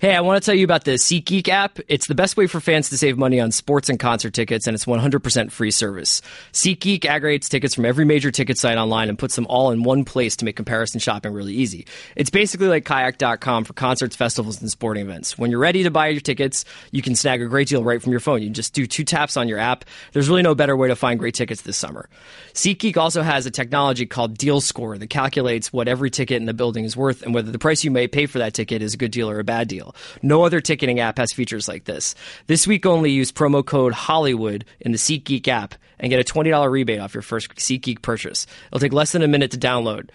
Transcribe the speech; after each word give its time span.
Hey, 0.00 0.16
I 0.16 0.22
want 0.22 0.42
to 0.42 0.46
tell 0.46 0.54
you 0.54 0.64
about 0.64 0.84
the 0.84 0.92
SeatGeek 0.92 1.46
app. 1.48 1.78
It's 1.86 2.06
the 2.06 2.14
best 2.14 2.34
way 2.34 2.46
for 2.46 2.58
fans 2.58 2.88
to 2.88 2.96
save 2.96 3.18
money 3.18 3.38
on 3.38 3.52
sports 3.52 3.90
and 3.90 4.00
concert 4.00 4.32
tickets, 4.32 4.66
and 4.66 4.74
it's 4.74 4.86
100% 4.86 5.52
free 5.52 5.70
service. 5.70 6.22
SeatGeek 6.54 7.04
aggregates 7.04 7.50
tickets 7.50 7.74
from 7.74 7.84
every 7.84 8.06
major 8.06 8.30
ticket 8.30 8.56
site 8.56 8.78
online 8.78 9.10
and 9.10 9.18
puts 9.18 9.36
them 9.36 9.46
all 9.50 9.70
in 9.72 9.82
one 9.82 10.06
place 10.06 10.36
to 10.36 10.46
make 10.46 10.56
comparison 10.56 11.00
shopping 11.00 11.34
really 11.34 11.52
easy. 11.52 11.86
It's 12.16 12.30
basically 12.30 12.68
like 12.68 12.86
kayak.com 12.86 13.64
for 13.64 13.74
concerts, 13.74 14.16
festivals, 14.16 14.58
and 14.62 14.70
sporting 14.70 15.04
events. 15.04 15.36
When 15.36 15.50
you're 15.50 15.60
ready 15.60 15.82
to 15.82 15.90
buy 15.90 16.08
your 16.08 16.22
tickets, 16.22 16.64
you 16.92 17.02
can 17.02 17.14
snag 17.14 17.42
a 17.42 17.46
great 17.46 17.68
deal 17.68 17.84
right 17.84 18.00
from 18.00 18.12
your 18.12 18.20
phone. 18.20 18.40
You 18.40 18.48
just 18.48 18.72
do 18.72 18.86
two 18.86 19.04
taps 19.04 19.36
on 19.36 19.48
your 19.48 19.58
app. 19.58 19.84
There's 20.14 20.30
really 20.30 20.40
no 20.40 20.54
better 20.54 20.78
way 20.78 20.88
to 20.88 20.96
find 20.96 21.20
great 21.20 21.34
tickets 21.34 21.60
this 21.60 21.76
summer. 21.76 22.08
SeatGeek 22.54 22.96
also 22.96 23.20
has 23.20 23.44
a 23.44 23.50
technology 23.50 24.06
called 24.06 24.38
Deal 24.38 24.62
Score 24.62 24.96
that 24.96 25.10
calculates 25.10 25.74
what 25.74 25.88
every 25.88 26.08
ticket 26.08 26.38
in 26.38 26.46
the 26.46 26.54
building 26.54 26.86
is 26.86 26.96
worth 26.96 27.20
and 27.20 27.34
whether 27.34 27.52
the 27.52 27.58
price 27.58 27.84
you 27.84 27.90
may 27.90 28.08
pay 28.08 28.24
for 28.24 28.38
that 28.38 28.54
ticket 28.54 28.80
is 28.80 28.94
a 28.94 28.96
good 28.96 29.10
deal 29.10 29.28
or 29.28 29.38
a 29.38 29.44
bad 29.44 29.68
deal. 29.68 29.89
No 30.22 30.44
other 30.44 30.60
ticketing 30.60 31.00
app 31.00 31.18
has 31.18 31.32
features 31.32 31.68
like 31.68 31.84
this. 31.84 32.14
This 32.46 32.66
week 32.66 32.86
only 32.86 33.10
use 33.10 33.32
promo 33.32 33.64
code 33.64 33.92
Hollywood 33.92 34.64
in 34.80 34.92
the 34.92 34.98
SeatGeek 34.98 35.46
app 35.48 35.74
and 35.98 36.10
get 36.10 36.20
a 36.20 36.32
$20 36.32 36.70
rebate 36.70 37.00
off 37.00 37.14
your 37.14 37.22
first 37.22 37.54
SeatGeek 37.54 38.02
purchase. 38.02 38.46
It'll 38.68 38.80
take 38.80 38.92
less 38.92 39.12
than 39.12 39.22
a 39.22 39.28
minute 39.28 39.50
to 39.52 39.58
download. 39.58 40.10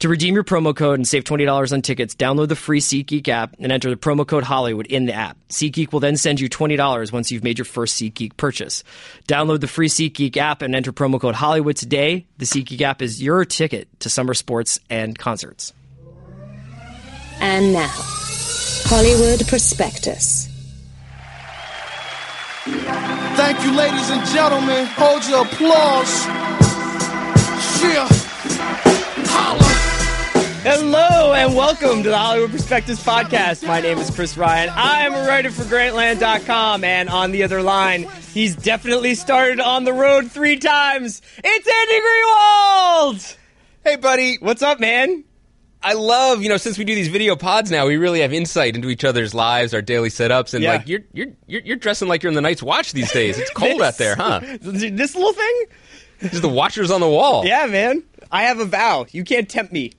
To 0.00 0.08
redeem 0.08 0.32
your 0.34 0.44
promo 0.44 0.74
code 0.74 0.98
and 0.98 1.06
save 1.06 1.24
$20 1.24 1.74
on 1.74 1.82
tickets, 1.82 2.14
download 2.14 2.48
the 2.48 2.56
free 2.56 2.80
SeatGeek 2.80 3.28
app 3.28 3.56
and 3.58 3.70
enter 3.70 3.90
the 3.90 3.96
promo 3.96 4.26
code 4.26 4.44
Hollywood 4.44 4.86
in 4.86 5.04
the 5.04 5.12
app. 5.12 5.36
SeatGeek 5.50 5.92
will 5.92 6.00
then 6.00 6.16
send 6.16 6.40
you 6.40 6.48
$20 6.48 7.12
once 7.12 7.30
you've 7.30 7.44
made 7.44 7.58
your 7.58 7.66
first 7.66 8.00
SeatGeek 8.00 8.38
purchase. 8.38 8.82
Download 9.28 9.60
the 9.60 9.68
free 9.68 9.88
SeatGeek 9.88 10.38
app 10.38 10.62
and 10.62 10.74
enter 10.74 10.90
promo 10.90 11.20
code 11.20 11.34
Hollywood 11.34 11.76
today. 11.76 12.26
The 12.38 12.46
SeatGeek 12.46 12.80
app 12.80 13.02
is 13.02 13.22
your 13.22 13.44
ticket 13.44 13.88
to 14.00 14.08
summer 14.08 14.32
sports 14.32 14.80
and 14.88 15.18
concerts. 15.18 15.74
And 17.40 17.74
now, 17.74 17.92
Hollywood 18.84 19.46
Prospectus. 19.46 20.48
Thank 23.36 23.64
you, 23.64 23.74
ladies 23.76 24.10
and 24.10 24.26
gentlemen. 24.28 24.86
Hold 24.96 25.26
your 25.28 25.44
applause. 25.44 26.26
Yeah. 27.82 28.08
Holla. 29.28 29.62
Hello 30.62 31.32
and 31.32 31.54
welcome 31.54 32.02
to 32.02 32.10
the 32.10 32.18
Hollywood 32.18 32.50
Prospectus 32.50 33.02
Podcast. 33.02 33.66
My 33.66 33.80
name 33.80 33.98
is 33.98 34.10
Chris 34.10 34.36
Ryan. 34.36 34.68
I 34.70 35.02
am 35.06 35.14
a 35.14 35.26
writer 35.26 35.50
for 35.50 35.62
Grantland.com, 35.62 36.84
and 36.84 37.08
on 37.08 37.30
the 37.30 37.42
other 37.44 37.62
line, 37.62 38.06
he's 38.34 38.56
definitely 38.56 39.14
started 39.14 39.60
on 39.60 39.84
the 39.84 39.92
road 39.92 40.30
three 40.30 40.58
times. 40.58 41.22
It's 41.42 41.68
Andy 41.68 42.00
Greenwald! 42.00 43.36
Hey, 43.84 43.96
buddy. 43.96 44.36
What's 44.40 44.62
up, 44.62 44.80
man? 44.80 45.24
I 45.82 45.94
love, 45.94 46.42
you 46.42 46.48
know, 46.50 46.58
since 46.58 46.76
we 46.76 46.84
do 46.84 46.94
these 46.94 47.08
video 47.08 47.36
pods 47.36 47.70
now, 47.70 47.86
we 47.86 47.96
really 47.96 48.20
have 48.20 48.32
insight 48.32 48.74
into 48.76 48.88
each 48.90 49.04
other's 49.04 49.34
lives, 49.34 49.72
our 49.72 49.80
daily 49.80 50.10
setups, 50.10 50.52
and 50.52 50.62
Yeah. 50.62 50.72
like 50.72 50.88
you're 50.88 51.00
you're 51.12 51.28
you're 51.46 51.62
you're 51.62 51.76
dressing 51.76 52.06
like 52.08 52.22
you're 52.22 52.28
in 52.28 52.34
the 52.34 52.42
Night's 52.42 52.62
Watch 52.62 52.92
these 52.92 53.10
days. 53.12 53.38
It's 53.38 53.50
cold 53.50 53.80
out 53.80 53.96
there, 53.96 54.14
huh? 54.16 54.40
This 54.60 55.14
little 55.14 55.32
thing? 55.32 55.62
Just 56.20 56.42
the 56.42 56.48
watchers 56.50 56.90
on 56.90 57.00
the 57.00 57.08
wall. 57.08 57.46
Yeah, 57.46 57.64
man. 57.66 58.02
I 58.30 58.42
have 58.44 58.60
a 58.60 58.66
vow. 58.66 59.06
You 59.10 59.24
can't 59.24 59.48
tempt 59.48 59.72
me. 59.72 59.92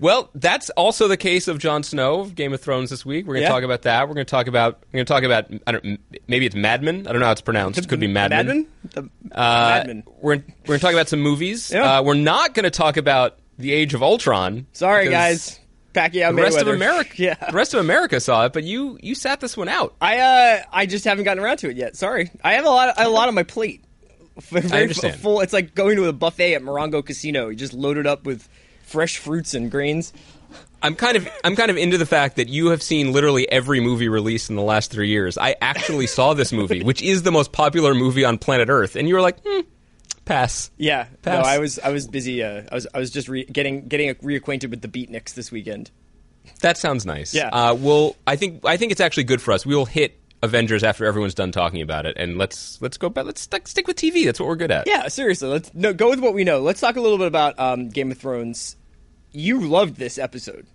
Well, 0.00 0.30
that's 0.34 0.70
also 0.70 1.08
the 1.08 1.18
case 1.18 1.46
of 1.46 1.58
Jon 1.58 1.82
Snow 1.82 2.20
of 2.20 2.34
Game 2.34 2.54
of 2.54 2.60
Thrones 2.62 2.88
this 2.88 3.04
week. 3.04 3.26
We're 3.26 3.34
going 3.34 3.42
to 3.42 3.48
Yeah. 3.48 3.54
talk 3.54 3.64
about 3.64 3.82
that. 3.82 4.08
We're 4.08 4.14
going 4.14 4.24
to 4.24 4.30
talk 4.30 4.46
about 4.46 4.82
we're 4.92 4.96
going 4.96 5.04
to 5.06 5.12
talk 5.12 5.24
about 5.24 5.50
I 5.66 5.72
don't 5.72 6.00
maybe 6.26 6.46
it's 6.46 6.56
Madman. 6.56 7.06
I 7.06 7.12
don't 7.12 7.20
know 7.20 7.26
how 7.26 7.32
it's 7.32 7.42
pronounced. 7.42 7.78
It 7.78 7.88
could 7.88 8.00
be 8.00 8.06
Madman. 8.06 8.66
Madman? 8.96 9.10
Uh, 9.30 9.40
Madman. 9.76 10.02
We're 10.06 10.36
we're 10.36 10.42
going 10.66 10.78
to 10.80 10.84
talk 10.84 10.92
about 10.94 11.08
some 11.10 11.20
movies. 11.20 11.70
Yeah. 11.70 11.98
Uh, 11.98 12.02
we're 12.02 12.14
not 12.14 12.54
going 12.54 12.64
to 12.64 12.70
talk 12.70 12.96
about 12.96 13.38
the 13.60 13.72
Age 13.72 13.94
of 13.94 14.02
Ultron. 14.02 14.66
Sorry, 14.72 15.08
guys. 15.08 15.58
Pacquiao 15.94 16.34
The 16.34 16.42
rest 16.42 16.58
of 16.58 16.68
America, 16.68 17.10
Yeah. 17.16 17.34
the 17.34 17.52
rest 17.52 17.74
of 17.74 17.80
America 17.80 18.20
saw 18.20 18.44
it, 18.46 18.52
but 18.52 18.62
you 18.62 18.96
you 19.02 19.14
sat 19.16 19.40
this 19.40 19.56
one 19.56 19.68
out. 19.68 19.94
I 20.00 20.18
uh 20.18 20.62
I 20.72 20.86
just 20.86 21.04
haven't 21.04 21.24
gotten 21.24 21.42
around 21.42 21.56
to 21.58 21.68
it 21.70 21.76
yet. 21.76 21.96
Sorry. 21.96 22.30
I 22.44 22.52
have 22.52 22.64
a 22.64 22.68
lot 22.70 22.94
a 22.96 23.08
lot 23.08 23.26
on 23.28 23.34
my 23.34 23.42
plate. 23.42 23.82
Very 24.40 24.70
I 24.70 24.82
understand. 24.82 25.20
full. 25.20 25.40
It's 25.40 25.52
like 25.52 25.74
going 25.74 25.96
to 25.96 26.04
a 26.06 26.12
buffet 26.12 26.54
at 26.54 26.62
Morongo 26.62 27.04
Casino. 27.04 27.48
You 27.48 27.56
just 27.56 27.72
load 27.74 27.96
it 27.98 28.06
up 28.06 28.24
with 28.24 28.48
fresh 28.84 29.16
fruits 29.18 29.52
and 29.54 29.68
grains. 29.70 30.12
I'm 30.82 30.94
kind 30.94 31.16
of 31.16 31.28
I'm 31.42 31.56
kind 31.56 31.70
of 31.72 31.76
into 31.76 31.98
the 31.98 32.06
fact 32.06 32.36
that 32.36 32.48
you 32.48 32.68
have 32.68 32.82
seen 32.84 33.12
literally 33.12 33.50
every 33.50 33.80
movie 33.80 34.08
released 34.08 34.48
in 34.48 34.54
the 34.56 34.62
last 34.62 34.92
three 34.92 35.08
years. 35.08 35.36
I 35.36 35.56
actually 35.60 36.06
saw 36.06 36.34
this 36.34 36.52
movie, 36.52 36.82
which 36.84 37.02
is 37.02 37.24
the 37.24 37.32
most 37.32 37.50
popular 37.52 37.94
movie 37.94 38.24
on 38.24 38.38
planet 38.38 38.68
Earth, 38.70 38.94
and 38.96 39.08
you 39.08 39.14
were 39.16 39.20
like, 39.20 39.38
hmm, 39.44 39.60
pass. 40.30 40.70
Yeah. 40.76 41.06
Pass. 41.22 41.44
No, 41.44 41.50
I 41.50 41.58
was 41.58 41.78
I 41.78 41.90
was 41.90 42.06
busy. 42.06 42.42
Uh, 42.42 42.62
I 42.70 42.74
was 42.74 42.86
I 42.94 42.98
was 42.98 43.10
just 43.10 43.28
re- 43.28 43.44
getting 43.44 43.88
getting 43.88 44.14
reacquainted 44.16 44.70
with 44.70 44.80
the 44.80 44.88
beatniks 44.88 45.34
this 45.34 45.50
weekend. 45.50 45.90
That 46.60 46.78
sounds 46.78 47.04
nice. 47.04 47.34
Yeah. 47.34 47.48
Uh, 47.48 47.74
well, 47.74 48.16
I 48.26 48.36
think 48.36 48.64
I 48.64 48.76
think 48.76 48.92
it's 48.92 49.00
actually 49.00 49.24
good 49.24 49.42
for 49.42 49.52
us. 49.52 49.66
We 49.66 49.74
will 49.74 49.86
hit 49.86 50.18
Avengers 50.42 50.82
after 50.82 51.04
everyone's 51.04 51.34
done 51.34 51.52
talking 51.52 51.82
about 51.82 52.06
it, 52.06 52.16
and 52.16 52.38
let's 52.38 52.80
let's 52.80 52.96
go 52.96 53.08
back. 53.08 53.26
Let's 53.26 53.40
stick, 53.42 53.68
stick 53.68 53.86
with 53.86 53.96
TV. 53.96 54.24
That's 54.24 54.40
what 54.40 54.48
we're 54.48 54.56
good 54.56 54.70
at. 54.70 54.86
Yeah. 54.86 55.08
Seriously. 55.08 55.48
Let's 55.48 55.72
no, 55.74 55.92
go 55.92 56.08
with 56.08 56.20
what 56.20 56.34
we 56.34 56.44
know. 56.44 56.60
Let's 56.60 56.80
talk 56.80 56.96
a 56.96 57.00
little 57.00 57.18
bit 57.18 57.26
about 57.26 57.58
um, 57.58 57.88
Game 57.88 58.10
of 58.10 58.18
Thrones. 58.18 58.76
You 59.32 59.60
loved 59.60 59.96
this 59.96 60.18
episode. 60.18 60.66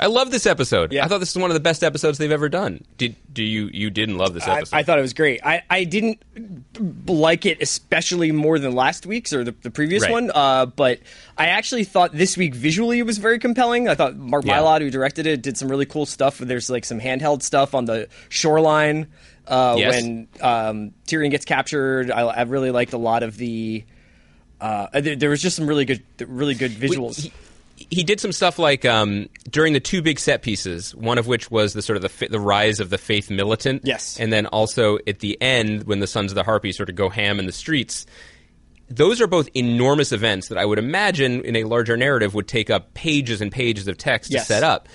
I 0.00 0.06
love 0.06 0.30
this 0.30 0.46
episode. 0.46 0.92
Yeah. 0.92 1.04
I 1.04 1.08
thought 1.08 1.18
this 1.18 1.34
was 1.34 1.40
one 1.40 1.50
of 1.50 1.54
the 1.54 1.60
best 1.60 1.82
episodes 1.82 2.18
they've 2.18 2.30
ever 2.30 2.48
done. 2.48 2.84
Did 2.96 3.16
do 3.32 3.42
you 3.42 3.68
you 3.72 3.90
didn't 3.90 4.16
love 4.16 4.32
this 4.34 4.46
episode? 4.46 4.76
I 4.76 4.82
thought 4.82 4.98
it 4.98 5.02
was 5.02 5.12
great. 5.12 5.40
I, 5.44 5.62
I 5.68 5.84
didn't 5.84 6.22
like 7.06 7.46
it 7.46 7.60
especially 7.60 8.30
more 8.32 8.58
than 8.58 8.74
last 8.74 9.06
week's 9.06 9.32
or 9.32 9.44
the, 9.44 9.54
the 9.62 9.70
previous 9.70 10.04
Right. 10.04 10.12
one, 10.12 10.30
uh, 10.34 10.66
but 10.66 11.00
I 11.36 11.46
actually 11.48 11.84
thought 11.84 12.12
this 12.12 12.36
week 12.36 12.54
visually 12.54 12.98
it 13.00 13.06
was 13.06 13.18
very 13.18 13.38
compelling. 13.38 13.88
I 13.88 13.94
thought 13.94 14.16
Mark 14.16 14.44
Yeah. 14.44 14.58
Mylod, 14.58 14.80
who 14.82 14.90
directed 14.90 15.26
it, 15.26 15.42
did 15.42 15.56
some 15.56 15.68
really 15.68 15.86
cool 15.86 16.06
stuff. 16.06 16.38
There's 16.38 16.70
like 16.70 16.84
some 16.84 17.00
handheld 17.00 17.42
stuff 17.42 17.74
on 17.74 17.84
the 17.86 18.08
shoreline 18.28 19.08
uh, 19.46 19.74
Yes. 19.78 20.02
when 20.02 20.28
um, 20.40 20.92
Tyrion 21.06 21.30
gets 21.30 21.44
captured. 21.44 22.10
I, 22.10 22.20
I 22.22 22.42
really 22.42 22.70
liked 22.70 22.92
a 22.92 22.98
lot 22.98 23.22
of 23.22 23.36
the. 23.36 23.84
Uh, 24.60 25.00
there, 25.00 25.14
there 25.16 25.30
was 25.30 25.40
just 25.40 25.56
some 25.56 25.66
really 25.68 25.84
good, 25.84 26.02
really 26.26 26.54
good 26.54 26.72
visuals. 26.72 27.20
He, 27.22 27.32
he 27.90 28.02
did 28.04 28.20
some 28.20 28.32
stuff 28.32 28.58
like 28.58 28.84
um, 28.84 29.28
during 29.50 29.72
the 29.72 29.80
two 29.80 30.02
big 30.02 30.18
set 30.18 30.42
pieces, 30.42 30.94
one 30.94 31.16
of 31.18 31.26
which 31.26 31.50
was 31.50 31.72
the 31.72 31.82
sort 31.82 31.96
of 31.96 32.02
the, 32.02 32.28
the 32.28 32.38
rise 32.40 32.80
of 32.80 32.90
the 32.90 32.98
faith 32.98 33.30
militant. 33.30 33.82
Yes. 33.84 34.18
and 34.20 34.32
then 34.32 34.46
also 34.46 34.98
at 35.06 35.20
the 35.20 35.40
end 35.40 35.84
when 35.84 36.00
the 36.00 36.06
Sons 36.06 36.30
of 36.30 36.34
the 36.36 36.42
Harpy 36.44 36.72
sort 36.72 36.88
of 36.90 36.94
go 36.96 37.08
ham 37.08 37.38
in 37.38 37.46
the 37.46 37.52
streets. 37.52 38.04
Those 38.90 39.20
are 39.20 39.26
both 39.26 39.48
enormous 39.54 40.12
events 40.12 40.48
that 40.48 40.56
I 40.58 40.64
would 40.64 40.78
imagine 40.78 41.44
in 41.44 41.56
a 41.56 41.64
larger 41.64 41.96
narrative 41.96 42.34
would 42.34 42.48
take 42.48 42.70
up 42.70 42.94
pages 42.94 43.40
and 43.40 43.52
pages 43.52 43.86
of 43.88 43.98
text 43.98 44.30
Yes. 44.30 44.46
to 44.46 44.52
set 44.54 44.62
up. 44.62 44.88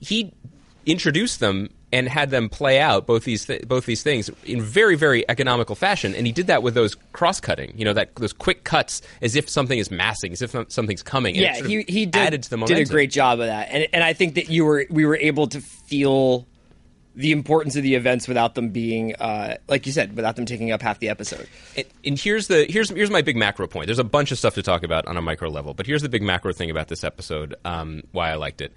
He 0.00 0.32
introduced 0.84 1.40
them 1.40 1.70
and 1.92 2.08
had 2.08 2.30
them 2.30 2.48
play 2.48 2.80
out 2.80 3.06
both 3.06 3.24
these 3.24 3.46
th- 3.46 3.66
both 3.68 3.86
these 3.86 4.02
things 4.02 4.30
in 4.44 4.60
very 4.60 4.96
very 4.96 5.28
economical 5.28 5.74
fashion 5.74 6.14
and 6.14 6.26
he 6.26 6.32
did 6.32 6.48
that 6.48 6.62
with 6.62 6.74
those 6.74 6.96
cross 7.12 7.40
cutting 7.40 7.72
you 7.76 7.84
know 7.84 7.92
that 7.92 8.14
those 8.16 8.32
quick 8.32 8.64
cuts 8.64 9.02
as 9.22 9.36
if 9.36 9.48
something 9.48 9.78
is 9.78 9.90
massing 9.90 10.32
as 10.32 10.42
if 10.42 10.54
something's 10.68 11.02
coming 11.02 11.36
yeah, 11.36 11.62
he 11.62 11.84
he 11.88 12.06
did, 12.06 12.16
added 12.16 12.42
to 12.42 12.50
the 12.50 12.56
did 12.66 12.78
a 12.78 12.84
great 12.84 13.10
job 13.10 13.40
of 13.40 13.46
that, 13.46 13.68
and 13.70 13.86
and 13.92 14.02
I 14.02 14.12
think 14.12 14.34
that 14.34 14.48
you 14.48 14.64
were 14.64 14.86
we 14.90 15.04
were 15.04 15.16
able 15.16 15.46
to 15.48 15.60
feel 15.60 16.46
the 17.14 17.32
importance 17.32 17.76
of 17.76 17.82
the 17.82 17.94
events 17.94 18.28
without 18.28 18.54
them 18.54 18.68
being, 18.68 19.14
uh, 19.16 19.56
like 19.68 19.86
you 19.86 19.92
said, 19.92 20.14
without 20.14 20.36
them 20.36 20.44
taking 20.44 20.70
up 20.70 20.82
half 20.82 20.98
the 20.98 21.08
episode. 21.08 21.48
And, 21.74 21.86
and 22.04 22.18
here's 22.18 22.48
the 22.48 22.66
here's 22.68 22.90
here's 22.90 23.10
my 23.10 23.22
big 23.22 23.36
macro 23.36 23.66
point. 23.66 23.86
There's 23.86 23.98
a 23.98 24.04
bunch 24.04 24.32
of 24.32 24.38
stuff 24.38 24.54
to 24.54 24.62
talk 24.62 24.82
about 24.82 25.06
on 25.06 25.16
a 25.16 25.22
micro 25.22 25.48
level, 25.48 25.72
but 25.72 25.86
here's 25.86 26.02
the 26.02 26.10
big 26.10 26.22
macro 26.22 26.52
thing 26.52 26.70
about 26.70 26.88
this 26.88 27.04
episode. 27.04 27.54
Um, 27.64 28.02
why 28.12 28.30
I 28.30 28.34
liked 28.34 28.60
it. 28.60 28.74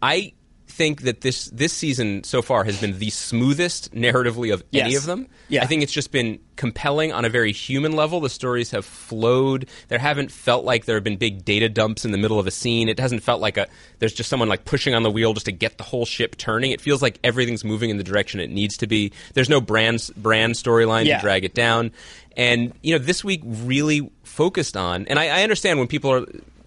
I 0.00 0.34
think 0.66 1.02
that 1.02 1.20
this 1.20 1.46
this 1.46 1.72
season 1.72 2.24
so 2.24 2.42
far 2.42 2.64
has 2.64 2.80
been 2.80 2.98
the 2.98 3.10
smoothest 3.10 3.92
narratively 3.94 4.52
of 4.52 4.64
any 4.72 4.94
of 4.96 5.06
them. 5.06 5.28
Yeah. 5.48 5.62
I 5.62 5.66
think 5.66 5.82
it's 5.82 5.92
just 5.92 6.10
been 6.10 6.40
compelling 6.56 7.12
on 7.12 7.24
a 7.24 7.28
very 7.28 7.52
human 7.52 7.92
level. 7.92 8.20
The 8.20 8.28
stories 8.30 8.70
have 8.72 8.84
flowed. 8.84 9.68
There 9.88 9.98
haven't 9.98 10.32
felt 10.32 10.64
like 10.64 10.84
there 10.86 10.96
have 10.96 11.04
been 11.04 11.16
big 11.16 11.44
data 11.44 11.68
dumps 11.68 12.04
in 12.04 12.10
the 12.12 12.18
middle 12.18 12.38
of 12.40 12.46
a 12.46 12.50
scene. 12.50 12.88
It 12.88 12.98
hasn't 12.98 13.22
felt 13.22 13.40
like 13.40 13.56
a 13.56 13.68
there's 13.98 14.14
just 14.14 14.28
someone 14.28 14.48
like 14.48 14.64
pushing 14.64 14.94
on 14.94 15.02
the 15.02 15.10
wheel 15.10 15.32
just 15.34 15.46
to 15.46 15.52
get 15.52 15.78
the 15.78 15.84
whole 15.84 16.06
ship 16.06 16.36
turning. 16.36 16.72
It 16.72 16.80
feels 16.80 17.02
like 17.02 17.18
everything's 17.22 17.64
moving 17.64 17.90
in 17.90 17.96
the 17.98 18.04
direction 18.04 18.40
it 18.40 18.50
needs 18.50 18.76
to 18.78 18.86
be. 18.86 19.12
There's 19.34 19.48
no 19.50 19.60
Bran 19.60 19.98
Bran 20.16 20.52
storyline 20.52 21.04
Yeah. 21.04 21.16
to 21.18 21.22
drag 21.22 21.44
it 21.44 21.54
down. 21.54 21.92
And 22.36 22.72
you 22.82 22.98
know, 22.98 23.04
this 23.04 23.22
week 23.22 23.42
really 23.44 24.10
focused 24.24 24.76
on, 24.76 25.06
and 25.06 25.18
I, 25.18 25.40
I 25.40 25.42
understand 25.44 25.78
when 25.78 25.86
people 25.88 26.10
are 26.12 26.26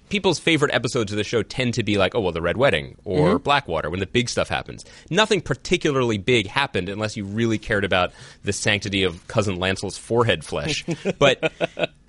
people's 0.10 0.40
favorite 0.40 0.74
episodes 0.74 1.12
of 1.12 1.18
the 1.18 1.24
show 1.24 1.44
tend 1.44 1.74
to 1.76 1.84
be 1.84 1.98
like, 1.98 2.16
oh 2.16 2.20
well, 2.22 2.32
the 2.32 2.42
Red 2.42 2.58
Wedding 2.58 2.96
or 3.04 3.28
Mm-hmm. 3.30 3.44
Blackwater 3.44 3.90
when 3.90 4.00
the 4.00 4.06
big 4.08 4.30
stuff 4.30 4.48
happens. 4.50 4.86
Nothing 5.10 5.42
particularly 5.42 6.18
big 6.18 6.48
happened 6.48 6.90
unless 6.90 7.18
you 7.18 7.26
really 7.26 7.58
cared 7.58 7.84
about 7.86 8.12
the 8.44 8.54
sanctity 8.54 9.04
of 9.04 9.28
cousin 9.28 9.58
Lancel's 9.58 9.98
forehead 9.98 10.44
flesh. 10.46 10.86
but 11.20 11.52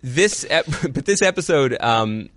this, 0.02 0.46
ep- 0.48 0.66
but 0.92 1.04
this 1.06 1.22
episode. 1.22 1.76
Um, 1.80 2.30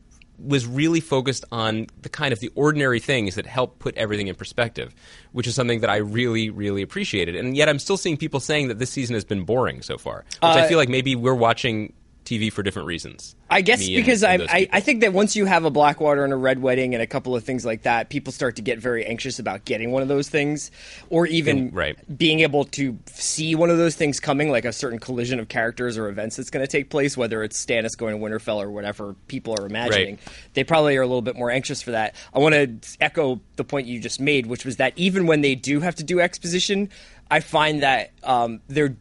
was 0.43 0.65
really 0.65 1.01
focused 1.01 1.45
on 1.51 1.85
the 2.01 2.09
kind 2.09 2.33
of 2.33 2.39
the 2.39 2.49
ordinary 2.55 2.99
things 2.99 3.35
that 3.35 3.45
help 3.45 3.77
put 3.77 3.95
everything 3.95 4.25
in 4.27 4.33
perspective, 4.33 4.91
which 5.33 5.45
is 5.45 5.53
something 5.53 5.81
that 5.81 5.89
I 5.91 5.97
really, 5.97 6.49
really 6.49 6.81
appreciated. 6.81 7.35
And 7.35 7.55
yet, 7.55 7.69
I'm 7.69 7.77
still 7.77 7.95
seeing 7.95 8.17
people 8.17 8.39
saying 8.39 8.69
that 8.69 8.79
this 8.79 8.89
season 8.89 9.13
has 9.13 9.23
been 9.23 9.43
boring 9.43 9.83
so 9.83 9.99
far, 9.99 10.25
which 10.27 10.37
I 10.41 10.61
Uh, 10.61 10.67
feel 10.67 10.79
like 10.79 10.89
maybe 10.89 11.13
we're 11.15 11.35
watching 11.35 11.93
TV 12.25 12.51
for 12.51 12.63
different 12.63 12.87
reasons. 12.87 13.35
I 13.49 13.61
guess 13.61 13.79
Me 13.79 13.95
because 13.95 14.23
and 14.23 14.43
I, 14.43 14.53
I. 14.53 14.69
I 14.73 14.79
think 14.79 15.01
that 15.01 15.11
once 15.11 15.35
you 15.35 15.45
have 15.45 15.65
a 15.65 15.69
Blackwater 15.71 16.23
and 16.23 16.31
a 16.31 16.37
Red 16.37 16.61
Wedding 16.61 16.93
and 16.93 17.01
a 17.01 17.07
couple 17.07 17.35
of 17.35 17.43
things 17.43 17.65
like 17.65 17.81
that, 17.83 18.09
people 18.09 18.31
start 18.31 18.55
to 18.57 18.61
get 18.61 18.79
very 18.79 19.05
anxious 19.05 19.39
about 19.39 19.65
getting 19.65 19.91
one 19.91 20.01
of 20.01 20.07
those 20.07 20.29
things, 20.29 20.71
or 21.09 21.25
even 21.27 21.71
right. 21.71 21.97
being 22.17 22.41
able 22.41 22.65
to 22.65 22.97
see 23.07 23.55
one 23.55 23.69
of 23.69 23.77
those 23.77 23.95
things 23.95 24.19
coming, 24.19 24.49
like 24.49 24.65
a 24.65 24.71
certain 24.71 24.99
collision 24.99 25.39
of 25.39 25.47
characters 25.47 25.97
or 25.97 26.07
events 26.07 26.35
that's 26.35 26.49
going 26.49 26.65
to 26.65 26.71
take 26.71 26.89
place, 26.89 27.17
whether 27.17 27.43
it's 27.43 27.63
Stannis 27.63 27.97
going 27.97 28.17
to 28.17 28.23
Winterfell 28.23 28.57
or 28.57 28.71
whatever 28.71 29.15
people 29.27 29.55
are 29.59 29.65
imagining. 29.65 30.19
They 30.53 30.63
probably 30.63 30.95
are 30.97 31.01
a 31.01 31.07
little 31.07 31.21
bit 31.21 31.35
more 31.35 31.51
anxious 31.51 31.81
for 31.81 31.91
that. 31.91 32.15
I 32.33 32.39
want 32.39 32.53
to 32.55 32.97
echo 33.01 33.41
the 33.55 33.63
point 33.63 33.87
you 33.87 33.99
just 33.99 34.19
made, 34.19 34.45
which 34.45 34.63
was 34.63 34.77
that 34.77 34.93
even 34.95 35.25
when 35.25 35.41
they 35.41 35.55
do 35.55 35.79
have 35.79 35.95
to 35.95 36.03
do 36.03 36.19
exposition, 36.19 36.89
I 37.29 37.39
find 37.39 37.83
that 37.83 38.11
um, 38.23 38.61
they're 38.67 38.95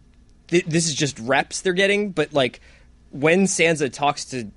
th- 0.49 0.67
this 0.67 0.87
is 0.87 0.95
just 0.95 1.19
reps 1.19 1.63
they're 1.63 1.73
getting, 1.73 2.11
but 2.13 2.33
like 2.33 2.61
when 3.11 3.45
Sansa 3.45 3.93
talks 3.93 4.25
to 4.27 4.51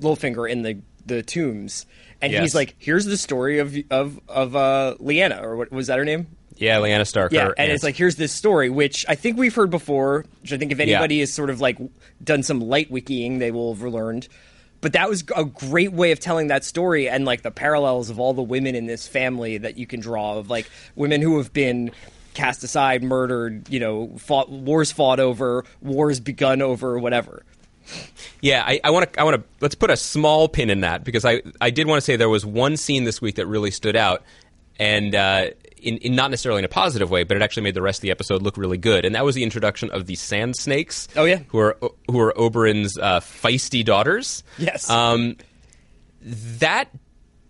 Littlefinger 0.00 0.50
in 0.50 0.62
the 0.62 0.78
the 1.04 1.22
tombs, 1.22 1.84
and 2.20 2.32
Yes. 2.32 2.42
he's 2.42 2.54
like, 2.54 2.74
"Here's 2.78 3.04
the 3.06 3.16
story 3.16 3.58
of 3.58 3.76
of 3.90 4.20
of 4.28 4.54
uh, 4.56 4.94
Lyanna, 5.00 5.42
or 5.42 5.56
what 5.56 5.70
was 5.72 5.88
that 5.88 5.98
her 5.98 6.04
name?" 6.04 6.26
Yeah, 6.56 6.76
Lyanna 6.78 7.06
Stark. 7.06 7.32
Yeah, 7.32 7.46
and 7.46 7.54
aunt. 7.58 7.72
it's 7.72 7.82
like, 7.82 7.96
"Here's 7.96 8.16
this 8.16 8.32
story," 8.32 8.70
which 8.70 9.04
I 9.08 9.14
think 9.16 9.36
we've 9.36 9.54
heard 9.54 9.70
before. 9.70 10.24
Which 10.42 10.52
I 10.52 10.58
think 10.58 10.70
if 10.70 10.78
anybody 10.80 11.20
has 11.20 11.32
sort 11.32 11.50
of 11.50 11.60
like 11.60 11.78
done 12.22 12.42
some 12.42 12.60
light 12.60 12.90
wikiing, 12.92 13.38
they 13.40 13.50
will 13.50 13.74
have 13.74 13.82
learned. 13.82 14.28
But 14.80 14.92
that 14.94 15.08
was 15.08 15.24
a 15.36 15.44
great 15.44 15.92
way 15.92 16.10
of 16.12 16.18
telling 16.20 16.48
that 16.48 16.64
story, 16.64 17.08
and 17.08 17.24
like 17.24 17.42
the 17.42 17.50
parallels 17.52 18.10
of 18.10 18.18
all 18.20 18.34
the 18.34 18.42
women 18.42 18.74
in 18.74 18.86
this 18.86 19.06
family 19.08 19.58
that 19.58 19.76
you 19.78 19.86
can 19.86 20.00
draw 20.00 20.38
of 20.38 20.50
like 20.50 20.68
women 20.96 21.20
who 21.22 21.38
have 21.38 21.52
been 21.52 21.90
cast 22.34 22.62
aside, 22.64 23.02
murdered, 23.02 23.68
you 23.68 23.78
know, 23.78 24.12
fought 24.18 24.50
wars 24.50 24.90
fought 24.90 25.20
over, 25.20 25.64
wars 25.80 26.18
begun 26.20 26.62
over, 26.62 26.98
whatever. 26.98 27.42
Yeah, 28.40 28.64
I 28.82 28.90
want 28.90 29.12
to. 29.12 29.20
I 29.20 29.24
want 29.24 29.36
to. 29.36 29.44
Let's 29.60 29.74
put 29.74 29.90
a 29.90 29.96
small 29.96 30.48
pin 30.48 30.68
in 30.70 30.80
that 30.80 31.04
because 31.04 31.24
I 31.24 31.42
I 31.60 31.70
did 31.70 31.86
want 31.86 31.98
to 31.98 32.04
say 32.04 32.16
there 32.16 32.28
was 32.28 32.44
one 32.44 32.76
scene 32.76 33.04
this 33.04 33.20
week 33.20 33.36
that 33.36 33.46
really 33.46 33.70
stood 33.70 33.94
out, 33.94 34.22
and 34.78 35.14
uh, 35.14 35.50
in, 35.82 35.98
in 35.98 36.14
not 36.14 36.30
necessarily 36.30 36.60
in 36.60 36.64
a 36.64 36.68
positive 36.68 37.10
way, 37.10 37.24
but 37.24 37.36
it 37.36 37.42
actually 37.42 37.64
made 37.64 37.74
the 37.74 37.82
rest 37.82 37.98
of 37.98 38.02
the 38.02 38.10
episode 38.10 38.42
look 38.42 38.56
really 38.56 38.78
good, 38.78 39.04
and 39.04 39.14
that 39.14 39.24
was 39.24 39.34
the 39.34 39.42
introduction 39.42 39.90
of 39.90 40.06
the 40.06 40.14
Sand 40.14 40.56
Snakes. 40.56 41.08
Oh, 41.16 41.24
yeah. 41.24 41.40
who 41.48 41.58
are 41.58 41.76
who 42.08 42.20
are 42.20 42.32
Oberyn's 42.34 42.96
uh, 42.98 43.20
feisty 43.20 43.84
daughters. 43.84 44.42
Yes. 44.58 44.88
Um, 44.88 45.36
that 46.22 46.88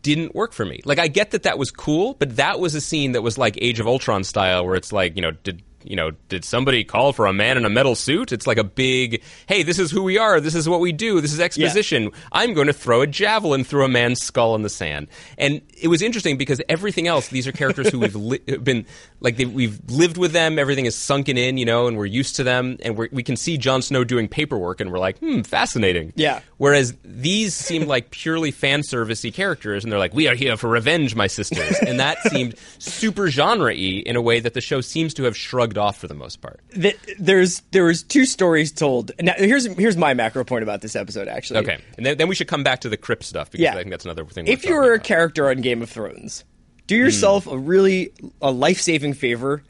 didn't 0.03 0.35
work 0.35 0.53
for 0.53 0.65
me. 0.65 0.81
Like 0.85 0.99
I 0.99 1.09
get 1.09 1.31
that 1.33 1.45
that 1.45 1.59
was 1.59 1.71
cool, 1.71 2.15
but 2.15 2.37
that 2.37 2.59
was 2.59 2.75
a 2.75 2.81
scene 2.81 3.13
that 3.13 3.23
was 3.23 3.39
like 3.39 3.57
Age 3.61 3.81
of 3.81 3.87
Ultron 3.87 4.25
style, 4.25 4.67
where 4.67 4.75
it's 4.75 4.93
like 4.93 5.17
you 5.17 5.23
know 5.23 5.31
did. 5.31 5.63
You 5.85 5.97
know, 5.97 6.11
did 6.29 6.45
somebody 6.45 6.85
call 6.85 7.13
for 7.13 7.27
a 7.27 7.33
man 7.33 7.57
in 7.57 7.65
a 7.65 7.71
metal 7.71 7.95
suit? 7.95 8.33
It's 8.33 8.47
like 8.47 8.59
a 8.59 8.65
big, 8.65 9.23
hey, 9.47 9.63
this 9.63 9.79
is 9.79 9.91
who 9.91 10.03
we 10.03 10.19
are. 10.19 10.41
This 10.41 10.55
is 10.55 10.69
what 10.69 10.81
we 10.81 10.93
do. 10.93 11.21
This 11.21 11.33
is 11.33 11.41
exposition. 11.41 12.11
I'm 12.31 12.55
going 12.55 12.67
to 12.67 12.73
throw 12.73 13.03
a 13.03 13.07
javelin 13.07 13.65
through 13.65 13.85
a 13.85 13.89
man's 13.89 14.21
skull 14.21 14.55
in 14.55 14.63
the 14.63 14.71
sand. 14.71 15.09
And 15.39 15.61
it 15.81 15.89
was 15.89 16.03
interesting 16.03 16.37
because 16.37 16.61
everything 16.69 17.07
else, 17.07 17.29
these 17.29 17.47
are 17.47 17.53
characters 17.53 17.89
who 17.89 18.01
we've 18.01 18.15
li- 18.15 18.39
been 18.39 18.87
like 19.21 19.39
we've 19.39 19.81
lived 19.89 20.17
with 20.17 20.33
them. 20.33 20.59
Everything 20.59 20.87
is 20.87 20.95
sunken 20.95 21.37
in, 21.37 21.59
you 21.59 21.65
know, 21.65 21.87
and 21.87 21.97
we're 21.97 22.07
used 22.07 22.37
to 22.37 22.45
them. 22.45 22.77
And 22.83 22.97
we're, 22.97 23.09
we 23.13 23.23
can 23.23 23.37
see 23.37 23.57
Jon 23.59 23.83
Snow 23.83 24.05
doing 24.05 24.29
paperwork, 24.29 24.81
and 24.81 24.93
we're 24.93 24.99
like, 24.99 25.19
hmm, 25.19 25.43
fascinating. 25.43 26.13
Yeah. 26.17 26.41
Whereas 26.59 26.95
these 27.05 27.55
seemed 27.55 27.89
like 27.89 28.11
purely 28.11 28.51
fan 28.51 28.83
servicey 28.83 29.33
characters, 29.35 29.83
and 29.83 29.93
they're 29.93 29.99
like, 29.99 30.15
"We 30.15 30.29
are 30.29 30.35
here 30.35 30.57
for 30.57 30.69
revenge, 30.69 31.15
my 31.17 31.27
sisters," 31.27 31.77
and 31.79 31.99
that 31.99 32.19
seemed 32.31 32.55
super 32.79 33.29
genre-y 33.29 34.03
in 34.07 34.15
a 34.15 34.23
way 34.23 34.41
that 34.41 34.55
the 34.55 34.61
show 34.61 34.81
seems 34.81 35.15
to 35.15 35.25
have 35.25 35.37
shrugged 35.37 35.72
off 35.79 35.99
for 35.99 36.09
the 36.09 36.15
most 36.15 36.41
part. 36.41 36.61
Th- 36.73 36.99
there's 37.19 37.61
there 37.71 37.85
was 37.85 38.03
two 38.03 38.25
stories 38.25 38.73
told. 38.73 39.13
Now 39.21 39.35
here's 39.37 39.67
here's 39.77 39.97
my 39.97 40.15
macro 40.15 40.45
point 40.45 40.63
about 40.63 40.81
this 40.81 40.97
episode. 40.97 41.29
Actually, 41.29 41.61
Okay, 41.61 41.79
and 41.97 42.07
then, 42.07 42.19
then 42.19 42.29
we 42.29 42.35
should 42.35 42.49
come 42.49 42.63
back 42.63 42.81
to 42.81 42.89
the 42.89 42.97
crypt 42.97 43.25
stuff 43.25 43.51
because 43.51 43.63
Yeah. 43.63 43.73
I 43.73 43.77
think 43.77 43.91
that's 43.91 44.05
another 44.05 44.25
thing. 44.27 44.47
if 44.47 44.65
you 44.65 44.75
were 44.75 44.93
a 44.93 44.95
about. 44.95 45.05
character 45.05 45.49
on 45.49 45.61
Game 45.61 45.83
of 45.83 45.91
Thrones, 45.91 46.45
do 46.87 46.97
yourself 46.97 47.47
a 47.47 47.57
really 47.57 48.13
a 48.41 48.51
life 48.51 48.81
saving 48.81 49.15
favor 49.15 49.63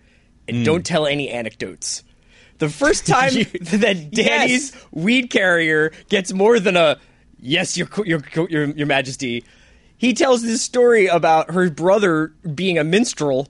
and 0.49 0.59
hmm. 0.59 0.65
don't 0.65 0.85
tell 0.87 1.07
any 1.07 1.29
anecdotes. 1.29 2.03
The 2.59 2.69
first 2.69 3.07
time 3.07 3.33
that 3.61 4.11
Danny's 4.13 4.73
weed 4.91 5.31
carrier 5.31 5.93
gets 6.09 6.33
more 6.33 6.61
than 6.61 6.77
a 6.77 6.99
yes, 7.39 7.77
your 7.77 7.89
your 8.05 8.23
your 8.49 8.65
your 8.67 8.87
Majesty, 8.87 9.45
he 9.99 10.15
tells 10.15 10.43
this 10.43 10.63
story 10.63 11.07
about 11.07 11.51
her 11.53 11.71
brother 11.71 12.29
being 12.55 12.79
a 12.79 12.85
minstrel, 12.85 13.49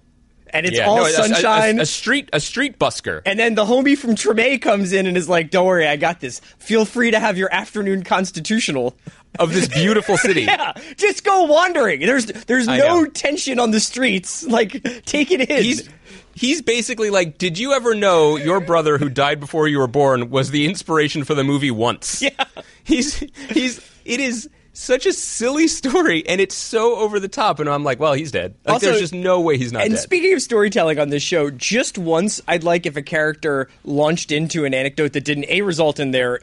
and 0.52 0.66
it's 0.66 0.76
Yeah, 0.76 0.86
all 0.86 0.96
no, 0.96 1.02
a- 1.02 1.06
a- 1.06 1.08
a- 1.08 1.12
sunshine. 1.12 1.80
a, 1.80 1.86
street 1.86 2.28
a 2.32 2.40
street 2.40 2.78
busker. 2.78 3.22
and 3.26 3.38
then 3.38 3.54
the 3.54 3.64
homie 3.64 3.96
from 3.96 4.14
Treme 4.14 4.60
comes 4.60 4.92
in 4.92 5.06
and 5.06 5.16
is 5.16 5.28
like, 5.28 5.50
"Don't 5.50 5.66
worry, 5.66 5.86
I 5.86 5.96
got 5.96 6.20
this. 6.20 6.40
Feel 6.58 6.84
free 6.84 7.10
to 7.10 7.18
have 7.20 7.36
your 7.38 7.52
afternoon 7.52 8.02
constitutional." 8.04 8.94
of 9.38 9.54
this 9.54 9.66
beautiful 9.66 10.18
city. 10.18 10.42
Yeah, 10.42 10.74
just 10.98 11.24
go 11.24 11.44
wandering. 11.44 12.00
There's 12.00 12.26
there's 12.26 12.68
I 12.68 12.76
no 12.76 13.00
know. 13.00 13.06
tension 13.06 13.58
on 13.58 13.70
the 13.70 13.80
streets. 13.80 14.42
Like 14.46 15.04
take 15.06 15.30
it 15.30 15.48
in. 15.48 15.62
He's 15.62 15.88
he's 16.34 16.60
basically 16.60 17.08
like, 17.08 17.38
did 17.38 17.58
you 17.58 17.72
ever 17.72 17.94
know 17.94 18.36
your 18.36 18.60
brother 18.60 18.98
who 18.98 19.08
died 19.08 19.40
before 19.40 19.68
you 19.68 19.78
were 19.78 19.86
born 19.86 20.28
was 20.28 20.50
the 20.50 20.66
inspiration 20.66 21.24
for 21.24 21.32
the 21.34 21.44
movie 21.44 21.70
Once? 21.70 22.20
Yeah. 22.20 22.44
He's 22.84 23.20
he's 23.48 23.80
it 24.04 24.20
is 24.20 24.50
such 24.72 25.04
a 25.06 25.12
silly 25.12 25.68
story 25.68 26.26
and 26.26 26.40
it's 26.40 26.54
so 26.54 26.96
over 26.96 27.20
the 27.20 27.28
top 27.28 27.60
and 27.60 27.68
I'm 27.68 27.84
like, 27.84 28.00
well, 28.00 28.14
he's 28.14 28.30
dead. 28.32 28.54
Like 28.64 28.74
Also- 28.74 28.86
there's 28.86 29.00
just 29.00 29.14
no 29.14 29.40
way 29.40 29.58
he's 29.58 29.72
not 29.72 29.82
and 29.82 29.92
dead. 29.94 30.00
speaking 30.00 30.32
of 30.32 30.40
storytelling 30.42 30.98
on 30.98 31.10
this 31.10 31.22
show, 31.22 31.50
just 31.50 31.98
once 31.98 32.40
I'd 32.48 32.64
like 32.64 32.86
if 32.86 32.96
a 32.96 33.02
character 33.02 33.68
launched 33.84 34.32
into 34.32 34.64
an 34.64 34.72
anecdote 34.74 35.12
that 35.12 35.24
didn't 35.24 35.46
a 35.48 35.62
result 35.62 36.00
in 36.00 36.10
their 36.10 36.40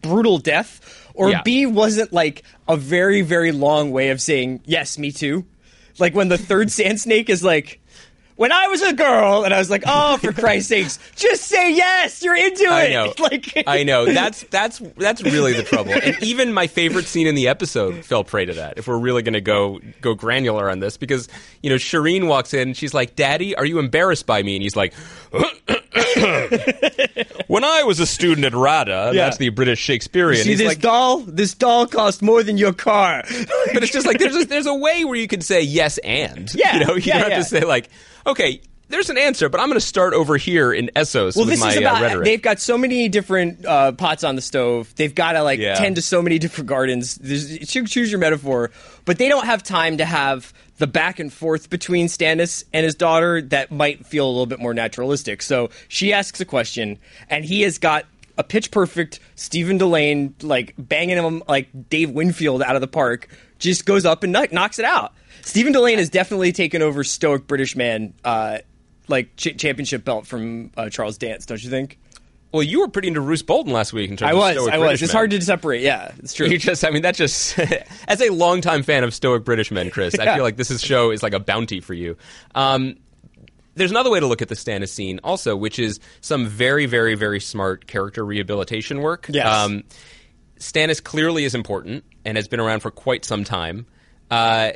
brutal 0.00 0.38
death, 0.38 0.80
or 1.14 1.30
Yeah. 1.30 1.42
b 1.42 1.66
wasn't 1.66 2.12
like 2.12 2.42
a 2.66 2.76
very 2.76 3.20
very 3.22 3.52
long 3.52 3.90
way 3.90 4.08
of 4.10 4.20
saying 4.20 4.60
yes, 4.64 4.98
me 4.98 5.12
too. 5.12 5.44
Like 5.98 6.14
when 6.14 6.28
the 6.28 6.38
third 6.38 6.70
sand 6.78 7.00
snake 7.00 7.28
is 7.28 7.44
like. 7.44 7.80
When 8.38 8.52
I 8.52 8.68
was 8.68 8.82
a 8.82 8.92
girl, 8.92 9.42
and 9.42 9.52
I 9.52 9.58
was 9.58 9.68
like, 9.68 9.82
"Oh, 9.84 10.16
for 10.18 10.32
Christ's 10.40 10.68
sakes, 10.68 10.98
just 11.16 11.42
say 11.42 11.74
yes! 11.74 12.22
You're 12.22 12.36
into 12.36 12.62
it." 12.62 12.70
I 12.70 12.88
know. 12.88 13.12
Like, 13.18 13.64
I 13.66 13.82
know. 13.82 14.06
That's 14.06 14.44
that's 14.44 14.78
that's 14.96 15.22
really 15.24 15.54
the 15.54 15.64
trouble. 15.64 15.92
And 15.92 16.22
even 16.22 16.52
my 16.52 16.68
favorite 16.68 17.06
scene 17.06 17.26
in 17.26 17.34
the 17.34 17.48
episode 17.48 18.04
fell 18.04 18.22
prey 18.22 18.44
to 18.44 18.54
that. 18.54 18.78
If 18.78 18.86
we're 18.86 18.96
really 18.96 19.22
going 19.22 19.34
to 19.34 19.40
go 19.40 19.80
go 20.00 20.14
granular 20.14 20.70
on 20.70 20.78
this, 20.78 20.96
because 20.96 21.28
you 21.64 21.68
know 21.68 21.76
Shireen 21.76 22.28
walks 22.28 22.54
in, 22.54 22.68
and 22.68 22.76
she's 22.76 22.94
like, 22.94 23.16
"Daddy, 23.16 23.56
are 23.56 23.66
you 23.66 23.80
embarrassed 23.80 24.24
by 24.24 24.40
me?" 24.44 24.54
And 24.54 24.62
he's 24.62 24.76
like, 24.76 24.94
"When 27.46 27.64
I 27.64 27.82
was 27.84 28.00
a 28.00 28.06
student 28.06 28.46
at 28.46 28.54
RADA, 28.54 29.12
Yeah. 29.14 29.24
that's 29.24 29.36
the 29.36 29.48
British 29.50 29.78
Shakespearean." 29.80 30.42
See 30.42 30.50
he's 30.50 30.58
this 30.58 30.68
like, 30.68 30.80
doll? 30.80 31.18
This 31.20 31.54
doll 31.54 31.86
cost 31.86 32.22
more 32.22 32.42
than 32.42 32.58
your 32.58 32.72
car. 32.72 33.22
but 33.72 33.82
it's 33.82 33.92
just 33.92 34.06
like 34.06 34.18
there's 34.18 34.36
a, 34.36 34.44
there's 34.44 34.66
a 34.66 34.74
way 34.74 35.04
where 35.04 35.16
you 35.16 35.28
can 35.28 35.40
say 35.40 35.62
yes 35.62 35.98
and 35.98 36.52
Yeah, 36.54 36.78
you 36.78 36.84
know 36.86 36.94
you 36.94 37.02
yeah, 37.04 37.18
don't 37.20 37.30
have 37.32 37.42
to 37.42 37.48
say 37.48 37.64
like 37.64 37.88
okay. 38.26 38.60
There's 38.90 39.10
an 39.10 39.18
answer, 39.18 39.50
but 39.50 39.60
I'm 39.60 39.66
going 39.68 39.78
to 39.78 39.86
start 39.86 40.14
over 40.14 40.38
here 40.38 40.72
in 40.72 40.90
Essos 40.96 41.36
well, 41.36 41.44
with 41.44 41.50
this 41.50 41.60
my 41.60 41.72
is 41.72 41.76
about 41.76 42.00
uh, 42.00 42.04
rhetoric. 42.06 42.24
they've 42.24 42.40
got 42.40 42.58
so 42.58 42.78
many 42.78 43.10
different 43.10 43.66
uh, 43.66 43.92
pots 43.92 44.24
on 44.24 44.34
the 44.34 44.40
stove. 44.40 44.94
They've 44.96 45.14
got 45.14 45.32
to 45.32 45.42
like 45.42 45.60
Yeah. 45.60 45.74
tend 45.74 45.96
to 45.96 46.00
so 46.00 46.22
many 46.22 46.38
different 46.38 46.70
gardens. 46.70 47.16
There's, 47.16 47.68
choose 47.68 48.10
your 48.10 48.18
metaphor, 48.18 48.70
but 49.04 49.18
they 49.18 49.28
don't 49.28 49.44
have 49.44 49.62
time 49.62 49.98
to 49.98 50.06
have 50.06 50.54
the 50.78 50.86
back 50.86 51.18
and 51.18 51.32
forth 51.32 51.70
between 51.70 52.06
Stannis 52.06 52.64
and 52.72 52.84
his 52.84 52.94
daughter 52.94 53.42
that 53.42 53.70
might 53.70 54.06
feel 54.06 54.26
a 54.26 54.30
little 54.30 54.46
bit 54.46 54.60
more 54.60 54.74
naturalistic. 54.74 55.42
So 55.42 55.70
she 55.88 56.12
asks 56.12 56.40
a 56.40 56.44
question, 56.44 56.98
and 57.28 57.44
he 57.44 57.62
has 57.62 57.78
got 57.78 58.06
a 58.36 58.44
pitch 58.44 58.70
perfect 58.70 59.20
Stephen 59.34 59.78
Dillane 59.78 60.32
like 60.42 60.74
banging 60.78 61.18
him 61.18 61.42
like 61.48 61.68
Dave 61.90 62.10
Winfield 62.10 62.62
out 62.62 62.76
of 62.76 62.80
the 62.80 62.88
park. 62.88 63.28
Just 63.58 63.84
goes 63.84 64.04
up 64.04 64.22
and 64.22 64.32
kno- 64.32 64.46
knocks 64.52 64.78
it 64.78 64.84
out. 64.84 65.12
Stephen 65.42 65.72
Dillane 65.72 65.98
has 65.98 66.08
definitely 66.08 66.52
taken 66.52 66.80
over 66.80 67.02
stoic 67.02 67.46
British 67.46 67.74
man. 67.74 68.14
Uh, 68.24 68.58
like 69.08 69.34
ch- 69.36 69.56
championship 69.56 70.04
belt 70.04 70.26
from 70.26 70.70
uh, 70.76 70.90
Charles 70.90 71.18
Dance, 71.18 71.46
don't 71.46 71.62
you 71.62 71.70
think? 71.70 71.98
Well, 72.52 72.62
you 72.62 72.80
were 72.80 72.88
pretty 72.88 73.08
into 73.08 73.20
Roose 73.20 73.42
Bolton 73.42 73.72
last 73.72 73.92
week 73.92 74.10
in 74.10 74.16
terms 74.16 74.28
I 74.28 74.32
of 74.32 74.38
was, 74.38 74.56
stoic 74.56 74.72
I 74.72 74.78
was. 74.78 74.84
British 74.86 75.02
It's 75.02 75.12
men. 75.12 75.18
hard 75.18 75.30
to 75.32 75.40
separate. 75.42 75.82
Yeah, 75.82 76.12
it's 76.18 76.32
true. 76.32 76.46
You 76.50 76.58
just, 76.58 76.84
I 76.84 76.90
mean, 76.90 77.02
that 77.02 77.14
just, 77.14 77.58
as 78.08 78.20
a 78.20 78.30
longtime 78.30 78.82
fan 78.82 79.04
of 79.04 79.12
stoic 79.12 79.44
British 79.44 79.70
men, 79.70 79.90
Chris, 79.90 80.18
I 80.18 80.34
feel 80.34 80.44
like 80.44 80.56
this 80.56 80.70
is 80.70 80.80
show 80.80 81.10
is 81.10 81.22
like 81.22 81.34
a 81.34 81.40
bounty 81.40 81.80
for 81.80 81.94
you. 81.94 82.16
Um, 82.54 82.96
there's 83.74 83.90
another 83.90 84.10
way 84.10 84.18
to 84.18 84.26
look 84.26 84.42
at 84.42 84.48
the 84.48 84.54
Stannis 84.54 84.88
scene 84.88 85.20
also, 85.22 85.56
which 85.56 85.78
is 85.78 86.00
some 86.20 86.46
very, 86.46 86.86
very, 86.86 87.14
very 87.14 87.38
smart 87.38 87.86
character 87.86 88.24
rehabilitation 88.24 89.00
work. 89.00 89.26
Yes. 89.28 89.46
Um, 89.46 89.84
Stannis 90.58 91.02
clearly 91.02 91.44
is 91.44 91.54
important 91.54 92.04
and 92.24 92.36
has 92.36 92.48
been 92.48 92.60
around 92.60 92.80
for 92.80 92.90
quite 92.90 93.24
some 93.24 93.44
time. 93.44 93.86
Uh, 94.30 94.72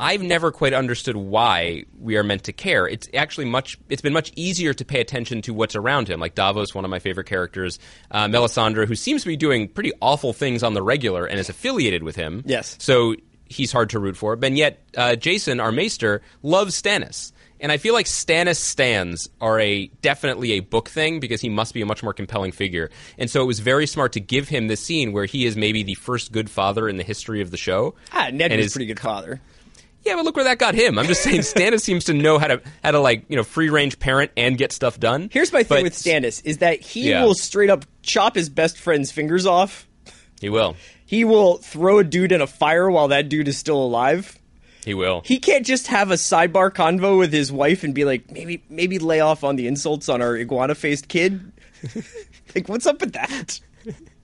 I've 0.00 0.22
never 0.22 0.50
quite 0.50 0.72
understood 0.72 1.14
why 1.14 1.84
we 1.98 2.16
are 2.16 2.22
meant 2.22 2.44
to 2.44 2.52
care. 2.52 2.88
It's 2.88 3.06
actually 3.14 3.44
much. 3.44 3.78
It's 3.90 4.00
been 4.02 4.14
much 4.14 4.32
easier 4.34 4.72
to 4.74 4.84
pay 4.84 5.00
attention 5.00 5.42
to 5.42 5.52
what's 5.54 5.76
around 5.76 6.08
him, 6.08 6.18
like 6.20 6.34
Davos, 6.34 6.74
one 6.74 6.84
of 6.86 6.90
my 6.90 6.98
favorite 6.98 7.26
characters, 7.26 7.78
uh, 8.10 8.24
Melisandre, 8.26 8.86
who 8.88 8.94
seems 8.94 9.22
to 9.22 9.28
be 9.28 9.36
doing 9.36 9.68
pretty 9.68 9.92
awful 10.00 10.32
things 10.32 10.62
on 10.62 10.72
the 10.74 10.82
regular 10.82 11.26
and 11.26 11.38
is 11.38 11.50
affiliated 11.50 12.02
with 12.02 12.16
him. 12.16 12.42
Yes. 12.46 12.76
So 12.80 13.14
he's 13.44 13.70
hard 13.72 13.90
to 13.90 13.98
root 13.98 14.16
for. 14.16 14.36
But 14.36 14.52
yet, 14.52 14.82
uh, 14.96 15.16
Jason, 15.16 15.60
our 15.60 15.70
maester, 15.72 16.22
loves 16.42 16.80
Stannis. 16.80 17.32
And 17.62 17.70
I 17.70 17.76
feel 17.76 17.92
like 17.92 18.06
Stannis 18.06 18.56
stands 18.56 19.28
are 19.38 19.60
a 19.60 19.88
definitely 20.00 20.52
a 20.52 20.60
book 20.60 20.88
thing 20.88 21.20
because 21.20 21.42
he 21.42 21.50
must 21.50 21.74
be 21.74 21.82
a 21.82 21.86
much 21.86 22.02
more 22.02 22.14
compelling 22.14 22.52
figure. 22.52 22.88
And 23.18 23.28
so 23.30 23.42
it 23.42 23.46
was 23.46 23.60
very 23.60 23.86
smart 23.86 24.12
to 24.14 24.20
give 24.20 24.48
him 24.48 24.68
this 24.68 24.80
scene 24.80 25.12
where 25.12 25.26
he 25.26 25.44
is 25.44 25.56
maybe 25.56 25.82
the 25.82 25.92
first 25.92 26.32
good 26.32 26.48
father 26.48 26.88
in 26.88 26.96
the 26.96 27.02
history 27.04 27.42
of 27.42 27.50
the 27.50 27.58
show. 27.58 27.96
Ah, 28.12 28.30
Ned 28.32 28.50
And 28.52 28.56
was 28.60 28.68
is- 28.68 28.72
a 28.72 28.76
pretty 28.76 28.86
good 28.86 29.00
father. 29.00 29.42
Yeah, 30.04 30.14
but 30.16 30.24
look 30.24 30.34
where 30.36 30.44
that 30.46 30.58
got 30.58 30.74
him. 30.74 30.98
I'm 30.98 31.06
just 31.06 31.22
saying 31.22 31.40
Stannis 31.40 31.80
seems 31.82 32.04
to 32.04 32.14
know 32.14 32.38
how 32.38 32.46
to 32.48 32.62
how 32.82 32.90
to 32.92 33.00
like, 33.00 33.24
you 33.28 33.36
know, 33.36 33.42
free 33.44 33.68
range 33.68 33.98
parent 33.98 34.30
and 34.36 34.56
get 34.56 34.72
stuff 34.72 34.98
done. 34.98 35.28
Here's 35.32 35.52
my 35.52 35.62
thing 35.62 35.78
But 35.78 35.82
with 35.84 35.92
Stannis 35.94 36.40
is 36.44 36.58
that 36.58 36.80
he 36.80 37.10
Yeah. 37.10 37.24
will 37.24 37.34
straight 37.34 37.70
up 37.70 37.84
chop 38.02 38.34
his 38.34 38.48
best 38.48 38.78
friend's 38.78 39.12
fingers 39.12 39.44
off. 39.46 39.86
He 40.40 40.48
will. 40.48 40.74
He 41.04 41.24
will 41.24 41.58
throw 41.58 41.98
a 41.98 42.04
dude 42.04 42.32
in 42.32 42.40
a 42.40 42.46
fire 42.46 42.90
while 42.90 43.08
that 43.08 43.28
dude 43.28 43.48
is 43.48 43.58
still 43.58 43.82
alive. 43.82 44.38
He 44.84 44.94
will. 44.94 45.20
He 45.26 45.38
can't 45.38 45.66
just 45.66 45.88
have 45.88 46.10
a 46.10 46.14
sidebar 46.14 46.70
convo 46.70 47.18
with 47.18 47.32
his 47.32 47.52
wife 47.52 47.84
and 47.84 47.94
be 47.94 48.06
like, 48.06 48.30
maybe 48.30 48.62
maybe 48.70 48.98
lay 48.98 49.20
off 49.20 49.44
on 49.44 49.56
the 49.56 49.66
insults 49.66 50.08
on 50.08 50.22
our 50.22 50.34
iguana 50.36 50.74
faced 50.74 51.08
kid. 51.08 51.52
like, 52.54 52.68
what's 52.68 52.86
up 52.86 53.00
with 53.00 53.12
that? 53.12 53.60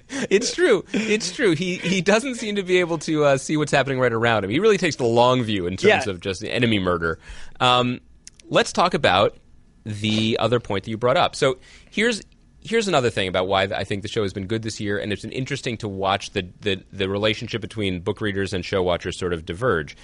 It's 0.31 0.55
true. 0.55 0.85
It's 0.93 1.33
true. 1.33 1.55
He 1.55 1.77
he 1.77 2.01
doesn't 2.01 2.37
seem 2.37 2.57
to 2.57 2.63
be 2.63 2.79
able 2.81 2.99
to 2.99 3.25
uh, 3.25 3.37
see 3.39 3.57
what's 3.57 3.73
happening 3.73 3.99
right 3.99 4.13
around 4.13 4.45
him. 4.45 4.51
He 4.51 4.61
really 4.61 4.79
takes 4.79 4.97
the 4.97 5.05
long 5.07 5.43
view 5.43 5.67
in 5.67 5.77
terms 5.77 6.07
Yeah. 6.07 6.11
of 6.13 6.21
just 6.21 6.45
enemy 6.45 6.79
murder. 6.79 7.19
Um, 7.61 8.01
let's 8.49 8.73
talk 8.73 8.95
about 8.95 9.37
the 9.85 10.37
other 10.41 10.61
point 10.61 10.85
that 10.85 10.91
you 10.91 10.97
brought 10.97 11.17
up. 11.17 11.35
So 11.37 11.59
here's 11.91 12.23
here's 12.61 12.89
another 12.89 13.11
thing 13.11 13.29
about 13.29 13.47
why 13.49 13.63
I 13.63 13.85
think 13.85 14.03
the 14.03 14.09
show 14.09 14.23
has 14.23 14.33
been 14.33 14.47
good 14.47 14.63
this 14.63 14.81
year, 14.81 14.99
and 14.99 15.13
it's 15.13 15.23
been 15.23 15.33
interesting 15.33 15.77
to 15.79 15.89
watch 15.89 16.31
the 16.31 16.49
the, 16.61 16.83
the 16.93 17.09
relationship 17.09 17.61
between 17.61 18.01
book 18.01 18.21
readers 18.21 18.53
and 18.53 18.65
show 18.65 18.83
watchers 18.83 19.19
sort 19.19 19.33
of 19.33 19.45
diverge. 19.45 19.97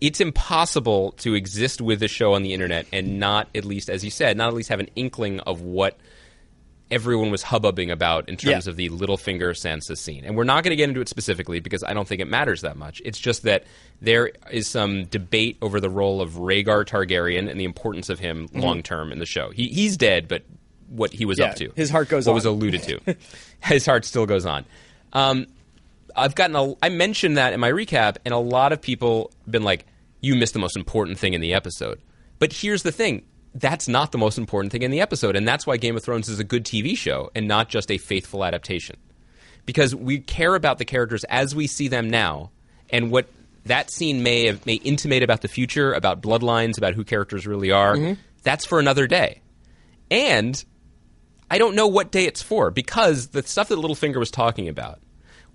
It's 0.00 0.20
impossible 0.20 1.12
to 1.18 1.34
exist 1.34 1.80
with 1.80 1.98
the 1.98 2.06
show 2.08 2.32
on 2.34 2.44
the 2.44 2.54
internet 2.54 2.86
and 2.92 3.18
not 3.18 3.48
at 3.52 3.64
least, 3.64 3.90
as 3.90 4.04
you 4.04 4.12
said, 4.12 4.36
not 4.36 4.46
at 4.46 4.54
least 4.54 4.68
have 4.68 4.78
an 4.78 4.88
inkling 4.94 5.40
of 5.40 5.60
what 5.60 5.98
everyone 6.90 7.30
was 7.30 7.42
hubbubbing 7.44 7.90
about 7.92 8.28
in 8.28 8.36
terms 8.36 8.66
Yeah. 8.66 8.70
of 8.70 8.76
the 8.76 8.88
Littlefinger 8.88 9.50
Sansa 9.50 9.96
scene. 9.96 10.24
And 10.24 10.36
we're 10.36 10.44
not 10.44 10.64
going 10.64 10.70
to 10.70 10.76
get 10.76 10.88
into 10.88 11.00
it 11.02 11.08
specifically 11.08 11.60
because 11.60 11.84
I 11.84 11.92
don't 11.92 12.08
think 12.08 12.20
it 12.22 12.28
matters 12.28 12.62
that 12.62 12.76
much. 12.76 13.02
It's 13.04 13.18
just 13.18 13.42
that 13.42 13.64
there 14.00 14.30
is 14.50 14.66
some 14.66 15.04
debate 15.06 15.58
over 15.60 15.80
the 15.80 15.90
role 15.90 16.20
of 16.22 16.32
Rhaegar 16.34 16.86
Targaryen 16.86 17.50
and 17.50 17.60
the 17.60 17.64
importance 17.64 18.08
of 18.08 18.18
him 18.18 18.48
long 18.54 18.82
term 18.82 19.12
in 19.12 19.18
the 19.18 19.26
show. 19.26 19.50
He, 19.50 19.68
he's 19.68 19.96
dead, 19.98 20.28
but 20.28 20.42
what 20.88 21.12
he 21.12 21.24
was 21.26 21.38
Mm-hmm. 21.38 21.44
Yeah, 21.44 21.50
up 21.50 21.56
to. 21.56 21.72
his 21.76 21.90
heart 21.90 22.08
goes 22.08 22.24
what 22.26 22.32
on. 22.32 22.34
was 22.36 22.44
alluded 22.46 22.82
to. 22.84 23.16
his 23.64 23.84
heart 23.84 24.04
still 24.06 24.24
goes 24.24 24.46
on. 24.46 24.64
Um, 25.12 25.46
I've 26.16 26.34
gotten 26.34 26.56
a, 26.56 26.74
I 26.82 26.88
mentioned 26.88 27.36
that 27.36 27.52
in 27.52 27.60
my 27.60 27.70
recap, 27.70 28.16
and 28.24 28.32
a 28.32 28.38
lot 28.38 28.72
of 28.72 28.80
people 28.80 29.30
have 29.44 29.52
been 29.52 29.62
like, 29.62 29.84
"You 30.22 30.34
missed 30.34 30.54
the 30.54 30.58
most 30.58 30.76
important 30.76 31.18
thing 31.18 31.34
in 31.34 31.40
the 31.42 31.52
episode." 31.54 32.00
But 32.38 32.52
here's 32.54 32.82
the 32.82 32.90
thing: 32.92 33.22
that's 33.60 33.88
not 33.88 34.12
the 34.12 34.18
most 34.18 34.38
important 34.38 34.72
thing 34.72 34.82
in 34.82 34.90
the 34.90 35.00
episode, 35.00 35.36
and 35.36 35.46
that's 35.46 35.66
why 35.66 35.76
Game 35.76 35.96
of 35.96 36.02
Thrones 36.02 36.28
is 36.28 36.38
a 36.38 36.44
good 36.44 36.64
TV 36.64 36.96
show 36.96 37.30
and 37.34 37.48
not 37.48 37.68
just 37.68 37.90
a 37.90 37.98
faithful 37.98 38.44
adaptation. 38.44 38.96
Because 39.66 39.94
we 39.94 40.18
care 40.20 40.54
about 40.54 40.78
the 40.78 40.84
characters 40.84 41.24
as 41.24 41.54
we 41.54 41.66
see 41.66 41.88
them 41.88 42.08
now, 42.08 42.50
and 42.90 43.10
what 43.10 43.28
that 43.66 43.90
scene 43.90 44.22
may 44.22 44.46
have, 44.46 44.64
may 44.64 44.74
intimate 44.74 45.22
about 45.22 45.42
the 45.42 45.48
future, 45.48 45.92
about 45.92 46.22
bloodlines, 46.22 46.78
about 46.78 46.94
who 46.94 47.04
characters 47.04 47.46
really 47.46 47.70
are. 47.70 47.96
Mm-hmm. 47.96 48.20
That's 48.42 48.64
for 48.64 48.78
another 48.78 49.06
day. 49.06 49.42
And 50.10 50.62
I 51.50 51.58
don't 51.58 51.74
know 51.74 51.86
what 51.86 52.10
day 52.10 52.24
it's 52.24 52.42
for 52.42 52.70
because 52.70 53.28
the 53.28 53.42
stuff 53.42 53.68
that 53.68 53.78
Littlefinger 53.78 54.18
was 54.18 54.30
talking 54.30 54.68
about, 54.68 55.00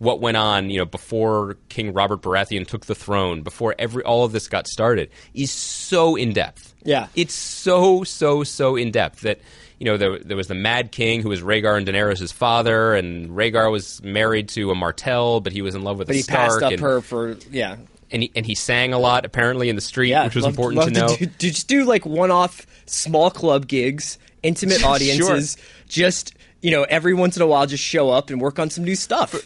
what 0.04 0.20
went 0.20 0.38
on, 0.38 0.70
you 0.70 0.78
know, 0.80 0.86
before 0.86 1.58
King 1.70 1.94
Robert 1.94 2.22
Baratheon 2.22 2.68
took 2.68 2.86
the 2.86 2.96
throne, 2.96 3.42
before 3.42 3.74
every 3.80 4.04
all 4.04 4.24
of 4.26 4.32
this 4.32 4.48
got 4.48 4.68
started, 4.68 5.10
is 5.34 5.52
so 5.52 6.16
in 6.16 6.34
depth. 6.34 6.74
Yeah. 6.84 7.08
it's 7.16 7.34
so 7.34 8.04
so 8.04 8.44
so 8.44 8.76
in 8.76 8.92
depth 8.92 9.22
that 9.22 9.40
you 9.80 9.86
know 9.86 9.96
there, 9.98 10.20
there 10.20 10.36
was 10.38 10.48
the 10.48 10.56
Mad 10.56 10.92
King 10.92 11.22
who 11.22 11.30
was 11.30 11.42
Rhaegar 11.42 11.78
and 11.78 11.88
Daenerys' 11.88 12.32
father, 12.34 12.94
and 12.94 13.30
Rhaegar 13.32 13.72
was 13.72 14.04
married 14.04 14.50
to 14.50 14.70
a 14.72 14.76
Martell, 14.76 15.40
but 15.40 15.54
he 15.54 15.62
was 15.62 15.76
in 15.76 15.84
love 15.84 15.98
with 15.98 16.08
But 16.08 16.14
a 16.16 16.18
he 16.18 16.24
Stark, 16.24 16.50
passed 16.50 16.64
up 16.64 16.72
and, 16.74 16.82
her 16.82 17.02
for 17.02 17.38
yeah. 17.52 17.78
and 18.12 18.24
he 18.24 18.32
and 18.36 18.46
he 18.46 18.56
sang 18.56 18.94
a 18.94 19.00
lot 19.00 19.26
apparently 19.26 19.70
in 19.70 19.76
the 19.76 19.82
street, 19.82 20.10
Yeah, 20.10 20.26
which 20.26 20.36
was 20.36 20.44
loved- 20.44 20.58
important 20.58 20.84
to 20.84 20.92
know. 21.00 21.08
do, 21.16 21.26
do- 21.26 21.50
just 21.50 21.68
do 21.70 21.86
like 21.86 22.06
one-off 22.06 22.68
small 22.86 23.32
club 23.32 23.68
gigs, 23.68 24.18
intimate 24.44 24.84
audiences, 24.86 25.56
Sure. 25.58 25.66
Just 25.88 26.34
you 26.62 26.72
know, 26.72 26.84
every 26.84 27.14
once 27.14 27.36
in 27.38 27.42
a 27.44 27.48
while, 27.48 27.66
just 27.66 27.84
show 27.84 28.10
up 28.10 28.30
and 28.30 28.40
work 28.42 28.58
on 28.60 28.70
some 28.70 28.84
new 28.84 28.96
stuff. 28.96 29.32
for 29.32 29.40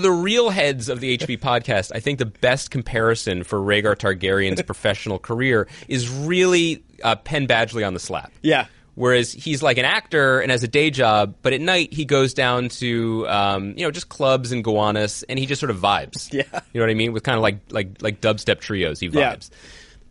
the 0.00 0.10
real 0.10 0.50
heads 0.50 0.88
of 0.88 1.00
the 1.00 1.16
HB 1.18 1.38
podcast, 1.40 1.92
I 1.94 2.00
think 2.00 2.18
the 2.18 2.26
best 2.26 2.70
comparison 2.70 3.44
for 3.44 3.58
Rhaegar 3.60 3.96
Targaryen's 3.96 4.62
professional 4.66 5.18
career 5.18 5.68
is 5.88 6.08
really 6.08 6.82
uh, 7.02 7.16
Penn 7.16 7.46
Badgley 7.46 7.86
on 7.86 7.92
the 7.94 8.00
slap. 8.00 8.32
Yeah. 8.42 8.66
Whereas 8.96 9.32
he's 9.32 9.60
like 9.62 9.76
an 9.78 9.84
actor 9.84 10.38
and 10.40 10.52
has 10.52 10.62
a 10.62 10.68
day 10.68 10.88
job, 10.90 11.34
but 11.42 11.52
at 11.52 11.60
night 11.60 11.92
he 11.92 12.04
goes 12.04 12.32
down 12.32 12.68
to 12.68 13.26
um, 13.28 13.74
you 13.76 13.84
know 13.84 13.90
just 13.90 14.08
clubs 14.08 14.52
and 14.52 14.62
Gowanus, 14.64 15.24
and 15.28 15.36
he 15.36 15.46
just 15.46 15.58
sort 15.60 15.70
of 15.70 15.78
vibes. 15.78 16.32
Yeah. 16.32 16.44
you 16.72 16.78
know 16.80 16.86
what 16.86 16.90
I 16.90 16.94
mean? 16.94 17.12
With 17.12 17.24
kind 17.24 17.36
of 17.36 17.42
like 17.42 17.58
like 17.70 18.00
like 18.00 18.20
dubstep 18.20 18.60
trios, 18.60 19.00
he 19.00 19.08
Yeah. 19.08 19.34
vibes. 19.34 19.50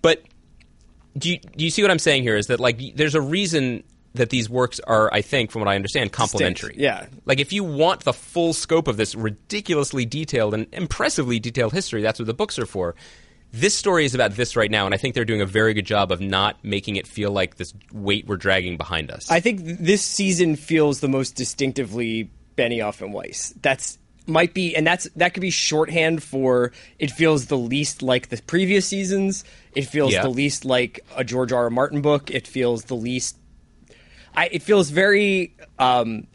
But 0.02 0.24
do 1.18 1.30
you, 1.32 1.40
do 1.40 1.64
you 1.64 1.70
see 1.72 1.82
what 1.82 1.92
I'm 1.92 2.00
saying 2.00 2.24
here? 2.24 2.36
Is 2.36 2.48
that 2.48 2.60
like 2.60 2.82
there's 2.96 3.16
a 3.16 3.22
reason 3.22 3.84
that 4.16 4.30
these 4.30 4.50
works 4.50 4.80
are, 4.82 5.12
I 5.14 5.22
think, 5.22 5.50
from 5.52 5.62
what 5.62 5.68
I 5.70 5.76
understand, 5.76 6.12
complementary. 6.12 6.76
yeah. 6.78 7.08
Like 7.26 7.40
if 7.40 7.52
you 7.52 7.64
want 7.64 8.02
the 8.02 8.14
full 8.14 8.54
scope 8.54 8.88
of 8.88 8.96
this 8.98 9.16
ridiculously 9.16 10.06
detailed 10.06 10.54
and 10.54 10.68
impressively 10.72 11.40
detailed 11.40 11.74
history, 11.74 12.02
that's 12.02 12.20
what 12.20 12.26
the 12.28 12.34
books 12.34 12.60
are 12.60 12.66
for. 12.68 12.96
This 13.52 13.76
story 13.76 14.06
is 14.06 14.16
about 14.16 14.32
this 14.32 14.56
right 14.56 14.72
now, 14.72 14.86
and 14.86 14.96
I 14.96 14.98
think 14.98 15.14
they're 15.14 15.26
doing 15.26 15.42
a 15.42 15.46
very 15.46 15.76
good 15.76 15.86
job 15.86 16.12
of 16.12 16.20
not 16.20 16.58
making 16.64 16.96
it 16.96 17.06
feel 17.06 17.32
like 17.32 17.58
this 17.58 17.72
weight 17.92 18.26
we're 18.28 18.38
dragging 18.38 18.78
behind 18.78 19.12
us. 19.12 19.30
I 19.30 19.40
think 19.42 19.62
this 19.64 20.02
season 20.04 20.56
feels 20.56 21.02
the 21.02 21.08
most 21.08 21.36
distinctively 21.36 22.32
Benioff 22.58 23.02
and 23.02 23.14
Weiss. 23.14 23.54
That's 23.62 24.00
might 24.26 24.54
be, 24.56 24.76
and 24.76 24.88
that's 24.88 25.08
that 25.18 25.34
could 25.36 25.42
be 25.42 25.50
shorthand 25.52 26.24
for 26.24 26.72
it 26.98 27.12
feels 27.12 27.46
the 27.48 27.58
least 27.58 28.02
like 28.02 28.30
the 28.30 28.42
previous 28.48 28.88
seasons. 28.88 29.44
It 29.76 29.84
feels 29.86 30.14
Yeah. 30.14 30.24
the 30.24 30.30
least 30.30 30.66
like 30.66 31.02
a 31.16 31.24
George 31.24 31.52
R. 31.52 31.64
R. 31.66 31.70
Martin 31.70 32.02
book. 32.02 32.32
It 32.32 32.48
feels 32.48 32.86
the 32.86 32.96
least. 32.96 33.38
I, 34.36 34.50
it 34.52 34.64
feels 34.64 34.90
very. 34.90 35.56
Um, 35.80 36.28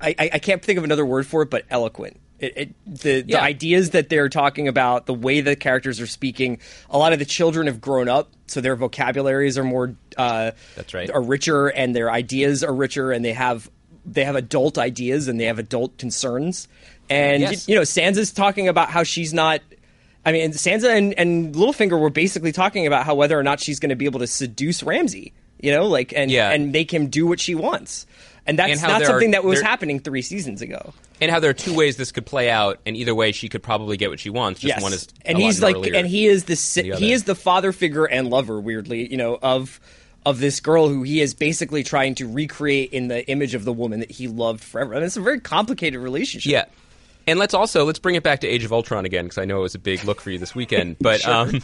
I, 0.00 0.14
I 0.18 0.38
can't 0.38 0.62
think 0.64 0.78
of 0.78 0.84
another 0.84 1.04
word 1.04 1.26
for 1.26 1.42
it, 1.42 1.50
but 1.50 1.64
eloquent. 1.68 2.18
It, 2.38 2.52
it, 2.56 2.74
the, 2.86 3.20
the 3.20 3.24
Yeah. 3.32 3.42
ideas 3.42 3.90
that 3.90 4.08
they're 4.08 4.30
talking 4.30 4.66
about, 4.66 5.04
the 5.04 5.12
way 5.12 5.42
the 5.42 5.56
characters 5.56 6.00
are 6.00 6.06
speaking, 6.06 6.58
a 6.88 6.96
lot 6.96 7.12
of 7.12 7.18
the 7.18 7.26
children 7.26 7.66
have 7.66 7.82
grown 7.82 8.08
up, 8.08 8.30
so 8.46 8.62
their 8.62 8.76
vocabularies 8.76 9.58
are 9.58 9.64
more 9.64 9.94
uh, 10.16 10.52
That's 10.74 10.94
right. 10.94 11.10
are 11.10 11.20
richer, 11.22 11.66
and 11.68 11.94
their 11.94 12.10
ideas 12.10 12.64
are 12.64 12.74
richer, 12.74 13.12
and 13.12 13.22
they 13.22 13.34
have 13.34 13.70
they 14.06 14.24
have 14.24 14.36
adult 14.36 14.78
ideas 14.78 15.28
and 15.28 15.38
they 15.38 15.44
have 15.44 15.58
adult 15.58 15.98
concerns. 15.98 16.66
And 17.10 17.42
Yes. 17.42 17.68
you 17.68 17.74
know, 17.74 17.82
Sansa's 17.82 18.32
talking 18.32 18.68
about 18.68 18.88
how 18.88 19.02
she's 19.02 19.34
not. 19.34 19.60
I 20.24 20.32
mean, 20.32 20.52
Sansa 20.52 20.96
and, 20.96 21.12
and 21.18 21.54
Littlefinger 21.54 22.00
were 22.00 22.08
basically 22.10 22.52
talking 22.52 22.86
about 22.86 23.04
how 23.04 23.14
whether 23.14 23.38
or 23.38 23.42
not 23.42 23.60
she's 23.60 23.78
going 23.80 23.90
to 23.90 23.96
be 23.96 24.06
able 24.06 24.20
to 24.20 24.26
seduce 24.26 24.82
Ramsay, 24.82 25.34
you 25.62 25.72
know, 25.72 25.86
like 25.86 26.12
and 26.14 26.30
Yeah. 26.30 26.50
and 26.50 26.72
make 26.72 26.92
him 26.92 27.08
do 27.08 27.26
what 27.26 27.40
she 27.40 27.54
wants. 27.54 28.06
And 28.46 28.58
that's 28.58 28.72
And 28.72 28.80
not 28.82 28.98
there 29.00 29.08
are- 29.08 29.12
something 29.12 29.30
that 29.32 29.44
was 29.44 29.60
there- 29.60 29.68
happening 29.68 30.00
three 30.00 30.22
seasons 30.22 30.62
ago. 30.62 30.92
and 31.20 31.30
how 31.30 31.38
there 31.38 31.50
are 31.50 31.54
two 31.54 31.74
ways 31.74 31.96
this 31.96 32.10
could 32.12 32.24
play 32.24 32.48
out, 32.50 32.80
and 32.86 32.96
either 32.96 33.14
way 33.14 33.30
she 33.32 33.48
could 33.50 33.62
probably 33.62 33.96
get 33.98 34.08
what 34.08 34.18
she 34.18 34.30
wants. 34.30 34.60
Just 34.60 34.74
yes, 34.76 34.82
one 34.82 34.92
is 34.94 35.06
and 35.26 35.36
he's 35.38 35.60
like, 35.62 35.76
and 35.94 36.06
he 36.06 36.26
is 36.26 36.44
the 36.44 36.54
he 36.98 37.12
is 37.12 37.24
the 37.24 37.34
father 37.34 37.72
figure 37.72 38.06
and 38.06 38.30
lover, 38.30 38.58
weirdly, 38.60 39.06
you 39.10 39.16
know, 39.18 39.38
of 39.42 39.78
of 40.26 40.38
this 40.40 40.60
girl 40.60 40.88
who 40.88 41.02
he 41.02 41.20
is 41.20 41.32
basically 41.34 41.82
trying 41.82 42.14
to 42.14 42.26
recreate 42.28 42.92
in 42.92 43.08
the 43.08 43.26
image 43.28 43.54
of 43.54 43.64
the 43.64 43.72
woman 43.72 44.00
that 44.00 44.10
he 44.10 44.28
loved 44.28 44.62
forever. 44.62 44.92
And 44.94 45.02
it's 45.04 45.16
a 45.16 45.20
very 45.22 45.40
complicated 45.40 45.98
relationship. 46.00 46.50
Yeah. 46.52 46.64
And 47.26 47.38
let's 47.38 47.54
also 47.54 47.84
let's 47.84 47.98
bring 47.98 48.14
it 48.14 48.22
back 48.22 48.40
to 48.40 48.48
Age 48.48 48.64
of 48.64 48.72
Ultron 48.72 49.04
again 49.04 49.24
because 49.24 49.38
I 49.38 49.44
know 49.44 49.58
it 49.58 49.62
was 49.62 49.74
a 49.74 49.78
big 49.78 50.04
look 50.04 50.20
for 50.20 50.30
you 50.30 50.38
this 50.38 50.54
weekend. 50.54 50.96
But 51.00 51.26
um, 51.26 51.60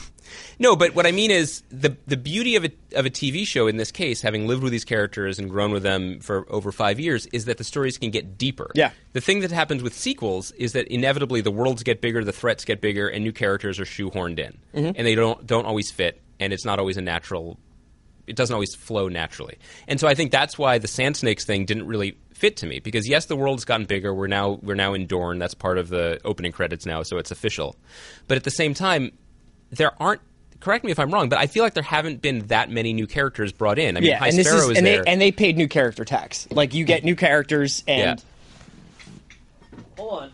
no, 0.58 0.76
but 0.76 0.94
what 0.94 1.06
I 1.06 1.12
mean 1.12 1.30
is 1.30 1.62
the 1.70 1.96
the 2.06 2.16
beauty 2.16 2.56
of 2.56 2.64
a 2.64 2.70
of 2.94 3.06
a 3.06 3.10
TV 3.10 3.46
show 3.46 3.66
in 3.66 3.76
this 3.76 3.90
case, 3.92 4.20
having 4.20 4.46
lived 4.46 4.62
with 4.62 4.72
these 4.72 4.84
characters 4.84 5.38
and 5.38 5.48
grown 5.50 5.70
with 5.72 5.82
them 5.82 6.20
for 6.20 6.46
over 6.50 6.72
five 6.72 6.98
years, 7.00 7.26
is 7.26 7.44
that 7.46 7.58
the 7.58 7.64
stories 7.64 7.98
can 7.98 8.10
get 8.10 8.36
deeper. 8.38 8.70
Yeah. 8.74 8.90
The 9.12 9.20
thing 9.20 9.40
that 9.40 9.50
happens 9.52 9.82
with 9.82 9.94
sequels 9.94 10.50
is 10.52 10.72
that 10.72 10.86
inevitably 10.88 11.40
the 11.40 11.50
worlds 11.50 11.82
get 11.82 12.00
bigger, 12.00 12.22
the 12.24 12.32
threats 12.32 12.64
get 12.64 12.80
bigger, 12.80 13.08
and 13.08 13.24
new 13.24 13.32
characters 13.32 13.78
are 13.80 13.84
shoehorned 13.84 14.38
in, 14.38 14.58
Mm-hmm. 14.74 14.92
and 14.96 15.06
they 15.06 15.14
don't 15.14 15.46
don't 15.46 15.66
always 15.66 15.90
fit, 15.90 16.20
and 16.40 16.52
it's 16.52 16.64
not 16.64 16.78
always 16.78 16.96
a 16.96 17.02
natural 17.02 17.58
it 18.26 18.34
doesn't 18.34 18.54
always 18.54 18.74
flow 18.74 19.08
naturally. 19.08 19.56
And 19.86 20.00
so 20.00 20.08
I 20.08 20.14
think 20.16 20.32
that's 20.32 20.58
why 20.58 20.78
the 20.78 20.88
Sand 20.88 21.16
Snakes 21.16 21.44
thing 21.44 21.64
didn't 21.64 21.86
really 21.86 22.18
fit 22.36 22.56
to 22.58 22.66
me 22.66 22.78
because 22.78 23.08
yes, 23.08 23.26
the 23.26 23.36
world's 23.36 23.64
gotten 23.64 23.86
bigger. 23.86 24.14
We're 24.14 24.26
now 24.26 24.58
we're 24.62 24.74
now 24.74 24.94
in 24.94 25.06
Dorne. 25.06 25.38
That's 25.38 25.54
part 25.54 25.78
of 25.78 25.88
the 25.88 26.20
opening 26.24 26.52
credits 26.52 26.86
now, 26.86 27.02
so 27.02 27.16
it's 27.18 27.30
official. 27.30 27.74
But 28.28 28.36
at 28.36 28.44
the 28.44 28.50
same 28.50 28.74
time, 28.74 29.12
there 29.70 29.92
aren't. 30.00 30.20
Correct 30.60 30.84
me 30.84 30.90
if 30.90 30.98
I'm 30.98 31.10
wrong, 31.10 31.28
but 31.28 31.38
I 31.38 31.46
feel 31.46 31.62
like 31.62 31.74
there 31.74 31.82
haven't 31.82 32.22
been 32.22 32.46
that 32.46 32.70
many 32.70 32.92
new 32.92 33.06
characters 33.06 33.52
brought 33.52 33.78
in. 33.78 33.96
I 33.96 34.00
mean, 34.00 34.10
yeah, 34.10 34.18
High 34.18 34.28
and 34.28 34.38
this 34.38 34.46
Sparrow 34.46 34.64
is 34.64 34.70
is 34.70 34.78
and 34.78 34.86
there. 34.86 35.04
they 35.04 35.10
and 35.12 35.20
they 35.20 35.32
paid 35.32 35.56
new 35.56 35.68
character 35.68 36.04
tax. 36.04 36.48
Like 36.50 36.74
you 36.74 36.84
get 36.84 37.04
new 37.04 37.16
characters 37.16 37.82
and. 37.86 38.20
Yeah. 38.20 39.82
Hold 39.96 40.22
on. 40.22 40.32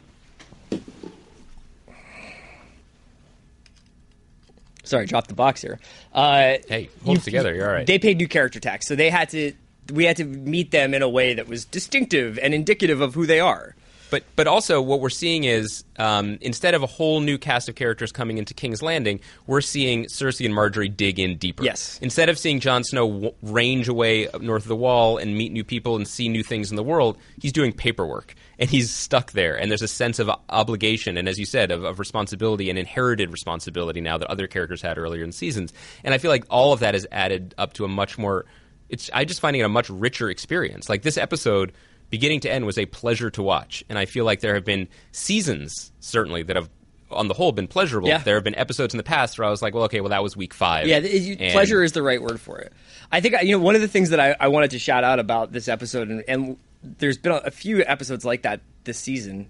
Sorry, 4.84 5.06
drop 5.06 5.26
the 5.28 5.34
box 5.34 5.62
here. 5.62 5.78
Uh, 6.12 6.58
Hey, 6.68 6.90
hold 7.04 7.18
it 7.18 7.22
together. 7.22 7.54
You're 7.54 7.66
all 7.68 7.72
right. 7.74 7.86
They 7.86 7.98
paid 7.98 8.18
new 8.18 8.28
character 8.28 8.60
tax, 8.60 8.86
so 8.86 8.94
they 8.96 9.10
had 9.10 9.30
to. 9.30 9.52
We 9.90 10.04
had 10.04 10.16
to 10.18 10.24
meet 10.24 10.70
them 10.70 10.94
in 10.94 11.02
a 11.02 11.08
way 11.08 11.34
that 11.34 11.48
was 11.48 11.64
distinctive 11.64 12.38
and 12.38 12.54
indicative 12.54 13.00
of 13.00 13.14
who 13.14 13.26
they 13.26 13.40
are. 13.40 13.74
But 14.12 14.24
but 14.36 14.46
also 14.46 14.82
what 14.82 15.00
we're 15.00 15.08
seeing 15.08 15.44
is 15.44 15.84
um, 15.98 16.36
instead 16.42 16.74
of 16.74 16.82
a 16.82 16.86
whole 16.86 17.20
new 17.20 17.38
cast 17.38 17.70
of 17.70 17.76
characters 17.76 18.12
coming 18.12 18.36
into 18.36 18.52
King's 18.52 18.82
Landing, 18.82 19.20
we're 19.46 19.62
seeing 19.62 20.04
Cersei 20.04 20.44
and 20.44 20.54
Margaery 20.54 20.94
dig 20.94 21.18
in 21.18 21.38
deeper. 21.38 21.64
Yes. 21.64 21.98
Instead 22.02 22.28
of 22.28 22.38
seeing 22.38 22.60
Jon 22.60 22.84
Snow 22.84 23.08
w- 23.08 23.34
range 23.40 23.88
away 23.88 24.28
up 24.28 24.42
north 24.42 24.64
of 24.64 24.68
the 24.68 24.76
Wall 24.76 25.16
and 25.16 25.34
meet 25.34 25.50
new 25.50 25.64
people 25.64 25.96
and 25.96 26.06
see 26.06 26.28
new 26.28 26.42
things 26.42 26.68
in 26.68 26.76
the 26.76 26.82
world, 26.82 27.16
he's 27.40 27.52
doing 27.52 27.72
paperwork 27.72 28.34
and 28.58 28.68
he's 28.68 28.90
stuck 28.90 29.32
there. 29.32 29.58
And 29.58 29.70
there's 29.70 29.80
a 29.80 29.88
sense 29.88 30.18
of 30.18 30.30
obligation 30.50 31.16
and, 31.16 31.26
as 31.26 31.38
you 31.38 31.46
said, 31.46 31.70
of, 31.70 31.82
of 31.82 31.98
responsibility 31.98 32.68
and 32.68 32.78
inherited 32.78 33.32
responsibility 33.32 34.02
now 34.02 34.18
that 34.18 34.28
other 34.28 34.46
characters 34.46 34.82
had 34.82 34.98
earlier 34.98 35.24
in 35.24 35.32
seasons. 35.32 35.72
And 36.04 36.12
I 36.12 36.18
feel 36.18 36.30
like 36.30 36.44
all 36.50 36.74
of 36.74 36.80
that 36.80 36.94
is 36.94 37.08
added 37.10 37.54
up 37.56 37.72
to 37.74 37.86
a 37.86 37.88
much 37.88 38.18
more. 38.18 38.44
It's 38.92 39.10
I 39.12 39.24
just 39.24 39.40
finding 39.40 39.60
it 39.62 39.64
a 39.64 39.68
much 39.68 39.90
richer 39.90 40.30
experience. 40.30 40.88
Like 40.88 41.02
this 41.02 41.16
episode 41.16 41.72
beginning 42.10 42.40
to 42.40 42.52
end 42.52 42.66
was 42.66 42.76
a 42.78 42.84
pleasure 42.86 43.30
to 43.30 43.42
watch. 43.42 43.82
And 43.88 43.98
I 43.98 44.04
feel 44.04 44.24
like 44.26 44.40
there 44.40 44.54
have 44.54 44.66
been 44.66 44.86
seasons, 45.12 45.90
certainly, 46.00 46.42
that 46.42 46.56
have, 46.56 46.68
on 47.10 47.26
the 47.26 47.32
whole, 47.34 47.52
been 47.52 47.66
pleasurable. 47.66 48.08
Yeah. 48.08 48.18
There 48.18 48.34
have 48.34 48.44
been 48.44 48.54
episodes 48.54 48.92
in 48.92 48.98
the 48.98 49.02
past 49.02 49.38
where 49.38 49.48
I 49.48 49.50
was 49.50 49.62
like, 49.62 49.72
well, 49.74 49.84
okay, 49.84 50.02
well, 50.02 50.10
that 50.10 50.22
was 50.22 50.36
week 50.36 50.52
five. 50.52 50.86
Yeah, 50.86 50.98
you- 50.98 51.36
And- 51.40 51.52
pleasure 51.54 51.82
is 51.82 51.92
the 51.92 52.02
right 52.02 52.20
word 52.22 52.38
for 52.38 52.58
it. 52.58 52.72
I 53.10 53.20
think 53.22 53.34
you 53.42 53.52
know 53.56 53.64
one 53.64 53.74
of 53.74 53.80
the 53.80 53.88
things 53.88 54.10
that 54.10 54.20
I, 54.20 54.36
I 54.38 54.48
wanted 54.48 54.70
to 54.72 54.78
shout 54.78 55.04
out 55.04 55.18
about 55.20 55.52
this 55.52 55.68
episode, 55.68 56.08
and, 56.10 56.22
and 56.28 56.56
there's 56.82 57.16
been 57.18 57.32
a, 57.32 57.36
a 57.36 57.50
few 57.50 57.82
episodes 57.82 58.24
like 58.26 58.42
that 58.42 58.60
this 58.84 58.98
season, 58.98 59.48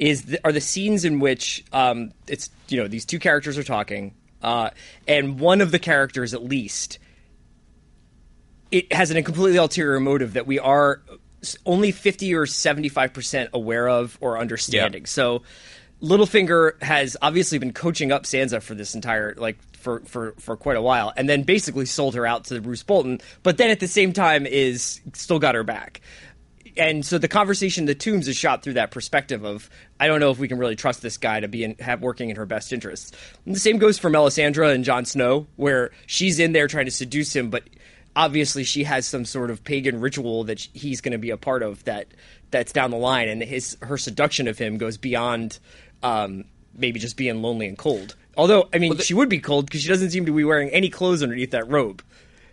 is 0.00 0.22
the, 0.24 0.40
are 0.44 0.52
the 0.52 0.60
scenes 0.60 1.04
in 1.04 1.18
which 1.20 1.64
um, 1.72 2.12
it's 2.26 2.50
you 2.68 2.76
know 2.80 2.88
these 2.88 3.04
two 3.04 3.18
characters 3.20 3.56
are 3.58 3.64
talking, 3.64 4.14
uh, 4.42 4.70
and 5.06 5.38
one 5.40 5.60
of 5.60 5.70
the 5.72 5.78
characters 5.78 6.34
at 6.34 6.42
least 6.44 6.98
it 8.70 8.92
has 8.92 9.10
a 9.10 9.22
completely 9.22 9.56
ulterior 9.56 10.00
motive 10.00 10.34
that 10.34 10.46
we 10.46 10.58
are 10.58 11.02
only 11.64 11.92
50 11.92 12.34
or 12.34 12.46
75% 12.46 13.48
aware 13.52 13.88
of 13.88 14.18
or 14.20 14.38
understanding. 14.38 15.06
So 15.06 15.42
Littlefinger 16.02 16.80
has 16.82 17.16
obviously 17.22 17.58
been 17.58 17.72
coaching 17.72 18.12
up 18.12 18.24
Sansa 18.24 18.62
for 18.62 18.74
this 18.74 18.94
entire 18.94 19.34
like 19.36 19.58
for, 19.76 20.00
for, 20.00 20.34
for 20.38 20.56
quite 20.56 20.76
a 20.76 20.82
while 20.82 21.12
and 21.16 21.28
then 21.28 21.42
basically 21.42 21.86
sold 21.86 22.14
her 22.14 22.26
out 22.26 22.44
to 22.44 22.60
Roose 22.60 22.82
Bolton, 22.82 23.20
but 23.42 23.56
then 23.56 23.70
at 23.70 23.80
the 23.80 23.88
same 23.88 24.12
time 24.12 24.46
is 24.46 25.00
still 25.12 25.38
got 25.38 25.54
her 25.54 25.64
back. 25.64 26.00
And 26.76 27.04
so 27.04 27.18
the 27.18 27.26
conversation, 27.26 27.86
the 27.86 27.94
tombs 27.94 28.28
is 28.28 28.36
shot 28.36 28.62
through 28.62 28.74
that 28.74 28.92
perspective 28.92 29.44
of 29.44 29.68
I 29.98 30.06
don't 30.06 30.20
know 30.20 30.30
if 30.30 30.38
we 30.38 30.46
can 30.46 30.58
really 30.58 30.76
trust 30.76 31.02
this 31.02 31.16
guy 31.16 31.40
to 31.40 31.48
be 31.48 31.64
in, 31.64 31.74
have 31.80 32.00
working 32.00 32.30
in 32.30 32.36
her 32.36 32.46
best 32.46 32.72
interests. 32.72 33.10
And 33.46 33.54
the 33.54 33.60
same 33.60 33.78
goes 33.78 33.98
for 33.98 34.10
Melisandre 34.10 34.72
and 34.72 34.84
Jon 34.84 35.04
Snow, 35.04 35.48
where 35.56 35.90
she's 36.06 36.38
in 36.38 36.52
there 36.52 36.68
trying 36.68 36.84
to 36.84 36.92
seduce 36.92 37.34
him, 37.34 37.50
but 37.50 37.64
obviously 38.16 38.64
she 38.64 38.84
has 38.84 39.06
some 39.06 39.24
sort 39.24 39.50
of 39.50 39.62
pagan 39.64 40.00
ritual 40.00 40.44
that 40.44 40.60
he's 40.60 41.00
going 41.00 41.12
to 41.12 41.18
be 41.18 41.30
a 41.30 41.36
part 41.36 41.62
of 41.62 41.84
that 41.84 42.06
that's 42.50 42.72
down 42.72 42.90
the 42.90 42.96
line 42.96 43.28
and 43.28 43.42
his 43.42 43.76
her 43.82 43.98
seduction 43.98 44.48
of 44.48 44.58
him 44.58 44.78
goes 44.78 44.96
beyond 44.96 45.58
um, 46.02 46.44
maybe 46.74 46.98
just 46.98 47.16
being 47.16 47.42
lonely 47.42 47.66
and 47.66 47.78
cold. 47.78 48.16
Although 48.36 48.68
i 48.72 48.78
mean 48.78 48.96
she 48.98 49.14
would 49.14 49.28
be 49.28 49.40
cold 49.40 49.66
because 49.66 49.82
she 49.82 49.88
doesn't 49.88 50.10
seem 50.10 50.26
to 50.26 50.32
be 50.32 50.44
wearing 50.44 50.70
any 50.70 50.90
clothes 50.90 51.22
underneath 51.22 51.50
that 51.52 51.68
robe. 51.68 52.02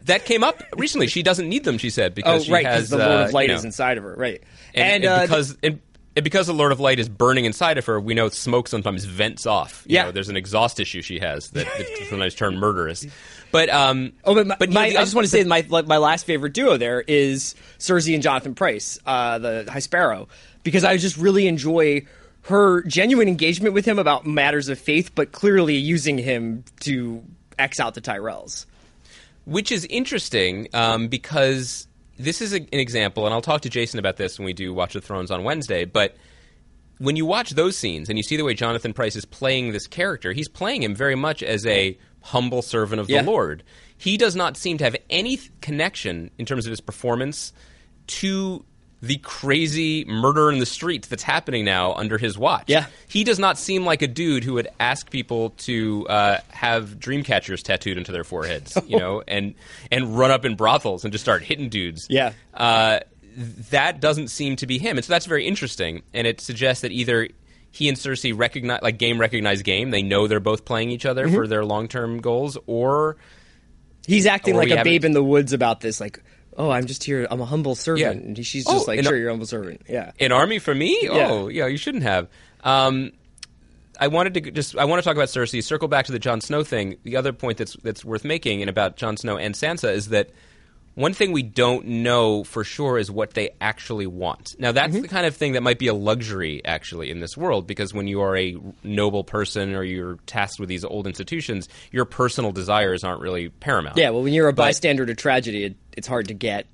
That 0.04 0.26
came 0.26 0.44
up 0.44 0.62
recently. 0.78 1.08
She 1.08 1.24
doesn't 1.24 1.50
need 1.50 1.64
them, 1.64 1.80
she 1.80 1.90
said, 1.90 2.12
oh 2.12 2.16
because 2.16 2.46
she 2.46 2.52
right 2.52 2.66
has 2.66 2.90
because 2.90 2.90
the 2.92 2.98
lord 2.98 3.10
uh, 3.10 3.26
of 3.26 3.34
light 3.34 3.44
you 3.44 3.48
know, 3.50 3.56
is 3.56 3.66
inside 3.66 3.98
of 3.98 4.04
her 4.04 4.16
right. 4.16 4.42
And, 4.74 5.04
and 5.04 5.06
uh, 5.06 5.22
because 5.22 5.58
and, 5.64 5.80
and 6.16 6.24
because 6.24 6.48
the 6.48 6.54
Lord 6.54 6.72
of 6.72 6.80
Light 6.80 7.00
is 7.00 7.10
burning 7.10 7.46
inside 7.46 7.78
of 7.78 7.86
her, 7.88 8.00
we 8.00 8.14
know 8.14 8.30
smoke 8.30 8.68
sometimes 8.68 9.06
vents 9.06 9.46
off. 9.46 9.84
You 9.88 9.96
Yeah. 9.96 10.04
know, 10.06 10.12
there's 10.12 10.30
an 10.30 10.38
exhaust 10.38 10.80
issue 10.80 11.02
she 11.02 11.20
has 11.20 11.50
that 11.52 11.68
sometimes 12.10 12.36
turn 12.36 12.58
murderous. 12.58 13.06
But 13.52 13.70
um, 13.70 14.14
Oh, 14.24 14.34
but, 14.36 14.48
my, 14.48 14.56
but 14.58 14.70
my, 14.70 14.90
know, 14.90 15.00
I 15.00 15.04
just 15.04 15.16
want 15.16 15.26
to 15.26 15.32
say 15.32 15.44
my 15.44 15.66
like, 15.68 15.88
my 15.88 15.98
last 15.98 16.26
favorite 16.26 16.54
duo 16.54 16.78
there 16.78 17.02
is 17.02 17.56
Cersei 17.80 18.14
and 18.14 18.24
Jonathan 18.24 18.56
Pryce, 18.56 18.98
uh, 19.06 19.40
the 19.40 19.68
High 19.72 19.80
Sparrow, 19.80 20.28
because 20.64 20.84
I 20.84 20.98
just 20.98 21.18
really 21.18 21.48
enjoy 21.48 22.06
her 22.44 22.84
genuine 22.84 23.28
engagement 23.28 23.74
with 23.74 23.86
him 23.86 23.98
about 23.98 24.26
matters 24.26 24.70
of 24.70 24.78
faith, 24.80 25.12
but 25.16 25.32
clearly 25.32 25.76
using 25.76 26.18
him 26.18 26.64
to 26.82 27.24
X 27.58 27.80
out 27.80 27.94
the 27.96 28.02
Tyrells. 28.02 28.66
which 29.46 29.72
is 29.72 29.86
interesting 29.86 30.68
um, 30.74 31.08
because 31.08 31.88
this 32.18 32.42
is 32.42 32.54
a, 32.54 32.58
an 32.58 32.68
example, 32.80 33.26
and 33.26 33.34
I'll 33.34 33.42
talk 33.42 33.62
to 33.62 33.70
Jason 33.70 34.00
about 34.00 34.18
this 34.18 34.38
when 34.40 34.46
we 34.46 34.54
do 34.54 34.74
Watch 34.74 34.94
the 34.94 35.02
Thrones 35.02 35.32
on 35.32 35.44
Wednesday. 35.44 35.86
But 35.86 36.16
when 36.98 37.16
you 37.16 37.26
watch 37.26 37.52
those 37.52 37.78
scenes 37.78 38.08
and 38.10 38.18
you 38.18 38.24
see 38.24 38.38
the 38.38 38.44
way 38.46 38.54
Jonathan 38.54 38.94
Pryce 38.94 39.16
is 39.16 39.26
playing 39.26 39.72
this 39.72 39.88
character, 39.88 40.32
he's 40.32 40.48
playing 40.48 40.84
him 40.84 40.96
very 40.96 41.16
much 41.16 41.44
as 41.44 41.66
a 41.66 41.98
humble 42.22 42.62
servant 42.62 43.00
of 43.02 43.10
Yeah. 43.10 43.22
the 43.22 43.30
Lord. 43.30 43.64
He 43.98 44.18
does 44.18 44.36
not 44.36 44.58
seem 44.58 44.78
to 44.80 44.84
have 44.86 44.96
any 45.10 45.38
th- 45.38 45.52
connection 45.62 46.32
in 46.38 46.46
terms 46.46 46.66
of 46.66 46.70
his 46.72 46.82
performance 46.82 47.54
to 48.08 48.64
the 49.06 49.18
crazy 49.18 50.04
murder 50.06 50.52
in 50.52 50.60
the 50.60 50.66
streets 50.66 51.08
that's 51.08 51.22
happening 51.24 51.64
now 51.64 51.94
under 51.94 52.18
his 52.18 52.38
watch. 52.38 52.64
Yeah. 52.68 52.88
He 53.08 53.24
does 53.24 53.38
not 53.38 53.58
seem 53.58 53.86
like 53.86 54.02
a 54.02 54.08
dude 54.08 54.44
who 54.44 54.54
would 54.54 54.68
ask 54.80 55.10
people 55.10 55.52
to 55.58 56.08
uh, 56.08 56.38
have 56.50 57.00
dream 57.00 57.24
catchers 57.24 57.62
tattooed 57.62 57.98
into 57.98 58.12
their 58.12 58.24
foreheads, 58.24 58.78
you 58.88 58.98
know, 58.98 59.22
and 59.28 59.54
and 59.92 60.18
run 60.18 60.32
up 60.32 60.44
in 60.46 60.56
brothels 60.56 61.04
and 61.04 61.12
just 61.12 61.24
start 61.24 61.44
hitting 61.44 61.70
dudes. 61.70 62.08
Yeah. 62.10 62.34
Uh, 62.54 63.00
that 63.70 64.00
doesn't 64.00 64.30
seem 64.30 64.56
to 64.56 64.66
be 64.66 64.78
him, 64.78 64.98
and 64.98 65.06
so 65.06 65.12
that's 65.14 65.26
very 65.26 65.46
interesting. 65.46 66.02
And 66.14 66.26
it 66.26 66.40
suggests 66.42 66.82
that 66.82 66.92
either 66.92 67.28
he 67.70 67.90
and 67.90 67.98
Cersei 67.98 68.32
recognize, 68.36 68.82
like 68.82 68.98
game 68.98 69.20
recognize 69.20 69.62
game, 69.62 69.92
they 69.92 70.02
know 70.02 70.28
they're 70.28 70.40
both 70.40 70.64
playing 70.66 70.90
each 70.90 71.06
other 71.06 71.26
Mm-hmm. 71.26 71.36
for 71.36 71.46
their 71.48 71.66
long 71.66 71.88
term 71.90 72.22
goals, 72.22 72.58
or 72.66 73.18
He's 74.08 74.26
acting 74.26 74.56
Or 74.56 74.60
like 74.60 74.70
a 74.72 74.84
babe 74.84 75.04
in 75.04 75.14
the 75.14 75.24
woods 75.24 75.52
about 75.52 75.82
this, 75.82 76.00
like, 76.00 76.22
oh, 76.58 76.70
I'm 76.70 76.86
just 76.86 77.04
here, 77.04 77.28
I'm 77.30 77.42
a 77.42 77.46
humble 77.46 77.76
servant, 77.76 78.22
Yeah. 78.22 78.28
and 78.28 78.46
she's 78.46 78.66
Oh, 78.68 78.74
just 78.74 78.88
like, 78.88 78.98
and- 79.00 79.08
sure, 79.08 79.16
you're 79.18 79.30
a 79.30 79.32
humble 79.32 79.46
servant, 79.46 79.82
yeah. 79.90 80.12
an 80.20 80.32
army 80.32 80.60
for 80.60 80.74
me? 80.76 81.08
Oh, 81.10 81.48
yeah, 81.48 81.68
you 81.68 81.78
shouldn't 81.78 82.04
have. 82.04 82.28
Um, 82.64 83.12
I 84.00 84.08
wanted 84.10 84.34
to 84.34 84.52
just 84.52 84.76
I 84.78 84.84
want 84.86 85.02
to 85.02 85.08
talk 85.08 85.16
about 85.16 85.30
Cersei. 85.30 85.64
Circle 85.64 85.88
back 85.88 86.06
to 86.08 86.12
the 86.12 86.20
Jon 86.20 86.42
Snow 86.42 86.64
thing. 86.64 86.98
The 87.04 87.16
other 87.16 87.32
point 87.32 87.58
that's 87.58 87.78
that's 87.84 88.04
worth 88.04 88.26
making 88.26 88.62
and 88.62 88.70
about 88.70 88.98
Jon 88.98 89.16
Snow 89.16 89.38
and 89.38 89.56
Sansa 89.56 89.94
is 89.94 90.10
that 90.10 90.32
one 90.96 91.14
thing 91.14 91.32
we 91.32 91.44
don't 91.44 91.86
know 91.86 92.44
for 92.44 92.64
sure 92.64 92.98
is 92.98 93.12
what 93.12 93.34
they 93.34 93.52
actually 93.62 94.08
want. 94.08 94.56
Now 94.60 94.72
that's 94.72 94.94
Mm-hmm. 94.94 95.02
the 95.02 95.08
kind 95.08 95.26
of 95.26 95.36
thing 95.36 95.54
that 95.54 95.62
might 95.62 95.78
be 95.80 95.88
a 95.88 95.94
luxury 95.94 96.64
actually 96.66 97.12
in 97.12 97.20
this 97.20 97.36
world 97.38 97.68
because 97.68 97.94
when 97.94 98.08
you 98.08 98.22
are 98.22 98.36
a 98.38 98.58
noble 98.84 99.24
person 99.24 99.76
or 99.76 99.84
you're 99.84 100.16
tasked 100.26 100.60
with 100.60 100.70
these 100.70 100.84
old 100.86 101.06
institutions, 101.08 101.68
your 101.92 102.06
personal 102.06 102.52
desires 102.52 103.04
aren't 103.04 103.22
really 103.22 103.50
paramount. 103.50 103.98
Yeah, 103.98 104.10
well, 104.12 104.24
when 104.24 104.34
you're 104.34 104.48
a 104.48 104.54
But- 104.54 104.64
bystander 104.64 105.06
to 105.06 105.16
tragedy, 105.16 105.66
it, 105.66 105.76
it's 105.96 106.08
hard 106.08 106.30
to 106.30 106.34
get. 106.34 106.66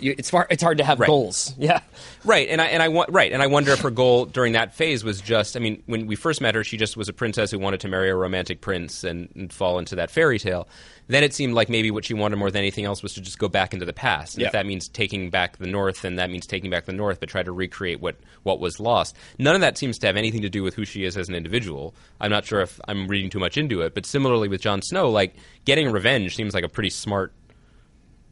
You, 0.00 0.14
it's 0.16 0.30
far, 0.30 0.46
it's 0.48 0.62
hard 0.62 0.78
to 0.78 0.84
have 0.84 0.98
Right. 1.00 1.06
goals. 1.06 1.52
Yeah, 1.58 1.80
Right, 2.24 2.48
and 2.48 2.62
I 2.62 2.66
and 2.68 2.82
I 2.82 2.88
wa- 2.88 3.04
right, 3.10 3.30
and 3.30 3.42
I 3.42 3.46
wonder 3.46 3.72
if 3.72 3.80
her 3.80 3.90
goal 3.90 4.24
during 4.24 4.54
that 4.54 4.74
phase 4.74 5.04
was 5.04 5.20
just. 5.20 5.54
I 5.54 5.60
mean, 5.60 5.82
when 5.84 6.06
we 6.06 6.16
first 6.16 6.40
met 6.40 6.54
her, 6.54 6.64
she 6.64 6.78
just 6.78 6.96
was 6.96 7.10
a 7.10 7.12
princess 7.12 7.50
who 7.50 7.58
wanted 7.58 7.80
to 7.80 7.88
marry 7.88 8.08
a 8.08 8.14
romantic 8.14 8.62
prince 8.62 9.04
and, 9.04 9.28
and 9.34 9.52
fall 9.52 9.78
into 9.78 9.96
that 9.96 10.10
fairy 10.10 10.38
tale. 10.38 10.66
Then 11.10 11.24
it 11.24 11.34
seemed 11.34 11.54
like 11.54 11.68
maybe 11.68 11.90
what 11.90 12.04
she 12.04 12.14
wanted 12.14 12.36
more 12.36 12.52
than 12.52 12.60
anything 12.60 12.84
else 12.84 13.02
was 13.02 13.14
to 13.14 13.20
just 13.20 13.40
go 13.40 13.48
back 13.48 13.74
into 13.74 13.84
the 13.84 13.92
past. 13.92 14.36
And 14.36 14.46
if 14.46 14.52
that 14.52 14.64
means 14.64 14.86
taking 14.86 15.28
back 15.28 15.56
the 15.56 15.66
North, 15.66 16.02
then 16.02 16.14
that 16.14 16.30
means 16.30 16.46
taking 16.46 16.70
back 16.70 16.84
the 16.84 16.92
North, 16.92 17.18
but 17.18 17.28
try 17.28 17.42
to 17.42 17.50
recreate 17.50 18.00
what 18.00 18.14
what 18.44 18.60
was 18.60 18.78
lost. 18.78 19.16
None 19.36 19.56
of 19.56 19.60
that 19.60 19.76
seems 19.76 19.98
to 19.98 20.06
have 20.06 20.16
anything 20.16 20.42
to 20.42 20.48
do 20.48 20.62
with 20.62 20.74
who 20.74 20.84
she 20.84 21.02
is 21.02 21.16
as 21.16 21.28
an 21.28 21.34
individual. 21.34 21.96
I'm 22.20 22.30
not 22.30 22.44
sure 22.44 22.60
if 22.60 22.80
I'm 22.86 23.08
reading 23.08 23.28
too 23.28 23.40
much 23.40 23.58
into 23.58 23.80
it, 23.80 23.92
but 23.92 24.06
similarly 24.06 24.46
with 24.46 24.60
Jon 24.60 24.82
Snow, 24.82 25.10
like 25.10 25.34
getting 25.64 25.90
revenge 25.90 26.36
seems 26.36 26.54
like 26.54 26.62
a 26.62 26.68
pretty 26.68 26.90
smart 26.90 27.32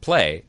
play, 0.01 0.45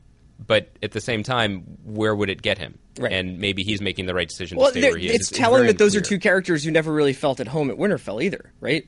but 0.46 0.70
at 0.84 0.92
the 0.92 1.00
same 1.00 1.24
time, 1.24 1.62
where 1.84 2.14
would 2.14 2.30
it 2.30 2.42
get 2.42 2.58
him? 2.58 2.78
Right. 2.96 3.12
And 3.12 3.40
maybe 3.40 3.64
he's 3.64 3.80
making 3.80 4.06
the 4.06 4.14
right 4.14 4.28
decision 4.28 4.56
well, 4.56 4.70
to 4.70 4.78
stay 4.78 4.88
where 4.88 4.98
he 4.98 5.08
is. 5.08 5.16
it's 5.16 5.30
telling 5.30 5.66
that 5.66 5.78
those 5.78 5.96
are 5.96 6.00
two 6.00 6.20
characters 6.20 6.62
who 6.62 6.70
never 6.70 6.92
really 6.92 7.12
felt 7.12 7.40
at 7.40 7.48
home 7.48 7.72
at 7.72 7.76
Winterfell 7.76 8.22
either, 8.22 8.52
right? 8.60 8.86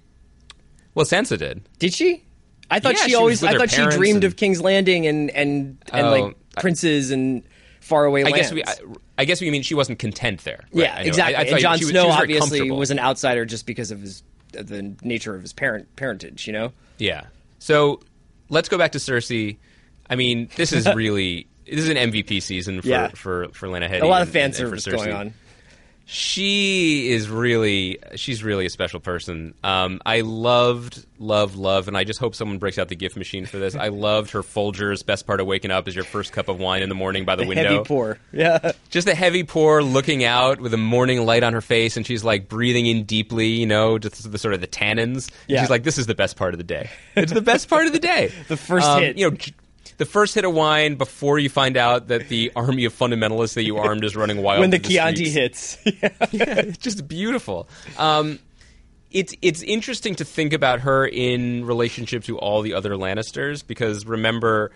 Well, 0.94 1.06
Sansa 1.06 1.36
did. 1.36 1.68
Did 1.80 1.92
she? 1.92 2.22
I 2.70 2.80
thought 2.80 2.94
Yeah, 2.94 3.02
she 3.04 3.10
she 3.10 3.14
always. 3.14 3.42
I 3.44 3.56
thought 3.56 3.70
she 3.70 3.84
dreamed 3.86 4.16
and- 4.16 4.24
of 4.24 4.36
King's 4.36 4.60
Landing 4.60 5.06
and 5.06 5.30
and 5.30 5.78
and 5.92 6.06
Oh, 6.06 6.10
like 6.10 6.36
I- 6.56 6.60
princes 6.60 7.10
and 7.10 7.42
faraway 7.80 8.20
I 8.22 8.24
lands. 8.30 8.38
guess 8.38 8.52
we. 8.52 8.64
I, 8.64 8.74
I 9.18 9.24
guess 9.24 9.40
we 9.40 9.50
mean 9.50 9.62
she 9.62 9.74
wasn't 9.74 9.98
content 9.98 10.42
there. 10.44 10.64
Right, 10.72 10.84
yeah, 10.84 10.94
I 10.96 11.00
exactly. 11.02 11.36
I, 11.36 11.40
I 11.40 11.42
and 11.44 11.58
Jon 11.60 11.78
she 11.78 11.84
was- 11.84 11.90
Snow 11.90 12.02
she 12.02 12.06
was 12.08 12.16
obviously 12.16 12.70
was 12.70 12.90
an 12.90 12.98
outsider 12.98 13.44
just 13.44 13.66
because 13.66 13.90
of 13.90 14.00
his 14.00 14.22
the 14.52 14.94
nature 15.02 15.34
of 15.34 15.42
his 15.42 15.52
parent 15.52 15.94
parentage. 15.96 16.46
You 16.46 16.52
know. 16.54 16.72
Yeah. 16.98 17.24
So 17.58 18.00
let's 18.48 18.68
go 18.68 18.78
back 18.78 18.92
to 18.92 18.98
Cersei. 18.98 19.56
I 20.08 20.16
mean, 20.16 20.48
this 20.56 20.72
is 20.72 20.86
really 20.94 21.46
this 21.66 21.80
is 21.80 21.88
an 21.88 21.96
MVP 21.96 22.42
season 22.42 22.80
for 22.80 22.88
Yeah. 22.88 23.08
for 23.08 23.48
for 23.52 23.68
Lena 23.68 23.88
Headey. 23.88 24.02
A 24.02 24.06
lot 24.06 24.22
of 24.22 24.28
fan 24.30 24.46
and- 24.46 24.54
and 24.54 24.54
service 24.56 24.86
going 24.86 25.12
on. 25.12 25.34
She 26.04 27.10
is 27.10 27.28
really, 27.28 27.98
she's 28.16 28.44
really 28.44 28.66
a 28.66 28.70
special 28.70 29.00
person. 29.00 29.54
Um, 29.64 30.00
I 30.04 30.20
loved, 30.20 31.06
loved, 31.18 31.56
loved, 31.56 31.88
and 31.88 31.96
I 31.96 32.04
just 32.04 32.20
hope 32.20 32.34
someone 32.34 32.58
breaks 32.58 32.78
out 32.78 32.88
the 32.88 32.96
gift 32.96 33.16
machine 33.16 33.46
for 33.46 33.58
this. 33.58 33.74
I 33.74 33.88
loved 33.88 34.32
her 34.32 34.42
Folgers. 34.42 35.04
Best 35.06 35.26
part 35.26 35.40
of 35.40 35.46
waking 35.46 35.70
up 35.70 35.88
is 35.88 35.94
your 35.94 36.04
first 36.04 36.32
cup 36.32 36.48
of 36.48 36.58
wine 36.60 36.82
in 36.82 36.88
the 36.88 36.94
morning 36.94 37.24
by 37.24 37.36
the, 37.36 37.46
window. 37.46 37.62
Heavy 37.62 37.84
pour. 37.84 38.18
Yeah. 38.32 38.72
Just 38.90 39.08
a 39.08 39.14
heavy 39.14 39.44
pour, 39.44 39.82
looking 39.82 40.24
out 40.24 40.60
with 40.60 40.74
a 40.74 40.78
morning 40.78 41.24
light 41.24 41.42
on 41.42 41.52
her 41.54 41.60
face, 41.60 41.96
and 41.96 42.06
she's 42.06 42.24
like 42.24 42.48
breathing 42.48 42.86
in 42.86 43.04
deeply, 43.04 43.48
you 43.48 43.66
know, 43.66 43.98
just 43.98 44.30
the 44.30 44.38
sort 44.38 44.54
of 44.54 44.60
the 44.60 44.66
tannins. 44.66 45.30
Yeah. 45.46 45.60
She's 45.62 45.70
like, 45.70 45.82
"This 45.84 45.98
is 45.98 46.06
the 46.06 46.14
best 46.14 46.36
part 46.36 46.52
of 46.54 46.58
the 46.58 46.64
day. 46.64 46.90
It's 47.16 47.32
the 47.32 47.40
best 47.40 47.68
part 47.68 47.86
of 47.86 47.92
the 47.92 47.98
day. 48.00 48.32
The 48.48 48.56
first 48.56 48.86
Um, 48.86 49.02
hit. 49.02 49.16
you 49.18 49.30
know." 49.30 49.36
j- 49.36 49.52
The 49.98 50.06
first 50.06 50.34
hit 50.34 50.44
of 50.44 50.54
wine 50.54 50.96
before 50.96 51.38
you 51.38 51.48
find 51.48 51.76
out 51.76 52.08
that 52.08 52.28
the 52.28 52.52
army 52.56 52.84
of 52.84 52.96
fundamentalists 52.96 53.54
that 53.54 53.64
you 53.64 53.78
armed 53.78 54.04
is 54.04 54.16
running 54.16 54.42
wild. 54.42 54.60
when 54.60 54.70
the 54.70 54.78
through 54.78 54.90
Chianti 54.94 55.26
streets 55.26 55.74
hits. 55.74 55.78
it's 56.32 56.78
just 56.78 57.06
beautiful. 57.08 57.68
Um, 57.98 58.38
it's 59.10 59.34
it's 59.42 59.62
interesting 59.62 60.14
to 60.16 60.24
think 60.24 60.52
about 60.52 60.80
her 60.80 61.06
in 61.06 61.64
relationship 61.64 62.24
to 62.24 62.38
all 62.38 62.62
the 62.62 62.74
other 62.74 62.94
Lannisters 62.94 63.66
because 63.66 64.06
remember 64.06 64.72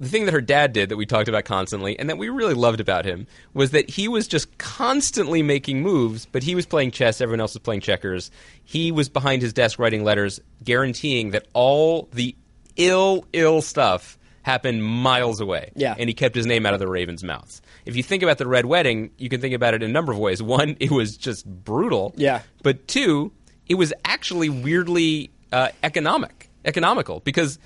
the 0.00 0.08
thing 0.08 0.26
that 0.26 0.32
her 0.34 0.40
dad 0.40 0.72
did 0.72 0.90
that 0.90 0.96
we 0.96 1.06
talked 1.06 1.28
about 1.28 1.44
constantly 1.44 1.98
and 1.98 2.08
that 2.08 2.18
we 2.18 2.28
really 2.28 2.54
loved 2.54 2.80
about 2.80 3.04
him 3.04 3.26
was 3.52 3.72
that 3.72 3.90
he 3.90 4.06
was 4.06 4.28
just 4.28 4.56
constantly 4.58 5.42
making 5.42 5.82
moves, 5.82 6.26
but 6.26 6.42
he 6.42 6.54
was 6.54 6.66
playing 6.66 6.92
chess, 6.92 7.20
everyone 7.20 7.40
else 7.40 7.54
was 7.54 7.62
playing 7.62 7.80
checkers. 7.80 8.30
He 8.62 8.92
was 8.92 9.08
behind 9.08 9.42
his 9.42 9.52
desk 9.52 9.78
writing 9.78 10.04
letters 10.04 10.40
guaranteeing 10.62 11.30
that 11.30 11.46
all 11.52 12.08
the 12.12 12.36
ill 12.76 13.24
ill 13.32 13.60
stuff 13.60 14.17
happened 14.48 14.82
miles 14.84 15.40
away. 15.40 15.70
Yeah. 15.76 15.94
And 15.98 16.08
he 16.08 16.14
kept 16.14 16.34
his 16.34 16.46
name 16.46 16.64
out 16.66 16.72
of 16.74 16.80
the 16.80 16.88
Ravens' 16.88 17.22
mouths. 17.22 17.60
If 17.84 17.96
you 17.96 18.02
think 18.02 18.22
about 18.22 18.38
the 18.38 18.46
Red 18.46 18.64
Wedding, 18.66 19.10
you 19.18 19.28
can 19.28 19.40
think 19.40 19.54
about 19.54 19.74
it 19.74 19.82
in 19.82 19.90
a 19.90 19.92
number 19.92 20.10
of 20.12 20.18
ways. 20.18 20.42
One, 20.58 20.76
it 20.80 20.90
was 20.90 21.16
just 21.16 21.46
brutal. 21.46 22.14
Yeah. 22.16 22.42
But 22.62 22.88
two, 22.88 23.30
it 23.68 23.74
was 23.74 23.92
actually 24.04 24.48
weirdly 24.48 25.30
uh, 25.52 25.68
economic, 25.82 26.48
economical 26.64 27.20
because 27.20 27.58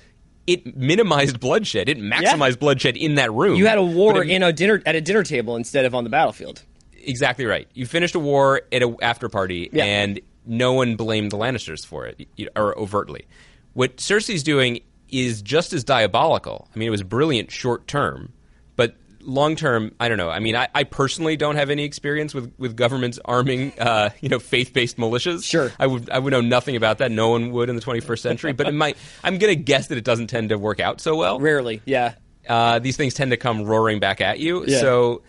it 0.45 0.75
minimized 0.75 1.39
bloodshed. 1.39 1.87
It 1.87 1.97
maximized 1.97 2.59
bloodshed 2.59 2.97
in 2.97 3.15
that 3.15 3.31
room. 3.31 3.55
You 3.57 3.65
had 3.67 3.77
a 3.77 3.83
war 3.83 4.21
it- 4.23 4.29
in 4.29 4.43
a 4.43 4.51
dinner 4.51 4.81
at 4.85 4.95
a 4.95 5.01
dinner 5.01 5.23
table 5.23 5.55
instead 5.55 5.85
of 5.85 5.95
on 5.95 6.03
the 6.03 6.09
battlefield. 6.09 6.61
exactly 7.01 7.45
right. 7.45 7.67
You 7.73 7.85
finished 7.85 8.15
a 8.15 8.19
war 8.19 8.61
at 8.71 8.81
a 8.83 8.93
after 9.01 9.29
party, 9.29 9.69
Yeah. 9.71 9.85
and 9.85 10.19
no 10.45 10.73
one 10.73 10.97
blamed 10.97 11.31
the 11.31 11.37
Lannisters 11.37 11.85
for 11.85 12.05
it, 12.07 12.27
or 12.57 12.77
overtly. 12.77 13.25
What 13.73 13.97
Cersei's 13.97 14.43
doing 14.43 14.81
is 15.13 15.41
just 15.41 15.73
as 15.73 15.83
diabolical. 15.83 16.67
I 16.73 16.79
mean, 16.79 16.87
it 16.87 16.91
was 16.91 17.03
brilliant 17.03 17.51
short 17.51 17.87
term, 17.87 18.33
but 18.75 18.95
long 19.21 19.55
term, 19.55 19.93
I 19.99 20.09
don't 20.09 20.17
know. 20.17 20.29
I 20.29 20.39
mean, 20.39 20.55
I, 20.55 20.67
I 20.73 20.83
personally 20.83 21.37
don't 21.37 21.55
have 21.55 21.69
any 21.69 21.83
experience 21.83 22.33
with, 22.33 22.53
with 22.57 22.75
governments 22.75 23.19
arming, 23.23 23.73
uh, 23.79 24.09
you 24.21 24.29
know, 24.29 24.39
faith 24.39 24.73
based 24.73 24.97
militias. 24.97 25.43
Sure. 25.43 25.71
I 25.79 25.87
would 25.87 26.09
I 26.09 26.19
would 26.19 26.31
know 26.31 26.41
nothing 26.41 26.75
about 26.75 26.99
that. 26.99 27.11
No 27.11 27.29
one 27.29 27.51
would 27.51 27.69
in 27.69 27.75
the 27.75 27.81
21st 27.81 28.19
century. 28.19 28.53
But 28.53 28.67
it 28.67 28.73
might. 28.73 28.97
I'm 29.23 29.37
going 29.37 29.55
to 29.55 29.61
guess 29.61 29.87
that 29.87 29.97
it 29.97 30.03
doesn't 30.03 30.27
tend 30.27 30.49
to 30.49 30.57
work 30.57 30.79
out 30.79 31.01
so 31.01 31.15
well. 31.15 31.39
Rarely, 31.39 31.81
yeah. 31.85 32.15
Uh, 32.47 32.79
these 32.79 32.97
things 32.97 33.13
tend 33.13 33.31
to 33.31 33.37
come 33.37 33.63
roaring 33.63 33.99
back 33.99 34.19
at 34.19 34.39
you. 34.39 34.65
Yeah. 34.65 34.79
So 34.79 35.21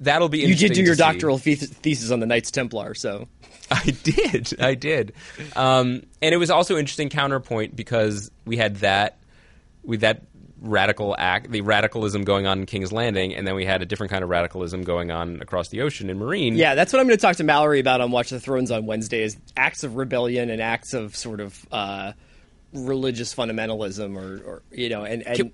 that'll 0.00 0.28
be. 0.28 0.40
You 0.40 0.54
did 0.54 0.72
do 0.72 0.82
your 0.82 0.94
doctoral 0.94 1.38
thesis 1.38 2.10
on 2.10 2.20
the 2.20 2.26
Knights 2.26 2.50
Templar, 2.50 2.94
so 2.94 3.28
I 3.70 3.90
did. 4.02 4.60
I 4.60 4.74
did. 4.74 5.12
Um, 5.56 6.02
and 6.20 6.34
it 6.34 6.36
was 6.36 6.50
also 6.50 6.76
interesting 6.76 7.08
counterpoint 7.08 7.74
because 7.74 8.30
we 8.44 8.56
had 8.56 8.76
that 8.76 9.18
with 9.82 10.00
that 10.00 10.22
radical 10.60 11.14
act, 11.18 11.50
the 11.50 11.60
radicalism 11.60 12.24
going 12.24 12.46
on 12.46 12.60
in 12.60 12.66
King's 12.66 12.92
Landing, 12.92 13.34
and 13.34 13.46
then 13.46 13.54
we 13.54 13.64
had 13.64 13.82
a 13.82 13.86
different 13.86 14.10
kind 14.10 14.24
of 14.24 14.30
radicalism 14.30 14.82
going 14.82 15.10
on 15.10 15.40
across 15.42 15.68
the 15.68 15.82
ocean 15.82 16.08
in 16.10 16.18
Meereen. 16.18 16.56
yeah, 16.56 16.74
that's 16.74 16.92
what 16.92 17.00
I'm 17.00 17.06
going 17.06 17.18
to 17.18 17.22
talk 17.22 17.36
to 17.36 17.44
Mallory 17.44 17.80
about 17.80 18.00
on 18.00 18.10
Watch 18.10 18.30
the 18.30 18.40
Thrones 18.40 18.70
on 18.70 18.86
Wednesday. 18.86 19.22
Is 19.22 19.36
acts 19.56 19.84
of 19.84 19.96
rebellion 19.96 20.50
and 20.50 20.60
acts 20.62 20.94
of 20.94 21.14
sort 21.16 21.40
of 21.40 21.66
uh, 21.70 22.12
religious 22.72 23.34
fundamentalism, 23.34 24.16
or, 24.16 24.42
or 24.44 24.62
you 24.70 24.88
know, 24.88 25.04
and, 25.04 25.22
and 25.22 25.36
Can- 25.36 25.52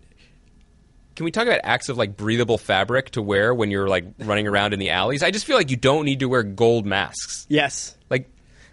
Can 1.17 1.25
we 1.25 1.31
talk 1.31 1.47
about 1.47 1.61
acts 1.65 1.89
of 1.89 1.99
like 1.99 2.17
breathable 2.17 2.57
fabric 2.59 3.11
to 3.11 3.23
wear 3.23 3.53
when 3.55 3.71
you're 3.71 3.89
like 3.89 4.05
running 4.21 4.47
around 4.47 4.73
in 4.73 4.79
the 4.79 4.91
alleys? 4.91 5.23
I 5.23 5.31
just 5.31 5.45
feel 5.45 5.57
like 5.57 5.71
you 5.71 5.77
don't 5.77 6.05
need 6.05 6.21
to 6.21 6.27
wear 6.29 6.43
gold 6.43 6.87
masks. 6.87 7.47
yes, 7.49 7.97
Like, 8.09 8.31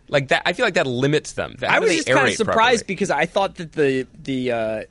like 0.07 0.29
that. 0.29 0.43
I 0.45 0.53
feel 0.53 0.65
like 0.65 0.75
that 0.75 0.87
limits 0.87 1.33
them. 1.33 1.55
How 1.59 1.67
I 1.67 1.79
was 1.79 1.93
just 1.93 2.07
kind 2.07 2.27
of 2.27 2.33
surprised 2.35 2.81
properly? 2.81 2.85
because 2.95 3.11
I 3.11 3.25
thought 3.25 3.55
that 3.55 3.73
the 3.73 4.07
the 4.23 4.51
uh, 4.51 4.83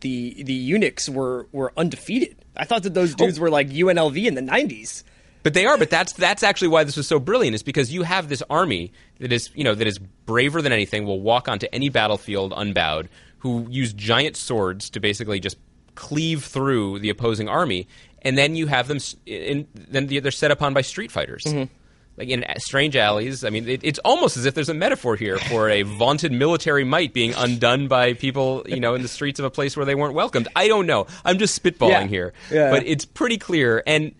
the 0.00 0.42
the 0.44 0.52
eunuchs 0.52 1.08
were 1.08 1.46
were 1.52 1.72
undefeated. 1.76 2.36
I 2.56 2.64
thought 2.64 2.82
that 2.84 2.94
those 2.94 3.14
dudes 3.14 3.40
were 3.40 3.50
like 3.50 3.68
UNLV 3.70 4.24
in 4.24 4.34
the 4.34 4.42
'90s. 4.42 5.02
But 5.42 5.54
they 5.54 5.66
are. 5.66 5.76
But 5.76 5.90
that's 5.90 6.12
that's 6.12 6.44
actually 6.44 6.68
why 6.68 6.84
this 6.84 6.96
was 6.96 7.08
so 7.08 7.18
brilliant. 7.18 7.54
Is 7.56 7.62
because 7.64 7.92
you 7.92 8.02
have 8.04 8.28
this 8.28 8.42
army 8.48 8.92
that 9.18 9.32
is 9.32 9.50
you 9.54 9.64
know 9.64 9.74
that 9.74 9.86
is 9.88 9.98
braver 9.98 10.62
than 10.62 10.70
anything. 10.72 11.04
Will 11.04 11.20
walk 11.20 11.48
onto 11.48 11.66
any 11.72 11.88
battlefield 11.88 12.52
unbowed. 12.56 13.08
Who 13.38 13.66
use 13.68 13.92
giant 13.92 14.36
swords 14.36 14.88
to 14.90 15.00
basically 15.00 15.40
just 15.40 15.56
cleave 15.94 16.44
through 16.44 16.98
the 17.00 17.10
opposing 17.10 17.48
army, 17.48 17.88
and 18.22 18.36
then 18.38 18.54
you 18.56 18.66
have 18.66 18.88
them. 18.88 18.98
In, 19.26 19.66
then 19.74 20.06
they're 20.06 20.30
set 20.30 20.50
upon 20.50 20.74
by 20.74 20.82
street 20.82 21.10
fighters. 21.10 21.44
Mm-hmm. 21.44 21.72
Like 22.18 22.28
in 22.28 22.44
uh, 22.44 22.54
strange 22.58 22.94
alleys. 22.94 23.42
I 23.42 23.48
mean, 23.48 23.66
it, 23.66 23.80
it's 23.82 23.98
almost 24.00 24.36
as 24.36 24.44
if 24.44 24.52
there's 24.54 24.68
a 24.68 24.74
metaphor 24.74 25.16
here 25.16 25.38
for 25.38 25.70
a 25.70 25.80
vaunted 25.98 26.30
military 26.30 26.84
might 26.84 27.14
being 27.14 27.32
undone 27.34 27.88
by 27.88 28.12
people, 28.12 28.64
you 28.68 28.80
know, 28.80 28.94
in 28.94 29.00
the 29.00 29.08
streets 29.08 29.38
of 29.38 29.46
a 29.46 29.50
place 29.50 29.78
where 29.78 29.86
they 29.86 29.94
weren't 29.94 30.12
welcomed. 30.12 30.46
I 30.54 30.68
don't 30.68 30.86
know. 30.86 31.06
I'm 31.24 31.38
just 31.38 31.60
spitballing 31.60 31.88
Yeah. 31.90 32.06
here, 32.08 32.32
Yeah. 32.50 32.70
but 32.70 32.86
it's 32.86 33.06
pretty 33.06 33.38
clear, 33.38 33.82
and 33.86 34.14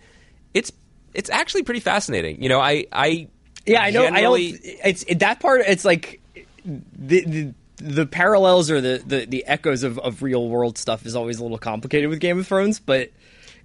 it's 0.55 0.73
it's 1.13 1.29
actually 1.29 1.65
pretty 1.65 1.81
fascinating. 1.81 2.43
You 2.43 2.49
know, 2.49 2.61
I 2.61 2.87
I 2.91 3.29
Yeah, 3.67 3.83
I 3.83 3.91
know. 3.91 4.07
I 4.07 4.23
don't. 4.23 4.41
It's 4.41 5.03
it, 5.03 5.19
that 5.19 5.41
part. 5.41 5.61
It's 5.67 5.85
like 5.85 6.23
the 6.65 7.25
the, 7.27 7.55
the 7.83 8.07
parallels 8.07 8.71
or 8.71 8.81
the, 8.81 9.03
the, 9.05 9.27
the 9.27 9.45
echoes 9.47 9.83
of, 9.83 9.99
of 9.99 10.23
real 10.23 10.49
world 10.49 10.79
stuff 10.79 11.05
is 11.07 11.17
always 11.17 11.39
a 11.39 11.43
little 11.43 11.59
complicated 11.59 12.09
with 12.09 12.21
Game 12.21 12.39
of 12.39 12.47
Thrones, 12.47 12.81
but 12.81 13.11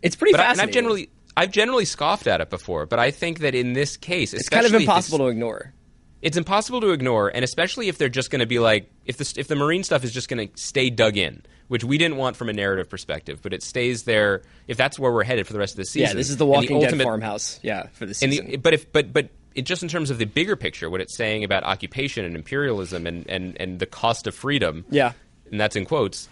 it's 0.02 0.16
pretty 0.16 0.34
but 0.34 0.42
I, 0.42 0.44
and 0.50 0.58
fascinating. 0.58 0.68
I've 0.70 0.74
generally 0.74 1.10
I've 1.38 1.52
generally 1.52 1.86
scoffed 1.86 2.28
at 2.28 2.42
it 2.42 2.50
before, 2.50 2.86
but 2.86 3.00
I 3.00 3.12
think 3.12 3.40
that 3.40 3.54
in 3.56 3.74
this 3.74 3.96
case, 3.98 4.34
it's 4.34 4.50
kind 4.50 4.66
of 4.66 4.74
impossible 4.74 5.20
to 5.20 5.28
ignore. 5.28 5.74
it's 6.22 6.36
impossible 6.38 6.82
to 6.82 6.90
ignore, 6.90 7.30
and 7.30 7.44
especially 7.44 7.90
if 7.90 7.98
they're 8.00 8.10
just 8.10 8.32
going 8.32 8.40
to 8.40 8.48
be 8.48 8.60
like 8.60 8.92
if 9.06 9.18
the 9.18 9.34
if 9.38 9.48
the 9.48 9.56
Meereen 9.56 9.86
stuff 9.86 10.04
is 10.04 10.12
just 10.12 10.30
going 10.30 10.50
to 10.50 10.58
stay 10.60 10.90
dug 10.90 11.16
in, 11.16 11.44
which 11.68 11.84
we 11.84 11.98
didn't 12.00 12.18
want 12.18 12.36
from 12.36 12.50
a 12.50 12.54
narrative 12.54 12.90
perspective, 12.90 13.40
but 13.44 13.54
it 13.54 13.62
stays 13.62 14.04
there. 14.04 14.42
If 14.68 14.78
that's 14.78 14.98
where 14.98 15.12
we're 15.12 15.24
headed 15.24 15.46
for 15.46 15.54
the 15.54 15.60
rest 15.60 15.74
of 15.74 15.78
the 15.78 15.86
season, 15.86 16.10
Yeah, 16.10 16.14
this 16.16 16.30
is 16.32 16.38
the 16.38 16.46
Walking 16.46 16.80
Dead 16.80 16.86
ultimate- 16.88 17.04
farmhouse. 17.04 17.60
Yeah, 17.62 17.88
for 17.94 18.08
the 18.08 18.16
season. 18.16 18.48
the, 18.48 18.58
but 18.58 18.74
if 18.74 18.92
but 18.92 19.14
but 19.14 19.30
it, 19.58 19.64
just 19.66 19.84
in 19.84 19.90
terms 19.90 20.10
of 20.10 20.18
the 20.18 20.26
bigger 20.26 20.56
picture, 20.56 20.90
what 20.90 21.02
it's 21.02 21.16
saying 21.18 21.44
about 21.44 21.64
occupation 21.64 22.24
and 22.26 22.36
imperialism 22.36 23.06
and, 23.08 23.28
and, 23.28 23.60
and 23.60 23.80
the 23.80 23.86
cost 23.86 24.28
of 24.28 24.36
freedom, 24.36 24.86
Yeah. 24.90 25.12
and 25.52 25.60
that's 25.60 25.76
in 25.76 25.86
quotes. 25.86 26.30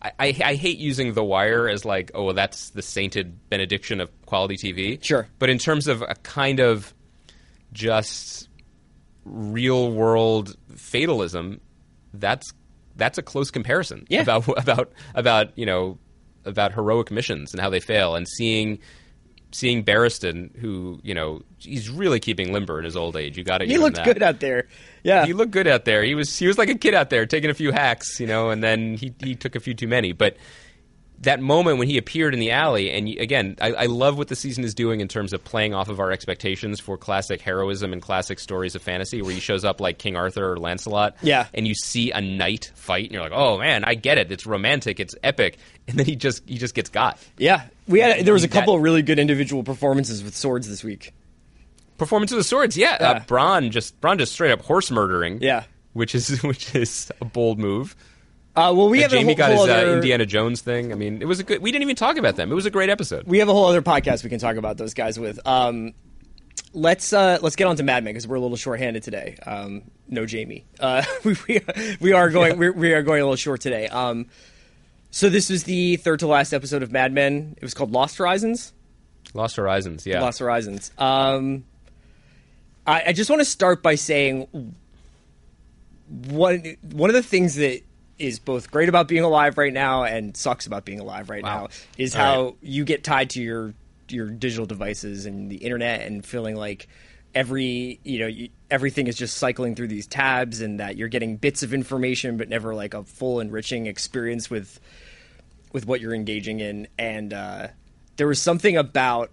I, 0.00 0.12
I, 0.18 0.36
I 0.44 0.54
hate 0.54 0.78
using 0.78 1.14
The 1.14 1.24
Wire 1.24 1.68
as 1.68 1.84
like, 1.84 2.10
oh, 2.14 2.24
well, 2.24 2.34
that's 2.34 2.70
the 2.70 2.82
sainted 2.82 3.38
benediction 3.48 4.00
of 4.00 4.10
quality 4.26 4.56
TV. 4.56 5.02
Sure. 5.02 5.26
but 5.38 5.50
in 5.50 5.58
terms 5.58 5.88
of 5.88 6.02
a 6.02 6.14
kind 6.22 6.60
of 6.60 6.92
just 7.72 8.48
real 9.24 9.90
world 9.90 10.56
fatalism, 10.76 11.60
that's 12.12 12.52
that's 12.96 13.18
a 13.18 13.22
close 13.22 13.50
comparison 13.50 14.06
Yeah. 14.08 14.20
about 14.22 14.46
about 14.58 14.92
about 15.14 15.58
you 15.58 15.66
know 15.66 15.98
about 16.44 16.72
heroic 16.74 17.10
missions 17.10 17.52
and 17.52 17.60
how 17.60 17.70
they 17.70 17.80
fail, 17.80 18.14
and 18.14 18.28
seeing 18.28 18.78
seeing 19.54 19.84
Barristan, 19.84 20.54
who 20.56 20.98
you 21.02 21.14
know 21.14 21.42
he's 21.58 21.88
really 21.88 22.18
keeping 22.18 22.52
limber 22.52 22.78
in 22.78 22.84
his 22.84 22.96
old 22.96 23.16
age. 23.16 23.38
You 23.38 23.44
got 23.44 23.58
to 23.58 23.66
he 23.66 23.78
looked 23.78 24.02
good 24.04 24.22
out 24.22 24.40
there. 24.40 24.66
Yeah, 25.04 25.24
he 25.26 25.32
looked 25.32 25.52
good 25.52 25.68
out 25.68 25.84
there. 25.84 26.02
He 26.02 26.14
was 26.14 26.36
he 26.36 26.46
was 26.46 26.58
like 26.58 26.68
a 26.68 26.74
kid 26.74 26.92
out 26.92 27.10
there 27.10 27.24
taking 27.24 27.50
a 27.50 27.54
few 27.54 27.70
hacks, 27.70 28.18
you 28.18 28.26
know, 28.26 28.50
and 28.50 28.62
then 28.62 28.96
he 28.96 29.14
he 29.20 29.34
took 29.36 29.54
a 29.54 29.60
few 29.60 29.74
too 29.74 29.88
many. 29.88 30.12
But 30.12 30.36
that 31.20 31.40
moment 31.40 31.78
when 31.78 31.88
he 31.88 31.96
appeared 31.96 32.34
in 32.34 32.40
the 32.40 32.50
alley, 32.50 32.90
and 32.90 33.08
again, 33.08 33.56
I, 33.60 33.72
I 33.72 33.86
love 33.86 34.18
what 34.18 34.28
the 34.28 34.36
season 34.36 34.62
is 34.64 34.74
doing 34.74 35.00
in 35.00 35.08
terms 35.08 35.32
of 35.32 35.42
playing 35.42 35.72
off 35.72 35.88
of 35.88 35.98
our 36.00 36.10
expectations 36.12 36.80
for 36.80 36.98
classic 36.98 37.40
heroism 37.40 37.92
and 37.92 38.02
classic 38.02 38.38
stories 38.38 38.74
of 38.74 38.82
fantasy, 38.82 39.22
where 39.22 39.32
he 39.32 39.40
shows 39.40 39.64
up 39.64 39.80
like 39.80 39.98
King 39.98 40.16
Arthur 40.16 40.52
or 40.52 40.58
Lancelot, 40.58 41.16
Yeah. 41.22 41.46
and 41.54 41.66
you 41.66 41.74
see 41.74 42.10
a 42.10 42.20
knight 42.20 42.72
fight, 42.74 43.04
and 43.04 43.12
you're 43.12 43.22
like, 43.22 43.32
oh 43.32 43.58
man, 43.58 43.84
I 43.84 43.94
get 43.94 44.18
it. 44.18 44.30
It's 44.32 44.44
romantic, 44.46 45.00
it's 45.00 45.14
epic, 45.22 45.56
and 45.88 45.98
then 45.98 46.04
he 46.04 46.16
just 46.16 46.42
he 46.48 46.58
just 46.58 46.74
gets 46.74 46.90
got. 46.90 47.18
yeah. 47.38 47.62
We 47.88 48.00
had 48.00 48.24
there 48.26 48.34
was 48.34 48.44
a 48.44 48.48
couple 48.48 48.74
of 48.74 48.82
really 48.82 49.02
good 49.02 49.18
individual 49.18 49.62
performances 49.62 50.22
with 50.24 50.34
swords 50.36 50.68
this 50.68 50.82
week. 50.84 51.12
Performance 51.96 52.32
of 52.32 52.38
the 52.38 52.44
swords, 52.44 52.76
yeah. 52.76 52.96
Yeah. 53.00 53.10
Uh, 53.10 53.20
Bronn 53.20 53.70
just 53.70 54.00
Bronn 54.00 54.18
just 54.18 54.32
straight 54.32 54.50
up 54.50 54.62
horse 54.62 54.90
murdering, 54.90 55.40
Yeah. 55.40 55.64
which 55.92 56.14
is 56.14 56.42
which 56.42 56.74
is 56.74 57.10
a 57.20 57.24
bold 57.24 57.58
move. 57.58 57.94
Uh, 58.56 58.72
well, 58.76 58.88
we 58.88 59.02
And 59.02 59.10
have 59.10 59.20
Jamie 59.20 59.32
a 59.32 59.36
got 59.36 59.52
whole, 59.52 59.66
his 59.66 59.74
whole 59.74 59.90
uh, 59.90 59.94
Indiana 59.94 60.24
Jones 60.26 60.60
thing. 60.60 60.92
I 60.92 60.94
mean, 60.94 61.20
it 61.20 61.24
was 61.26 61.40
a 61.40 61.42
good. 61.44 61.60
We 61.60 61.72
didn't 61.72 61.82
even 61.82 61.96
talk 61.96 62.16
about 62.16 62.36
them. 62.36 62.52
It 62.52 62.54
was 62.54 62.66
a 62.66 62.70
great 62.70 62.88
episode. 62.88 63.26
we 63.26 63.38
have 63.40 63.48
a 63.48 63.52
whole 63.52 63.66
other 63.66 63.82
podcast 63.82 64.22
we 64.22 64.30
can 64.30 64.38
talk 64.38 64.56
about 64.56 64.76
those 64.76 64.94
guys 64.94 65.18
with. 65.18 65.44
Um, 65.46 65.92
let's 66.72 67.12
uh, 67.12 67.38
let's 67.42 67.56
get 67.56 67.66
on 67.66 67.76
to 67.76 67.82
Mad 67.82 68.04
Men 68.04 68.12
because 68.14 68.28
we're 68.28 68.36
a 68.36 68.40
little 68.40 68.56
short-handed 68.56 69.02
today. 69.02 69.36
Um, 69.44 69.82
no 70.08 70.24
Jamie. 70.24 70.64
Uh, 70.78 71.02
we, 71.24 71.36
we 71.48 71.60
we 72.00 72.12
are 72.12 72.30
going 72.30 72.56
we 72.56 72.70
we 72.70 72.92
are 72.92 73.02
going 73.02 73.20
a 73.20 73.24
little 73.24 73.36
short 73.36 73.60
today. 73.60 73.88
Um, 73.88 74.26
so 75.10 75.28
this 75.28 75.50
was 75.50 75.64
the 75.64 75.96
third 75.96 76.20
to 76.20 76.26
last 76.26 76.52
episode 76.52 76.82
of 76.82 76.92
Mad 76.92 77.12
Men. 77.12 77.54
It 77.56 77.62
was 77.62 77.74
called 77.74 77.90
Lost 77.92 78.18
Horizons. 78.18 78.72
Lost 79.32 79.56
Horizons, 79.56 80.06
yeah. 80.06 80.20
Lost 80.20 80.38
Horizons. 80.38 80.92
Um, 80.96 81.64
I, 82.86 83.02
I 83.08 83.12
just 83.12 83.30
want 83.30 83.40
to 83.40 83.44
start 83.44 83.82
by 83.82 83.96
saying 83.96 84.74
one 86.28 86.76
one 86.92 87.10
of 87.10 87.14
the 87.14 87.22
things 87.22 87.56
that 87.56 87.82
is 88.18 88.38
both 88.38 88.70
great 88.70 88.88
about 88.88 89.08
being 89.08 89.24
alive 89.24 89.58
right 89.58 89.72
now 89.72 90.04
and 90.04 90.36
sucks 90.36 90.66
about 90.66 90.84
being 90.84 91.00
alive 91.00 91.28
right 91.30 91.42
Wow. 91.42 91.62
now 91.64 91.68
is 91.98 92.14
All 92.14 92.20
how 92.22 92.44
right. 92.44 92.54
you 92.62 92.84
get 92.84 93.02
tied 93.04 93.30
to 93.30 93.42
your 93.42 93.74
your 94.08 94.28
digital 94.28 94.66
devices 94.66 95.26
and 95.26 95.50
the 95.50 95.56
internet 95.56 96.02
and 96.02 96.24
feeling 96.24 96.56
like 96.56 96.86
every 97.34 97.98
you 98.04 98.18
know 98.20 98.26
you, 98.26 98.48
everything 98.70 99.06
is 99.08 99.16
just 99.16 99.36
cycling 99.38 99.74
through 99.74 99.88
these 99.88 100.06
tabs 100.06 100.60
and 100.60 100.78
that 100.78 100.96
you're 100.96 101.08
getting 101.08 101.36
bits 101.36 101.62
of 101.62 101.74
information 101.74 102.36
but 102.36 102.48
never 102.48 102.74
like 102.74 102.94
a 102.94 103.02
full 103.02 103.40
enriching 103.40 103.86
experience 103.86 104.48
with 104.50 104.78
with 105.72 105.86
what 105.86 106.00
you're 106.00 106.14
engaging 106.14 106.60
in 106.60 106.86
and 106.98 107.32
uh, 107.32 107.66
there 108.16 108.28
was 108.28 108.40
something 108.40 108.76
about 108.76 109.30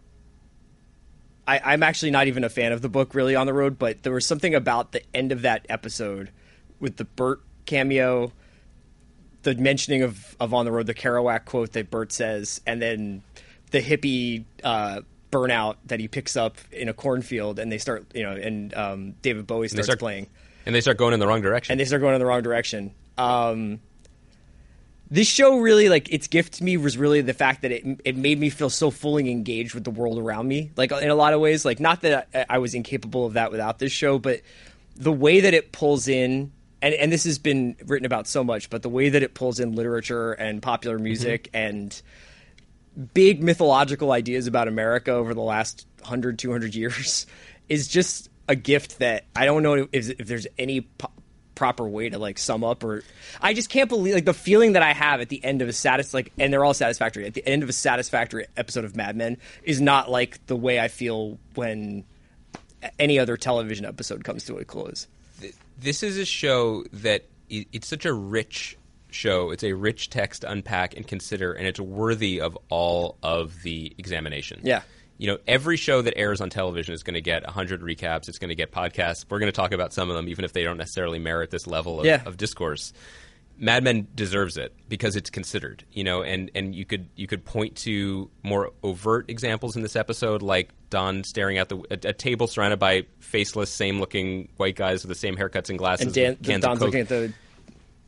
I, 1.48 1.60
I'm 1.64 1.84
actually 1.84 2.12
not 2.12 2.28
even 2.28 2.44
a 2.44 2.50
fan 2.50 2.72
of 2.72 2.82
the 2.82 2.90
book 2.90 3.14
really 3.16 3.36
on 3.36 3.48
the 3.48 3.54
road, 3.54 3.78
but 3.80 4.04
there 4.04 4.14
was 4.14 4.26
something 4.26 4.54
about 4.56 4.92
the 4.92 5.02
end 5.14 5.32
of 5.32 5.42
that 5.42 5.66
episode 5.70 6.30
with 6.80 6.98
the 6.98 7.04
Bert 7.06 7.42
cameo, 7.66 8.32
the 9.44 9.56
mentioning 9.56 10.04
of, 10.04 10.36
of 10.40 10.54
on 10.54 10.66
the 10.66 10.72
road, 10.72 10.88
the 10.88 10.94
Kerouac 10.94 11.46
quote 11.46 11.72
that 11.74 11.90
Bert 11.90 12.12
says, 12.12 12.62
and 12.66 12.82
then 12.82 13.24
the 13.72 13.82
hippie 13.82 14.44
uh, 14.64 15.02
burnout 15.32 15.78
that 15.86 16.00
he 16.00 16.08
picks 16.08 16.36
up 16.36 16.58
in 16.72 16.90
a 16.90 16.94
cornfield, 16.94 17.58
and 17.60 17.72
they 17.72 17.78
start, 17.78 18.06
you 18.14 18.24
know, 18.24 18.32
and 18.32 18.74
um, 18.76 19.12
David 19.22 19.48
Bowie 19.48 19.68
starts 19.68 19.88
start 19.88 20.00
playing 20.00 20.28
And 20.66 20.76
they 20.76 20.82
start 20.82 20.98
going 20.98 21.14
in 21.14 21.20
the 21.20 21.28
wrong 21.28 21.42
direction. 21.42 21.74
and 21.74 21.80
they 21.80 21.86
start 21.86 22.02
going 22.02 22.14
in 22.14 22.20
the 22.20 22.26
wrong 22.26 22.42
direction. 22.44 22.92
Um, 23.18 23.80
this 25.10 25.28
show 25.28 25.60
really 25.60 25.90
like 25.90 26.12
its 26.12 26.28
gift 26.28 26.54
to 26.54 26.64
me 26.64 26.78
was 26.78 26.98
really 26.98 27.20
the 27.22 27.34
fact 27.34 27.64
that 27.64 27.72
it 27.72 27.84
it 28.06 28.16
made 28.16 28.40
me 28.40 28.50
feel 28.50 28.70
so 28.70 28.90
fully 28.90 29.30
engaged 29.30 29.74
with 29.74 29.84
the 29.84 29.92
world 29.92 30.18
around 30.18 30.48
me. 30.48 30.72
Like 30.78 30.92
in 30.94 31.10
a 31.10 31.16
lot 31.16 31.34
of 31.34 31.42
ways, 31.42 31.66
like 31.66 31.80
not 31.82 32.02
that 32.02 32.28
I, 32.34 32.46
I 32.52 32.58
was 32.60 32.74
incapable 32.74 33.26
of 33.26 33.34
that 33.34 33.52
without 33.52 33.80
this 33.80 33.92
show, 33.92 34.20
but 34.20 34.40
the 34.96 35.12
way 35.12 35.42
that 35.42 35.54
it 35.54 35.72
pulls 35.72 36.08
in. 36.08 36.52
And, 36.82 36.94
and 36.96 37.12
this 37.12 37.26
has 37.26 37.38
been 37.38 37.76
written 37.86 38.06
about 38.06 38.28
so 38.28 38.44
much, 38.44 38.70
but 38.70 38.82
the 38.82 38.90
way 38.90 39.10
that 39.10 39.22
it 39.22 39.34
pulls 39.34 39.60
in 39.60 39.74
literature 39.74 40.34
and 40.34 40.62
popular 40.62 40.96
mm-hmm. 40.96 41.04
music 41.04 41.50
and 41.54 42.02
big 43.14 43.42
mythological 43.44 44.12
ideas 44.12 44.48
about 44.48 44.68
America 44.68 45.12
over 45.12 45.34
the 45.34 45.42
last 45.42 45.86
100, 46.00 46.40
200 46.40 46.76
years 46.76 47.26
is 47.70 47.88
just 47.88 48.30
a 48.48 48.56
gift 48.56 49.00
that 49.00 49.26
I 49.36 49.46
don't 49.46 49.64
know 49.64 49.88
if, 49.92 50.10
if 50.10 50.28
there's 50.28 50.48
any 50.58 50.82
po- 50.82 51.12
proper 51.56 51.88
way 51.88 52.10
to 52.10 52.18
like 52.18 52.40
sum 52.40 52.64
up 52.64 52.84
or 52.84 53.04
I 53.40 53.54
just 53.54 53.70
can't 53.70 53.88
believe 53.88 54.16
like 54.16 54.26
the 54.26 54.34
feeling 54.34 54.74
that 54.74 54.82
I 54.82 54.94
have 54.94 55.22
at 55.22 55.30
the 55.30 55.44
end 55.44 55.62
of 55.62 55.70
a 55.70 55.74
satis 55.74 56.12
like 56.12 56.34
and 56.40 56.52
they're 56.52 56.66
all 56.66 56.74
satisfactory 56.74 57.26
at 57.28 57.36
the 57.36 57.48
end 57.48 57.62
of 57.62 57.70
a 57.70 57.74
satisfactory 57.74 58.48
episode 58.58 58.84
of 58.84 58.96
Mad 58.96 59.16
Men 59.16 59.38
is 59.64 59.80
not 59.80 60.10
like 60.10 60.44
the 60.48 60.56
way 60.56 60.80
I 60.80 60.88
feel 60.88 61.38
when 61.54 62.04
any 62.98 63.20
other 63.20 63.38
television 63.38 63.86
episode 63.86 64.24
comes 64.24 64.46
to 64.46 64.58
a 64.58 64.66
close. 64.66 65.08
This 65.82 66.04
is 66.04 66.18
a 66.18 66.26
show 66.26 66.84
that 66.94 67.26
it's 67.50 67.88
such 67.88 68.06
a 68.06 68.14
rich 68.14 68.78
show. 69.10 69.52
It's 69.52 69.64
a 69.64 69.74
rich 69.74 70.10
text 70.10 70.42
to 70.44 70.52
unpack 70.52 70.96
and 70.96 71.06
consider, 71.06 71.52
and 71.54 71.68
it's 71.68 71.80
worthy 71.80 72.40
of 72.40 72.58
all 72.70 73.18
of 73.22 73.62
the 73.64 73.94
examination. 73.98 74.62
Yeah. 74.64 74.84
You 75.18 75.28
know, 75.28 75.38
every 75.48 75.78
show 75.78 76.02
that 76.02 76.18
airs 76.18 76.40
on 76.42 76.50
television 76.50 76.94
is 76.94 77.04
going 77.04 77.14
to 77.16 77.22
get 77.22 77.44
100 77.44 77.82
recaps. 77.82 78.28
It's 78.30 78.40
going 78.40 78.50
to 78.50 78.56
get 78.56 78.72
podcasts. 78.72 79.26
We're 79.30 79.40
going 79.40 79.52
to 79.52 79.56
talk 79.56 79.72
about 79.72 79.94
some 79.94 80.10
of 80.10 80.16
them, 80.16 80.28
even 80.30 80.46
if 80.46 80.54
they 80.54 80.64
don't 80.64 80.78
necessarily 80.78 81.20
merit 81.20 81.52
this 81.52 81.68
level 81.68 82.00
of, 82.00 82.06
Yeah. 82.06 82.24
of 82.26 82.38
discourse. 82.38 82.94
Mad 83.62 83.84
Men 83.84 84.08
deserves 84.16 84.58
it 84.58 84.74
because 84.90 85.16
it's 85.16 85.30
considered, 85.30 85.86
you 85.94 86.04
know, 86.04 86.24
and, 86.24 86.50
and 86.56 86.74
you 86.74 86.84
could 86.84 87.08
you 87.16 87.28
could 87.28 87.46
point 87.46 87.76
to 87.78 88.28
more 88.42 88.72
overt 88.84 89.30
examples 89.30 89.76
in 89.76 89.84
this 89.84 89.96
episode, 89.96 90.42
like 90.42 90.72
Don 90.90 91.24
staring 91.24 91.60
at 91.60 91.70
the 91.70 91.78
a, 91.92 92.10
a 92.10 92.14
table 92.14 92.48
surrounded 92.48 92.80
by 92.80 93.06
faceless, 93.20 93.70
same 93.70 94.00
looking 94.00 94.50
white 94.58 94.76
guys 94.76 95.04
with 95.04 95.10
the 95.10 95.16
same 95.16 95.38
haircuts 95.38 95.70
and 95.70 95.78
glasses, 95.78 96.08
And 96.08 96.42
Dan, 96.42 96.60
Don's 96.60 96.82
looking 96.82 97.02
at 97.02 97.10
the 97.10 97.34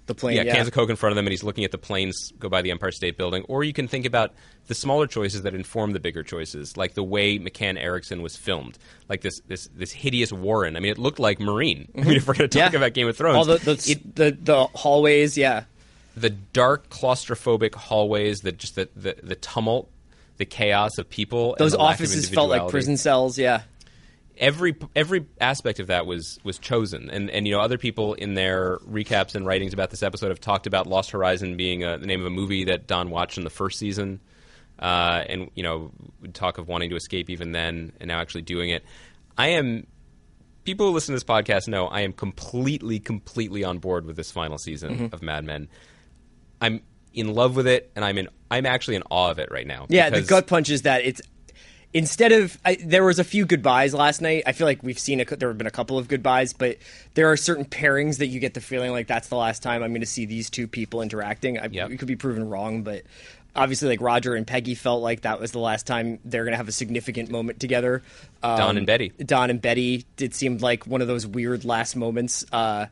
the 0.05 0.15
plane. 0.15 0.35
yeah, 0.37 0.43
Yeah, 0.43 0.55
cans 0.55 0.67
of 0.67 0.73
Coke 0.73 0.89
in 0.89 0.95
front 0.95 1.11
of 1.11 1.15
them, 1.15 1.25
and 1.25 1.31
he's 1.31 1.43
looking 1.43 1.63
at 1.63 1.71
the 1.71 1.77
planes 1.77 2.31
go 2.39 2.49
by 2.49 2.61
the 2.61 2.71
Empire 2.71 2.91
State 2.91 3.17
Building. 3.17 3.43
Or 3.47 3.63
you 3.63 3.73
can 3.73 3.87
think 3.87 4.05
about 4.05 4.33
the 4.67 4.75
smaller 4.75 5.07
choices 5.07 5.43
that 5.43 5.53
inform 5.55 5.91
the 5.93 5.99
bigger 5.99 6.23
choices, 6.23 6.75
like 6.77 6.93
the 6.93 7.03
way 7.03 7.39
McCann 7.39 7.77
Erickson 7.79 8.21
was 8.21 8.35
filmed, 8.35 8.77
like 9.09 9.21
this 9.21 9.39
this 9.47 9.67
this 9.75 9.91
hideous 9.91 10.31
Warren. 10.33 10.75
I 10.75 10.79
mean, 10.79 10.91
it 10.91 10.97
looked 10.97 11.19
like 11.19 11.39
Meereen. 11.39 11.87
I 11.97 12.01
mean, 12.03 12.17
if 12.17 12.27
we're 12.27 12.33
going 12.35 12.49
to 12.49 12.59
talk 12.59 12.71
Yeah. 12.73 12.77
about 12.77 12.93
Game 12.93 13.07
of 13.07 13.15
Thrones, 13.17 13.37
all 13.37 13.45
the 13.45 13.57
the, 13.57 13.85
it- 13.91 14.15
the 14.15 14.37
the 14.41 14.65
hallways. 14.75 15.37
Yeah, 15.37 15.63
the 16.15 16.29
dark 16.29 16.89
claustrophobic 16.89 17.73
hallways, 17.75 18.41
the 18.41 18.51
just 18.51 18.75
the, 18.75 18.89
the, 18.95 19.15
the 19.23 19.35
tumult, 19.35 19.89
the 20.37 20.45
chaos 20.45 20.97
of 20.97 21.09
people. 21.09 21.53
and 21.55 21.59
those 21.59 21.73
lack 21.75 21.79
of 21.79 22.01
offices 22.05 22.29
felt 22.29 22.49
like 22.49 22.67
prison 22.69 22.97
cells. 22.97 23.37
Yeah. 23.39 23.61
Every 24.37 24.75
every 24.95 25.25
aspect 25.39 25.79
of 25.79 25.87
that 25.87 26.05
was 26.05 26.39
was 26.43 26.57
chosen, 26.57 27.09
and 27.11 27.29
and 27.29 27.47
you 27.47 27.53
know 27.53 27.59
other 27.61 27.77
people 27.77 28.15
in 28.15 28.33
their 28.33 28.77
recaps 28.79 29.35
and 29.35 29.45
writings 29.45 29.73
about 29.73 29.91
this 29.91 30.01
episode 30.01 30.29
have 30.29 30.39
talked 30.39 30.65
about 30.65 30.87
Lost 30.87 31.11
Horizon 31.11 31.55
being 31.55 31.83
uh 31.83 31.97
the 31.97 32.07
name 32.07 32.19
of 32.19 32.25
a 32.25 32.31
movie 32.31 32.65
that 32.65 32.87
Don 32.87 33.09
watched 33.11 33.37
in 33.37 33.43
the 33.43 33.49
first 33.51 33.77
season, 33.77 34.19
uh, 34.79 35.23
and 35.29 35.51
you 35.53 35.61
know 35.61 35.91
would 36.21 36.33
talk 36.33 36.57
of 36.57 36.67
wanting 36.67 36.89
to 36.89 36.95
escape 36.95 37.29
even 37.29 37.51
then, 37.51 37.93
and 37.99 38.07
now 38.07 38.19
actually 38.19 38.41
doing 38.41 38.71
it. 38.71 38.83
I 39.37 39.49
am 39.49 39.85
people 40.63 40.87
who 40.87 40.93
listen 40.93 41.13
to 41.13 41.17
this 41.17 41.23
podcast 41.23 41.67
know 41.67 41.87
I 41.87 42.01
am 42.01 42.11
completely, 42.13 42.99
completely 42.99 43.63
on 43.63 43.77
board 43.79 44.05
with 44.05 44.15
this 44.15 44.31
final 44.31 44.57
season 44.57 44.95
Mm-hmm. 44.95 45.13
of 45.13 45.21
Mad 45.21 45.43
Men. 45.45 45.67
I'm 46.59 46.81
in 47.13 47.33
love 47.35 47.55
with 47.55 47.67
it, 47.67 47.91
and 47.95 48.03
I'm 48.03 48.17
in. 48.17 48.29
I'm 48.49 48.65
actually 48.65 48.95
in 48.95 49.03
awe 49.11 49.29
of 49.29 49.37
it 49.39 49.51
right 49.51 49.67
now. 49.67 49.85
Yeah, 49.89 50.09
the 50.09 50.21
gut 50.21 50.47
punch 50.47 50.69
is 50.69 50.83
that 50.83 51.03
it's 51.05 51.21
instead 51.93 52.31
of 52.31 52.57
I, 52.65 52.75
there 52.75 53.03
was 53.03 53.19
a 53.19 53.23
few 53.23 53.45
goodbyes 53.45 53.93
last 53.93 54.21
night. 54.21 54.43
I 54.45 54.51
feel 54.51 54.65
like 54.65 54.81
we've 54.83 54.99
seen 54.99 55.19
a, 55.19 55.25
there 55.25 55.49
have 55.49 55.57
been 55.57 55.67
a 55.67 55.71
couple 55.71 55.97
of 55.97 56.07
goodbyes, 56.07 56.53
but 56.53 56.77
there 57.13 57.31
are 57.31 57.37
certain 57.37 57.65
pairings 57.65 58.17
that 58.17 58.27
you 58.27 58.39
get 58.39 58.53
the 58.53 58.61
feeling 58.61 58.91
like 58.91 59.07
that's 59.07 59.27
the 59.27 59.35
last 59.35 59.63
time 59.63 59.83
I'm 59.83 59.91
going 59.91 60.01
to 60.01 60.07
see 60.07 60.25
these 60.25 60.49
two 60.49 60.67
people 60.67 61.01
interacting. 61.01 61.59
I, 61.59 61.67
Yep. 61.73 61.91
It 61.91 61.97
could 61.97 62.07
be 62.07 62.15
proven 62.15 62.49
wrong, 62.49 62.83
but 62.83 63.01
obviously, 63.55 63.87
like 63.87 64.01
Roger 64.01 64.35
and 64.35 64.45
Peggy 64.45 64.75
felt 64.75 65.01
like 65.01 65.21
that 65.21 65.39
was 65.39 65.51
the 65.51 65.59
last 65.59 65.87
time 65.87 66.19
they're 66.23 66.43
going 66.43 66.53
to 66.53 66.57
have 66.57 66.67
a 66.67 66.73
significant 66.73 67.31
moment 67.31 67.59
together. 67.59 68.03
Um, 68.43 68.57
Don 68.57 68.77
and 68.77 68.85
Betty. 68.85 69.09
Don 69.09 69.49
and 69.49 69.61
Betty. 69.61 70.05
It 70.19 70.35
seemed 70.35 70.61
like 70.61 70.85
one 70.85 71.01
of 71.01 71.07
those 71.07 71.25
weird 71.25 71.65
last 71.65 71.95
moments. 71.95 72.45
Uh, 72.51 72.87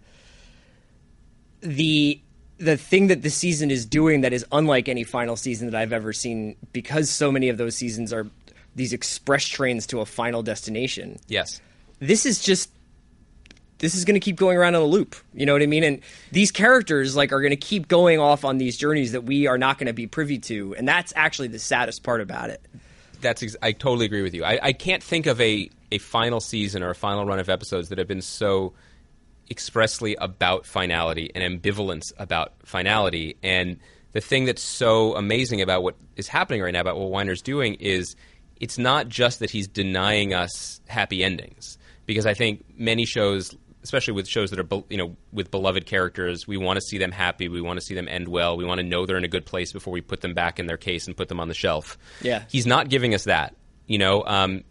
the 1.61 2.19
the 2.57 2.77
thing 2.77 3.07
that 3.07 3.23
the 3.23 3.29
season 3.29 3.71
is 3.71 3.85
doing 3.85 4.21
that 4.21 4.33
is 4.33 4.45
unlike 4.51 4.87
any 4.87 5.03
final 5.03 5.35
season 5.35 5.69
that 5.71 5.79
I've 5.79 5.93
ever 5.93 6.13
seen 6.13 6.55
because 6.73 7.09
so 7.09 7.31
many 7.31 7.49
of 7.49 7.57
those 7.57 7.75
seasons 7.75 8.13
are 8.13 8.27
these 8.75 8.93
express 8.93 9.45
trains 9.45 9.87
to 9.87 9.99
a 9.99 10.05
final 10.05 10.43
destination. 10.43 11.19
Yes. 11.27 11.61
This 11.99 12.25
is 12.25 12.41
just 12.41 12.71
this 13.81 13.95
is 13.95 14.05
going 14.05 14.13
to 14.13 14.19
keep 14.19 14.37
going 14.37 14.57
around 14.57 14.75
in 14.75 14.81
a 14.81 14.85
loop. 14.85 15.15
You 15.33 15.45
know 15.45 15.53
what 15.53 15.63
I 15.63 15.65
mean? 15.65 15.83
And 15.83 16.01
these 16.31 16.51
characters 16.51 17.15
like 17.15 17.31
are 17.31 17.41
going 17.41 17.51
to 17.51 17.57
keep 17.57 17.87
going 17.87 18.19
off 18.19 18.45
on 18.45 18.59
these 18.59 18.77
journeys 18.77 19.11
that 19.11 19.23
we 19.23 19.47
are 19.47 19.57
not 19.57 19.79
going 19.79 19.87
to 19.87 19.93
be 19.93 20.07
privy 20.07 20.37
to, 20.39 20.75
and 20.75 20.87
that's 20.87 21.11
actually 21.15 21.47
the 21.47 21.59
saddest 21.59 22.03
part 22.03 22.21
about 22.21 22.51
it. 22.51 22.61
That's 23.21 23.43
ex- 23.43 23.55
I 23.61 23.71
totally 23.71 24.05
agree 24.05 24.21
with 24.21 24.33
you. 24.33 24.43
I, 24.43 24.59
I 24.61 24.73
can't 24.73 25.03
think 25.03 25.25
of 25.25 25.41
a, 25.41 25.69
a 25.91 25.97
final 25.97 26.39
season 26.39 26.83
or 26.83 26.91
a 26.91 26.95
final 26.95 27.25
run 27.25 27.39
of 27.39 27.49
episodes 27.49 27.89
that 27.89 27.97
have 27.97 28.07
been 28.07 28.21
so 28.21 28.73
expressly 29.49 30.15
about 30.15 30.65
finality 30.65 31.31
and 31.35 31.61
ambivalence 31.61 32.13
about 32.17 32.53
finality. 32.63 33.35
And 33.43 33.79
the 34.13 34.21
thing 34.21 34.45
that's 34.45 34.61
so 34.61 35.15
amazing 35.15 35.61
about 35.61 35.83
what 35.83 35.95
is 36.15 36.27
happening 36.27 36.61
right 36.61 36.71
now, 36.71 36.81
about 36.81 36.97
what 36.97 37.09
Weiner's 37.09 37.41
doing, 37.41 37.75
is 37.75 38.15
it's 38.61 38.77
not 38.77 39.09
just 39.09 39.39
that 39.39 39.49
he's 39.49 39.67
denying 39.67 40.33
us 40.33 40.79
happy 40.87 41.23
endings. 41.23 41.77
Because 42.05 42.25
I 42.25 42.35
think 42.35 42.63
many 42.77 43.05
shows, 43.05 43.55
especially 43.83 44.13
with 44.13 44.27
shows 44.27 44.51
that 44.51 44.59
are 44.59 44.83
you 44.89 44.97
know 44.97 45.17
with 45.33 45.49
beloved 45.49 45.85
characters, 45.85 46.47
we 46.47 46.57
want 46.57 46.77
to 46.77 46.81
see 46.81 46.97
them 46.97 47.11
happy. 47.11 47.49
We 47.49 47.59
want 47.59 47.79
to 47.79 47.85
see 47.85 47.95
them 47.95 48.07
end 48.07 48.27
well. 48.27 48.55
We 48.57 48.63
want 48.63 48.79
to 48.79 48.85
know 48.85 49.05
they're 49.05 49.17
in 49.17 49.23
a 49.23 49.29
good 49.29 49.45
place 49.45 49.73
before 49.73 49.91
we 49.91 50.01
put 50.01 50.21
them 50.21 50.33
back 50.33 50.59
in 50.59 50.67
their 50.67 50.77
case 50.77 51.07
and 51.07 51.17
put 51.17 51.27
them 51.27 51.39
on 51.39 51.47
the 51.47 51.53
shelf. 51.53 51.97
Yeah. 52.21 52.43
he's 52.49 52.67
not 52.67 52.89
giving 52.89 53.13
us 53.15 53.23
that. 53.25 53.55
You 53.87 53.97
know, 53.97 54.23
um, 54.25 54.63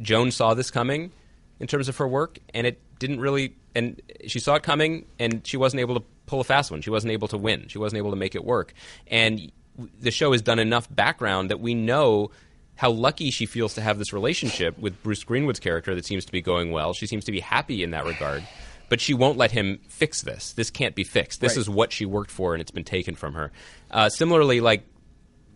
Joan 0.00 0.30
saw 0.30 0.54
this 0.54 0.70
coming 0.70 1.12
in 1.60 1.66
terms 1.66 1.88
of 1.88 1.96
her 1.98 2.08
work, 2.08 2.38
and 2.54 2.66
it 2.66 2.80
didn't 2.98 3.20
really. 3.20 3.54
And 3.74 4.00
she 4.26 4.38
saw 4.38 4.54
it 4.54 4.62
coming, 4.62 5.04
and 5.18 5.46
she 5.46 5.58
wasn't 5.58 5.80
able 5.80 5.96
to 5.96 6.06
pull 6.24 6.40
a 6.40 6.44
fast 6.44 6.70
one. 6.70 6.80
She 6.80 6.90
wasn't 6.90 7.12
able 7.12 7.28
to 7.28 7.38
win. 7.38 7.68
She 7.68 7.78
wasn't 7.78 7.98
able 7.98 8.10
to 8.10 8.16
make 8.16 8.34
it 8.34 8.44
work. 8.44 8.72
And 9.08 9.52
the 10.00 10.10
show 10.10 10.32
has 10.32 10.40
done 10.40 10.58
enough 10.58 10.88
background 10.94 11.50
that 11.50 11.60
we 11.60 11.74
know 11.74 12.30
how 12.76 12.90
lucky 12.90 13.30
she 13.30 13.46
feels 13.46 13.74
to 13.74 13.80
have 13.80 13.98
this 13.98 14.12
relationship 14.12 14.78
with 14.78 15.02
Bruce 15.02 15.24
Greenwood's 15.24 15.60
character 15.60 15.94
that 15.94 16.04
seems 16.04 16.24
to 16.26 16.32
be 16.32 16.40
going 16.42 16.70
well. 16.70 16.92
She 16.92 17.06
seems 17.06 17.24
to 17.24 17.32
be 17.32 17.40
happy 17.40 17.82
in 17.82 17.90
that 17.90 18.04
regard. 18.04 18.42
But 18.88 19.00
she 19.00 19.14
won't 19.14 19.36
let 19.36 19.50
him 19.50 19.80
fix 19.88 20.22
this. 20.22 20.52
This 20.52 20.70
can't 20.70 20.94
be 20.94 21.02
fixed. 21.02 21.40
This 21.40 21.56
Right. 21.56 21.60
is 21.62 21.68
what 21.68 21.92
she 21.92 22.04
worked 22.06 22.30
for, 22.30 22.54
and 22.54 22.60
it's 22.60 22.70
been 22.70 22.84
taken 22.84 23.16
from 23.16 23.34
her. 23.34 23.50
Uh, 23.90 24.08
similarly, 24.08 24.60
like 24.60 24.84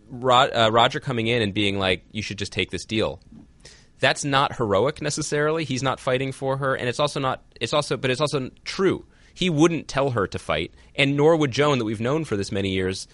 Rod, 0.09 0.49
uh, 0.53 0.69
Roger 0.69 0.99
coming 0.99 1.27
in 1.27 1.41
and 1.41 1.53
being 1.53 1.79
like, 1.79 2.03
"You 2.11 2.21
should 2.21 2.37
just 2.37 2.51
take 2.51 2.71
this 2.71 2.83
deal." 2.83 3.21
That's 4.01 4.25
not 4.25 4.57
heroic 4.57 5.01
necessarily. 5.01 5.63
He's 5.63 5.81
not 5.83 5.99
fighting 5.99 6.33
for 6.33 6.57
her, 6.57 6.75
and 6.75 6.89
it's 6.89 6.99
also 6.99 7.21
not. 7.21 7.43
It's 7.61 7.71
also, 7.71 7.95
but 7.95 8.11
it's 8.11 8.19
also 8.19 8.49
true. 8.65 9.05
He 9.33 9.49
wouldn't 9.49 9.87
tell 9.87 10.09
her 10.09 10.27
to 10.27 10.37
fight, 10.37 10.73
and 10.95 11.15
nor 11.15 11.37
would 11.37 11.51
Joan, 11.51 11.77
that 11.79 11.85
we've 11.85 12.01
known 12.01 12.25
for 12.25 12.35
this 12.35 12.51
many 12.51 12.71
years, 12.71 13.07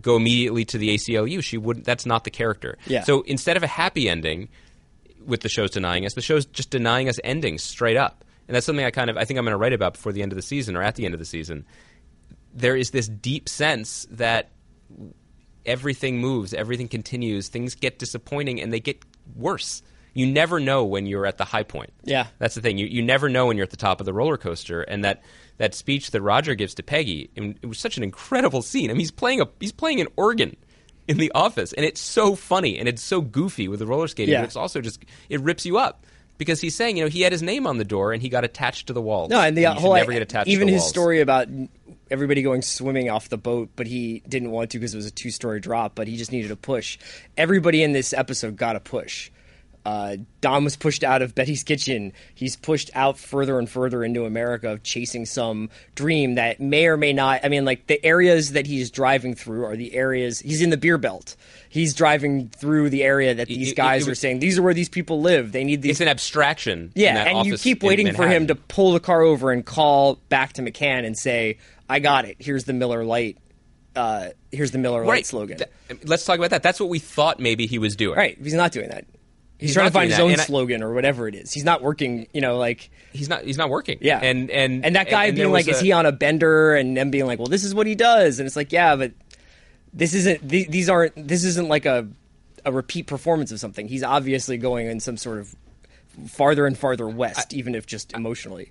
go 0.00 0.16
immediately 0.16 0.64
to 0.66 0.78
the 0.78 0.94
ACLU. 0.94 1.42
She 1.42 1.58
wouldn't. 1.58 1.86
That's 1.86 2.06
not 2.06 2.24
the 2.24 2.30
character. 2.30 2.78
Yeah. 2.86 3.02
So 3.02 3.22
instead 3.22 3.56
of 3.56 3.62
a 3.62 3.66
happy 3.68 4.08
ending, 4.08 4.48
with 5.26 5.40
the 5.40 5.48
show's 5.48 5.70
denying 5.70 6.04
us, 6.06 6.14
the 6.14 6.20
show's 6.20 6.46
just 6.46 6.70
denying 6.70 7.08
us 7.08 7.18
endings 7.24 7.62
straight 7.62 7.96
up, 7.96 8.24
and 8.48 8.54
that's 8.54 8.66
something 8.66 8.84
I 8.84 8.90
kind 8.90 9.10
of 9.10 9.16
I 9.16 9.24
think 9.24 9.38
I'm 9.38 9.44
going 9.44 9.52
to 9.52 9.58
write 9.58 9.72
about 9.72 9.94
before 9.94 10.12
the 10.12 10.22
end 10.22 10.32
of 10.32 10.36
the 10.36 10.42
season 10.42 10.76
or 10.76 10.82
at 10.82 10.96
the 10.96 11.04
end 11.04 11.14
of 11.14 11.20
the 11.20 11.26
season. 11.26 11.64
There 12.54 12.76
is 12.76 12.90
this 12.90 13.08
deep 13.08 13.48
sense 13.48 14.06
that 14.10 14.50
everything 15.64 16.18
moves, 16.18 16.52
everything 16.52 16.88
continues, 16.88 17.48
things 17.48 17.74
get 17.74 17.98
disappointing, 17.98 18.60
and 18.60 18.72
they 18.72 18.80
get 18.80 19.04
worse. 19.36 19.82
You 20.14 20.26
never 20.26 20.60
know 20.60 20.84
when 20.84 21.06
you're 21.06 21.26
at 21.26 21.38
the 21.38 21.44
high 21.44 21.62
point. 21.62 21.92
Yeah. 22.04 22.26
That's 22.38 22.54
the 22.54 22.60
thing. 22.60 22.78
You, 22.78 22.86
you 22.86 23.02
never 23.02 23.28
know 23.28 23.46
when 23.46 23.56
you're 23.56 23.64
at 23.64 23.70
the 23.70 23.76
top 23.76 24.00
of 24.00 24.06
the 24.06 24.12
roller 24.12 24.36
coaster. 24.36 24.82
And 24.82 25.04
that, 25.04 25.22
that 25.58 25.74
speech 25.74 26.10
that 26.10 26.20
Roger 26.20 26.54
gives 26.54 26.74
to 26.74 26.82
Peggy, 26.82 27.30
it 27.34 27.66
was 27.66 27.78
such 27.78 27.96
an 27.96 28.02
incredible 28.02 28.62
scene. 28.62 28.90
I 28.90 28.94
mean, 28.94 29.00
he's 29.00 29.10
playing 29.10 29.40
a 29.40 29.48
he's 29.60 29.72
playing 29.72 30.00
an 30.00 30.08
organ 30.16 30.56
in 31.08 31.16
the 31.18 31.32
office, 31.34 31.72
and 31.72 31.84
it's 31.84 32.00
so 32.00 32.34
funny 32.34 32.78
and 32.78 32.88
it's 32.88 33.02
so 33.02 33.20
goofy 33.20 33.68
with 33.68 33.80
the 33.80 33.86
roller 33.86 34.08
skating. 34.08 34.32
Yeah. 34.32 34.40
But 34.40 34.46
it's 34.46 34.56
also 34.56 34.80
just 34.80 35.04
it 35.28 35.40
rips 35.40 35.64
you 35.64 35.78
up 35.78 36.04
because 36.38 36.60
he's 36.60 36.74
saying, 36.74 36.96
you 36.96 37.04
know, 37.04 37.08
he 37.08 37.20
had 37.22 37.32
his 37.32 37.42
name 37.42 37.66
on 37.66 37.78
the 37.78 37.84
door 37.84 38.12
and 38.12 38.20
he 38.22 38.28
got 38.28 38.44
attached 38.44 38.88
to 38.88 38.92
the 38.92 39.02
walls. 39.02 39.30
No, 39.30 39.40
and 39.40 39.56
the 39.56 39.62
should 39.62 39.78
whole 39.78 39.94
never 39.94 40.12
get 40.12 40.22
attached. 40.22 40.48
even 40.48 40.66
to 40.66 40.70
the 40.72 40.74
his 40.74 40.82
walls. 40.82 40.90
story 40.90 41.20
about 41.20 41.48
everybody 42.10 42.42
going 42.42 42.62
swimming 42.62 43.08
off 43.10 43.28
the 43.28 43.38
boat, 43.38 43.70
but 43.76 43.86
he 43.86 44.22
didn't 44.28 44.50
want 44.50 44.70
to 44.70 44.78
because 44.78 44.94
it 44.94 44.96
was 44.96 45.06
a 45.06 45.10
two-story 45.10 45.60
drop, 45.60 45.94
but 45.94 46.08
he 46.08 46.16
just 46.16 46.32
needed 46.32 46.50
a 46.50 46.56
push. 46.56 46.98
Everybody 47.36 47.82
in 47.82 47.92
this 47.92 48.12
episode 48.12 48.56
got 48.56 48.76
a 48.76 48.80
push. 48.80 49.30
Uh, 49.84 50.16
Don 50.40 50.62
was 50.62 50.76
pushed 50.76 51.02
out 51.02 51.22
of 51.22 51.34
Betty's 51.34 51.64
kitchen. 51.64 52.12
He's 52.34 52.54
pushed 52.54 52.88
out 52.94 53.18
further 53.18 53.58
and 53.58 53.68
further 53.68 54.04
into 54.04 54.24
America, 54.26 54.70
of 54.70 54.84
chasing 54.84 55.26
some 55.26 55.70
dream 55.96 56.36
that 56.36 56.60
may 56.60 56.86
or 56.86 56.96
may 56.96 57.12
not. 57.12 57.40
I 57.44 57.48
mean, 57.48 57.64
like 57.64 57.88
the 57.88 58.04
areas 58.06 58.52
that 58.52 58.64
he's 58.66 58.92
driving 58.92 59.34
through 59.34 59.64
are 59.64 59.76
the 59.76 59.94
areas 59.94 60.38
he's 60.38 60.62
in 60.62 60.70
the 60.70 60.76
beer 60.76 60.98
belt. 60.98 61.34
He's 61.68 61.94
driving 61.94 62.48
through 62.50 62.90
the 62.90 63.02
area 63.02 63.34
that 63.34 63.48
these 63.48 63.72
it- 63.72 63.76
guys 63.76 64.02
it 64.02 64.06
are 64.08 64.10
was- 64.12 64.20
saying 64.20 64.38
these 64.38 64.56
are 64.56 64.62
where 64.62 64.74
these 64.74 64.88
people 64.88 65.20
live. 65.20 65.50
They 65.50 65.64
need 65.64 65.82
these 65.82 65.92
It's 65.92 66.00
an 66.00 66.08
abstraction. 66.08 66.92
yeah, 66.94 67.24
and 67.24 67.46
you 67.46 67.56
keep 67.58 67.82
waiting 67.82 68.14
for 68.14 68.28
him 68.28 68.46
to 68.46 68.54
pull 68.54 68.92
the 68.92 69.00
car 69.00 69.22
over 69.22 69.50
and 69.50 69.64
call 69.64 70.20
back 70.28 70.52
to 70.54 70.62
McCann 70.62 71.04
and 71.04 71.18
say, 71.18 71.58
"I 71.88 71.98
got 71.98 72.24
it. 72.24 72.36
Here's 72.38 72.64
the 72.64 72.72
Miller 72.72 73.02
Lite. 73.04 73.36
Uh, 73.96 74.28
here's 74.52 74.70
the 74.70 74.78
Miller 74.78 75.00
Lite 75.00 75.08
right. 75.10 75.26
slogan." 75.26 75.58
Th- 75.58 76.00
let's 76.04 76.24
talk 76.24 76.38
about 76.38 76.50
that. 76.50 76.62
That's 76.62 76.78
what 76.78 76.88
we 76.88 77.00
thought 77.00 77.40
maybe 77.40 77.66
he 77.66 77.78
was 77.78 77.96
doing. 77.96 78.16
right? 78.16 78.38
He's 78.40 78.54
not 78.54 78.70
doing 78.70 78.88
that. 78.90 79.06
He's, 79.62 79.70
He's 79.70 79.74
trying 79.74 79.86
to 79.88 79.92
find 79.92 80.10
his 80.10 80.18
that, 80.18 80.22
own 80.24 80.32
and 80.32 80.40
I- 80.40 80.44
slogan 80.44 80.82
or 80.82 80.92
whatever 80.92 81.28
it 81.28 81.34
is. 81.34 81.52
He's 81.52 81.64
not 81.64 81.82
working. 81.82 82.26
You 82.32 82.40
know, 82.40 82.58
like 82.58 82.90
He's 83.12 83.28
not. 83.28 83.44
He's 83.44 83.56
not 83.58 83.70
working. 83.70 83.98
yeah, 84.00 84.18
And 84.22 84.50
and 84.50 84.84
and 84.84 84.96
that 84.96 85.08
guy 85.10 85.26
and 85.26 85.36
being 85.36 85.50
like, 85.52 85.66
was 85.66 85.76
"Is 85.76 85.82
he 85.82 85.92
on 85.92 86.06
a 86.06 86.12
bender?" 86.12 86.74
And 86.74 86.96
them 86.96 87.10
being 87.10 87.26
like, 87.26 87.38
"Well, 87.38 87.46
this 87.48 87.64
is 87.64 87.74
what 87.74 87.86
he 87.86 87.94
does." 87.94 88.38
And 88.38 88.46
it's 88.46 88.56
like, 88.56 88.72
yeah, 88.72 88.96
but 88.96 89.12
this 89.94 90.14
isn't. 90.14 90.48
th- 90.48 90.68
These 90.68 90.88
aren't. 90.88 91.14
This 91.28 91.44
isn't 91.44 91.68
like 91.68 91.86
a 91.86 92.08
a 92.64 92.72
repeat 92.72 93.06
performance 93.06 93.50
of 93.52 93.60
something. 93.60 93.88
He's 93.88 94.02
obviously 94.02 94.56
going 94.56 94.86
in 94.86 95.00
some 95.00 95.16
sort 95.16 95.38
of 95.38 95.54
farther 96.28 96.66
and 96.66 96.76
farther 96.78 97.08
west, 97.08 97.52
even 97.54 97.74
if 97.74 97.86
just 97.86 98.12
emotionally. 98.12 98.70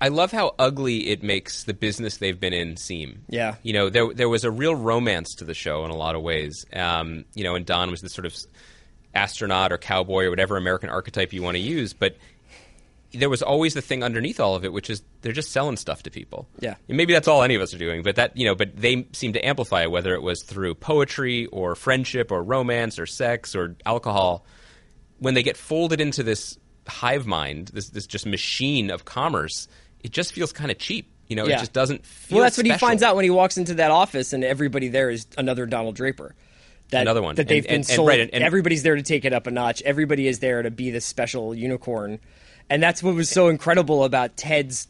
I 0.00 0.08
love 0.08 0.30
how 0.30 0.54
ugly 0.60 1.08
it 1.08 1.22
makes 1.24 1.64
the 1.64 1.74
business 1.74 2.18
they've 2.18 2.38
been 2.38 2.52
in 2.52 2.76
seem. 2.76 3.22
Yeah. 3.28 3.56
You 3.64 3.72
know, 3.72 3.90
there 3.90 4.12
there 4.14 4.28
was 4.28 4.44
a 4.44 4.50
real 4.50 4.74
romance 4.74 5.34
to 5.36 5.44
the 5.44 5.54
show 5.54 5.84
in 5.84 5.90
a 5.90 5.96
lot 5.96 6.14
of 6.14 6.22
ways. 6.22 6.64
Um, 6.72 7.24
you 7.34 7.42
know, 7.42 7.54
and 7.56 7.66
Don 7.66 7.90
was 7.90 8.00
this 8.00 8.12
sort 8.12 8.26
of 8.26 8.36
astronaut 9.14 9.72
or 9.72 9.78
cowboy 9.78 10.24
or 10.24 10.30
whatever 10.30 10.56
American 10.56 10.88
archetype 10.90 11.32
you 11.32 11.42
want 11.42 11.56
to 11.56 11.60
use, 11.62 11.92
but 11.92 12.16
there 13.12 13.30
was 13.30 13.42
always 13.42 13.72
the 13.74 13.80
thing 13.80 14.02
underneath 14.02 14.38
all 14.38 14.54
of 14.54 14.64
it, 14.64 14.72
which 14.72 14.90
is 14.90 15.02
they're 15.22 15.32
just 15.32 15.50
selling 15.50 15.76
stuff 15.76 16.02
to 16.02 16.10
people. 16.10 16.46
Yeah. 16.60 16.74
And 16.88 16.96
maybe 16.96 17.14
that's 17.14 17.26
all 17.26 17.42
any 17.42 17.54
of 17.54 17.62
us 17.62 17.72
are 17.72 17.78
doing, 17.78 18.02
but 18.02 18.16
that 18.16 18.36
you 18.36 18.44
know, 18.46 18.54
but 18.54 18.76
they 18.76 19.06
seem 19.12 19.32
to 19.32 19.40
amplify 19.46 19.82
it, 19.82 19.90
whether 19.90 20.14
it 20.14 20.22
was 20.22 20.42
through 20.42 20.74
poetry 20.74 21.46
or 21.46 21.74
friendship 21.74 22.30
or 22.30 22.42
romance 22.42 22.98
or 22.98 23.06
sex 23.06 23.54
or 23.54 23.76
alcohol. 23.86 24.44
When 25.20 25.34
they 25.34 25.42
get 25.42 25.56
folded 25.56 26.00
into 26.00 26.22
this 26.22 26.58
hive 26.86 27.26
mind, 27.26 27.68
this 27.68 27.88
this 27.88 28.06
just 28.06 28.26
machine 28.26 28.90
of 28.90 29.04
commerce, 29.04 29.68
it 30.00 30.12
just 30.12 30.32
feels 30.32 30.52
kind 30.52 30.70
of 30.70 30.78
cheap. 30.78 31.10
You 31.28 31.36
know, 31.36 31.46
Yeah. 31.46 31.56
it 31.56 31.60
just 31.60 31.72
doesn't 31.72 32.04
feel. 32.06 32.36
Well, 32.36 32.44
that's 32.44 32.56
what 32.56 32.66
he 32.66 32.72
finds 32.74 33.02
out 33.02 33.16
when 33.16 33.24
he 33.24 33.30
walks 33.30 33.56
into 33.56 33.74
that 33.74 33.90
office, 33.90 34.32
and 34.32 34.44
everybody 34.44 34.88
there 34.88 35.10
is 35.10 35.26
another 35.36 35.66
Donald 35.66 35.94
Draper. 35.96 36.34
That, 36.90 37.02
Another 37.02 37.20
one. 37.22 37.34
that 37.34 37.48
they've 37.48 37.58
And- 37.64 37.66
been 37.66 37.74
and- 37.76 37.86
sold. 37.86 38.08
right, 38.08 38.20
and- 38.20 38.32
and- 38.32 38.42
everybody's 38.42 38.82
there 38.82 38.96
to 38.96 39.02
take 39.02 39.24
it 39.26 39.32
up 39.34 39.46
a 39.46 39.50
notch. 39.50 39.82
Everybody 39.82 40.26
is 40.26 40.38
there 40.38 40.62
to 40.62 40.70
be 40.70 40.90
the 40.90 41.00
special 41.02 41.54
unicorn, 41.54 42.18
and 42.70 42.82
that's 42.82 43.02
what 43.02 43.14
was 43.14 43.28
so 43.28 43.48
incredible 43.48 44.04
about 44.04 44.36
Ted's 44.38 44.88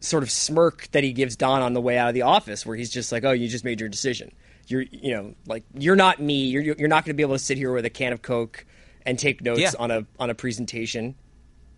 sort 0.00 0.22
of 0.22 0.30
smirk 0.30 0.88
that 0.92 1.04
he 1.04 1.12
gives 1.12 1.36
Don 1.36 1.60
on 1.60 1.74
the 1.74 1.80
way 1.80 1.98
out 1.98 2.08
of 2.08 2.14
the 2.14 2.22
office, 2.22 2.64
where 2.64 2.74
he's 2.76 2.88
just 2.90 3.12
like, 3.12 3.22
"Oh, 3.24 3.32
you 3.32 3.48
just 3.48 3.64
made 3.66 3.80
your 3.80 3.88
decision. 3.90 4.32
You're, 4.66 4.82
you 4.90 5.12
know, 5.12 5.34
like 5.46 5.64
you're 5.78 5.96
not 5.96 6.20
me. 6.20 6.44
You're 6.46 6.62
you're 6.62 6.88
not 6.88 7.04
going 7.04 7.10
to 7.14 7.16
be 7.16 7.22
able 7.22 7.34
to 7.34 7.38
sit 7.44 7.58
here 7.58 7.72
with 7.72 7.84
a 7.84 7.90
can 7.90 8.12
of 8.14 8.22
Coke 8.22 8.64
and 9.04 9.18
take 9.18 9.42
notes 9.42 9.60
Yeah. 9.60 9.72
on 9.78 9.90
a 9.90 10.06
on 10.18 10.30
a 10.30 10.34
presentation." 10.34 11.16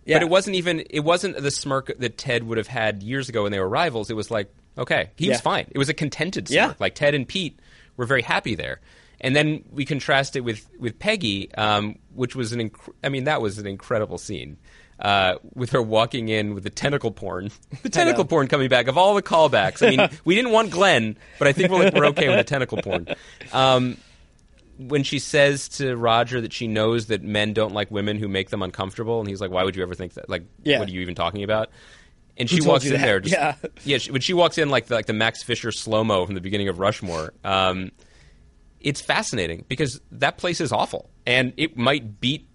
Yeah. 0.05 0.17
But 0.17 0.23
it 0.23 0.29
wasn't 0.29 0.55
even 0.55 0.85
it 0.89 1.01
wasn't 1.01 1.41
the 1.41 1.51
smirk 1.51 1.91
that 1.99 2.17
Ted 2.17 2.43
would 2.43 2.57
have 2.57 2.67
had 2.67 3.03
years 3.03 3.27
ago 3.29 3.43
when 3.43 3.51
they 3.51 3.59
were 3.59 3.67
rivals. 3.69 4.09
It 4.09 4.15
was 4.15 4.29
like, 4.31 4.47
okay, 4.77 5.09
he 5.17 5.27
was 5.29 5.41
fine. 5.41 5.67
It 5.71 5.77
was 5.77 5.89
a 5.89 5.93
contented 5.93 6.47
smirk. 6.47 6.55
Yeah. 6.55 6.73
Like 6.79 6.95
Ted 6.95 7.13
and 7.13 7.27
Pete 7.27 7.59
were 7.97 8.05
very 8.05 8.21
happy 8.21 8.55
there. 8.55 8.79
And 9.23 9.35
then 9.35 9.63
we 9.71 9.85
contrast 9.85 10.35
it 10.35 10.41
with 10.41 10.69
with 10.77 10.99
Peggy, 10.99 11.51
um, 11.55 11.97
which 12.13 12.35
was 12.35 12.51
an 12.51 12.69
inc- 12.69 12.93
I 13.03 13.09
mean 13.09 13.23
that 13.23 13.41
was 13.41 13.57
an 13.57 13.65
incredible 13.65 14.17
scene. 14.19 14.57
Uh, 14.99 15.35
with 15.55 15.71
her 15.71 15.81
walking 15.81 16.29
in 16.29 16.53
with 16.53 16.63
the 16.63 16.69
tentacle 16.69 17.11
porn, 17.11 17.49
the 17.81 17.89
tentacle 17.89 18.23
porn 18.25 18.47
coming 18.47 18.69
back 18.69 18.87
of 18.87 18.97
all 18.97 19.15
the 19.15 19.23
callbacks. 19.23 19.85
I 19.85 19.89
mean, 19.89 20.09
we 20.25 20.35
didn't 20.35 20.51
want 20.51 20.69
Glenn, 20.69 21.17
but 21.39 21.47
I 21.47 21.51
think 21.51 21.71
we're, 21.71 21.89
we're 21.93 22.05
okay 22.07 22.29
with 22.29 22.37
the 22.37 22.43
tentacle 22.43 22.79
porn. 22.81 23.07
Um, 23.51 23.97
when 24.77 25.03
she 25.03 25.19
says 25.19 25.67
to 25.69 25.95
Roger 25.97 26.41
that 26.41 26.53
she 26.53 26.67
knows 26.67 27.07
that 27.07 27.21
men 27.23 27.53
don't 27.53 27.73
like 27.73 27.91
women 27.91 28.17
who 28.17 28.27
make 28.27 28.49
them 28.49 28.61
uncomfortable, 28.61 29.19
and 29.19 29.27
he's 29.29 29.41
like, 29.41 29.51
"Why 29.51 29.63
would 29.63 29.75
you 29.75 29.83
ever 29.83 29.95
think 29.95 30.13
that? 30.13 30.29
Like, 30.29 30.43
Yeah. 30.63 30.79
what 30.79 30.87
are 30.87 30.91
you 30.91 31.01
even 31.01 31.15
talking 31.15 31.43
about?" 31.43 31.69
And 32.37 32.49
she 32.49 32.61
walks 32.61 32.85
in 32.85 32.91
that? 32.93 33.01
there, 33.01 33.19
just, 33.19 33.35
Yeah. 33.35 33.55
yeah. 33.83 33.97
She, 33.99 34.11
when 34.11 34.21
she 34.21 34.33
walks 34.33 34.57
in 34.57 34.69
like 34.69 34.87
the, 34.87 34.95
like 34.95 35.05
the 35.05 35.13
Max 35.13 35.43
Fischer 35.43 35.71
slow 35.71 36.03
mo 36.03 36.25
from 36.25 36.35
the 36.35 36.41
beginning 36.41 36.67
of 36.67 36.79
Rushmore, 36.79 37.33
um, 37.43 37.91
it's 38.83 39.01
fascinating 39.01 39.65
because 39.67 39.99
that 40.11 40.37
place 40.37 40.61
is 40.61 40.71
awful, 40.71 41.09
and 41.25 41.53
it 41.57 41.77
might 41.77 42.19
beat 42.19 42.47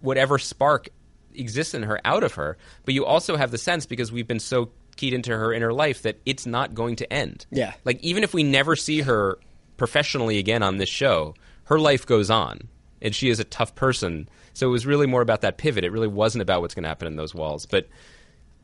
whatever 0.00 0.38
spark 0.38 0.88
exists 1.34 1.74
in 1.74 1.82
her 1.82 2.00
out 2.04 2.22
of 2.24 2.34
her. 2.34 2.56
But 2.84 2.94
you 2.94 3.04
also 3.04 3.36
have 3.36 3.50
the 3.50 3.58
sense 3.58 3.86
because 3.86 4.10
we've 4.12 4.26
been 4.26 4.40
so 4.40 4.70
keyed 4.96 5.12
into 5.14 5.36
her 5.36 5.52
inner 5.52 5.72
life 5.72 6.02
that 6.02 6.20
it's 6.24 6.46
not 6.46 6.74
going 6.74 6.96
to 6.96 7.12
end. 7.12 7.46
Yeah. 7.50 7.74
Like 7.84 8.02
even 8.02 8.22
if 8.22 8.32
we 8.32 8.42
never 8.42 8.76
see 8.76 9.00
her 9.02 9.38
professionally 9.76 10.38
again 10.38 10.62
on 10.62 10.76
this 10.76 10.88
show, 10.88 11.34
her 11.64 11.78
life 11.78 12.06
goes 12.06 12.30
on, 12.30 12.68
and 13.02 13.14
she 13.14 13.28
is 13.28 13.40
a 13.40 13.44
tough 13.44 13.74
person. 13.74 14.28
So 14.52 14.68
it 14.68 14.70
was 14.70 14.86
really 14.86 15.06
more 15.06 15.20
about 15.22 15.40
that 15.40 15.56
pivot. 15.58 15.84
It 15.84 15.90
really 15.90 16.06
wasn't 16.06 16.42
about 16.42 16.60
what's 16.60 16.74
going 16.74 16.84
to 16.84 16.88
happen 16.88 17.08
in 17.08 17.16
those 17.16 17.34
walls. 17.34 17.66
But 17.66 17.88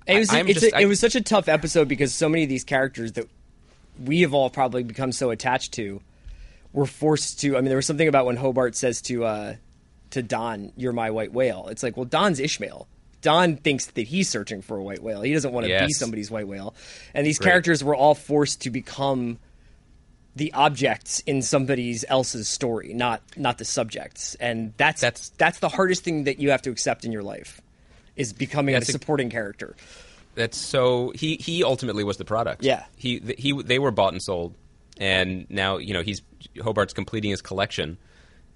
It 0.07 0.19
was 0.19 0.31
I- 0.31 0.43
just- 0.45 0.63
a, 0.67 0.77
I- 0.77 0.81
it 0.83 0.87
was 0.87 1.01
such 1.01 1.17
a 1.17 1.21
tough 1.21 1.49
episode 1.49 1.89
because 1.89 2.15
so 2.15 2.29
many 2.29 2.45
of 2.45 2.49
these 2.49 2.65
characters 2.65 3.13
that 3.13 3.27
we 4.03 4.21
have 4.21 4.33
all 4.33 4.49
probably 4.51 4.83
become 4.85 5.11
so 5.13 5.31
attached 5.31 5.73
to 5.75 6.01
were 6.73 6.87
forced 6.87 7.41
to. 7.41 7.57
I 7.57 7.61
mean, 7.61 7.69
there 7.69 7.77
was 7.77 7.87
something 7.87 8.09
about 8.09 8.27
when 8.27 8.37
Hobart 8.37 8.77
says 8.77 9.03
to 9.03 9.25
uh, 9.25 9.55
to 10.11 10.23
Don, 10.23 10.73
"You're 10.77 10.93
my 10.93 11.11
white 11.11 11.33
whale." 11.33 11.69
It's 11.71 11.83
like, 11.83 11.97
well, 11.97 12.07
Don's 12.07 12.41
Ishmael. 12.41 12.87
Don 13.23 13.57
thinks 13.57 13.87
that 13.87 14.07
he's 14.07 14.31
searching 14.31 14.63
for 14.63 14.79
a 14.79 14.83
white 14.83 15.03
whale. 15.03 15.21
He 15.21 15.35
doesn't 15.35 15.53
want 15.53 15.67
to 15.67 15.87
be 15.87 15.93
somebody's 15.93 16.31
white 16.31 16.49
whale. 16.49 16.75
And 17.13 17.27
these 17.27 17.39
characters 17.39 17.85
were 17.85 17.95
all 17.95 18.15
forced 18.15 18.63
to 18.63 18.71
become 18.71 19.39
the 20.37 20.53
objects 20.55 21.21
in 21.27 21.43
somebody's 21.43 22.05
else's 22.09 22.49
story, 22.49 22.95
not 22.95 23.21
not 23.37 23.59
the 23.59 23.65
subjects. 23.67 24.37
And 24.37 24.73
that's 24.79 25.01
That's- 25.03 25.31
that's 25.37 25.59
the 25.59 25.69
hardest 25.69 26.03
thing 26.05 26.25
that 26.25 26.39
you 26.39 26.51
have 26.51 26.63
to 26.63 26.71
accept 26.71 27.05
in 27.05 27.13
your 27.13 27.23
life 27.23 27.61
is 28.17 28.33
becoming 28.33 28.75
a 28.75 28.79
That's 28.79 28.89
a- 28.89 28.93
supporting 28.93 29.29
character. 29.29 29.77
That's 30.37 30.57
so 30.57 31.13
he 31.15 31.35
he 31.37 31.63
ultimately 31.65 32.05
was 32.05 32.17
the 32.17 32.25
product. 32.25 32.63
Yeah. 32.65 32.85
He 32.97 33.21
he 33.37 33.53
they 33.61 33.79
were 33.81 33.91
bought 33.91 34.13
and 34.15 34.23
sold, 34.23 34.55
and 34.99 35.45
now 35.51 35.77
you 35.79 35.93
know 35.93 36.03
he's 36.03 36.23
Hobart's 36.57 36.93
completing 36.93 37.31
his 37.31 37.43
collection, 37.43 37.99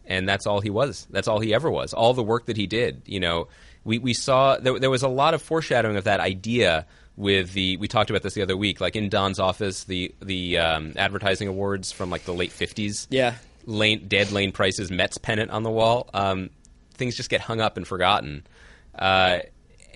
and 0.07 0.29
that's 0.29 0.47
all 0.47 0.61
he 0.61 0.71
was. 0.71 1.07
That's 1.11 1.29
all 1.29 1.41
he 1.41 1.55
ever 1.55 1.71
was. 1.71 1.93
All 1.93 2.15
the 2.15 2.23
work 2.23 2.47
that 2.47 2.57
he 2.57 2.67
did. 2.67 3.03
You 3.07 3.21
know, 3.21 3.49
we 3.85 3.99
we 3.99 4.15
saw 4.15 4.57
there, 4.57 4.79
there 4.79 4.91
was 4.91 5.03
a 5.03 5.09
lot 5.09 5.35
of 5.35 5.43
foreshadowing 5.43 5.97
of 5.97 6.05
that 6.05 6.21
idea 6.21 6.87
with 7.17 7.53
the 7.53 7.77
we 7.77 7.89
talked 7.89 8.11
about 8.11 8.23
this 8.23 8.35
the 8.35 8.43
other 8.43 8.57
week, 8.57 8.81
like 8.81 8.97
in 8.97 9.09
Don's 9.09 9.39
office, 9.39 9.85
the 9.85 10.15
the 10.21 10.59
um, 10.59 10.93
advertising 10.97 11.49
awards 11.49 11.93
from 11.93 12.11
like 12.11 12.25
the 12.25 12.35
late 12.35 12.53
fifties. 12.53 13.07
Yeah. 13.11 13.35
Lane 13.67 14.09
dead 14.09 14.31
Lane 14.31 14.53
Pryce's 14.53 14.91
Mets 14.91 15.17
pennant 15.19 15.51
on 15.51 15.63
the 15.63 15.71
wall. 15.71 16.11
Um, 16.13 16.51
things 16.95 17.17
just 17.17 17.31
get 17.31 17.41
hung 17.41 17.61
up 17.61 17.77
and 17.77 17.87
forgotten. 17.87 18.47
Uh, 18.95 19.39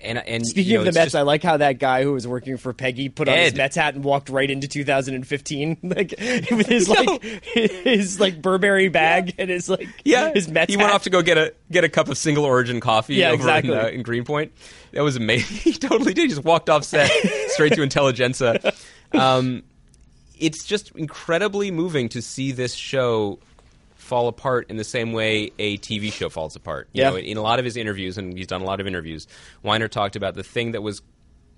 and 0.03 0.17
and 0.27 0.45
Speaking 0.45 0.71
you 0.71 0.77
know, 0.77 0.81
of 0.81 0.93
the 0.93 0.99
Mets, 0.99 1.05
just- 1.07 1.15
I 1.15 1.21
like 1.21 1.43
how 1.43 1.57
that 1.57 1.79
guy 1.79 2.03
who 2.03 2.13
was 2.13 2.27
working 2.27 2.57
for 2.57 2.73
Peggy 2.73 3.09
put 3.09 3.27
on 3.27 3.37
his 3.37 3.55
Mets 3.55 3.75
hat 3.75 3.95
and 3.95 4.03
walked 4.03 4.29
right 4.29 4.49
into 4.49 4.67
2015, 4.67 5.77
like 5.83 6.13
with 6.19 6.67
his 6.67 6.87
like 6.89 7.23
his 7.23 8.19
like 8.19 8.41
Burberry 8.41 8.89
bag 8.89 9.35
and 9.37 9.49
his 9.49 9.69
like 9.69 9.87
Yeah, 10.03 10.31
his 10.33 10.47
Mets. 10.47 10.71
He 10.71 10.77
went 10.77 10.91
off 10.91 11.03
to 11.03 11.09
go 11.09 11.21
get 11.21 11.37
a 11.37 11.53
get 11.71 11.83
a 11.83 11.89
cup 11.89 12.09
of 12.09 12.17
single 12.17 12.45
origin 12.45 12.79
coffee 12.79 13.15
Yeah, 13.15 13.27
over 13.27 13.35
exactly. 13.35 13.73
in, 13.73 13.77
uh, 13.79 13.87
in 13.87 14.01
Greenpoint. 14.03 14.51
That 14.91 15.01
was 15.01 15.15
amazing. 15.15 15.57
he 15.71 15.73
totally 15.73 16.13
did. 16.13 16.23
He 16.23 16.27
just 16.29 16.43
walked 16.43 16.69
off 16.69 16.83
set 16.83 17.09
straight 17.49 17.73
to 17.73 17.81
Intelligentsia. 17.81 18.73
Um, 19.13 19.63
it's 20.39 20.63
just 20.65 20.91
incredibly 20.95 21.69
moving 21.71 22.09
to 22.09 22.21
see 22.21 22.51
this 22.51 22.73
show 22.73 23.39
fall 24.09 24.27
apart 24.27 24.69
in 24.69 24.75
the 24.77 24.83
same 24.83 25.13
way 25.13 25.51
a 25.59 25.77
TV 25.77 26.11
show 26.11 26.29
falls 26.29 26.55
apart. 26.55 26.89
You 26.91 27.03
Yeah. 27.03 27.09
know, 27.11 27.17
in 27.17 27.37
a 27.37 27.41
lot 27.41 27.59
of 27.59 27.65
his 27.65 27.77
interviews, 27.77 28.17
and 28.17 28.37
he's 28.37 28.47
done 28.47 28.61
a 28.61 28.65
lot 28.65 28.81
of 28.81 28.87
interviews, 28.87 29.27
Weiner 29.63 29.87
talked 29.87 30.15
about 30.15 30.33
the 30.35 30.43
thing 30.43 30.71
that 30.73 30.81
was 30.81 31.01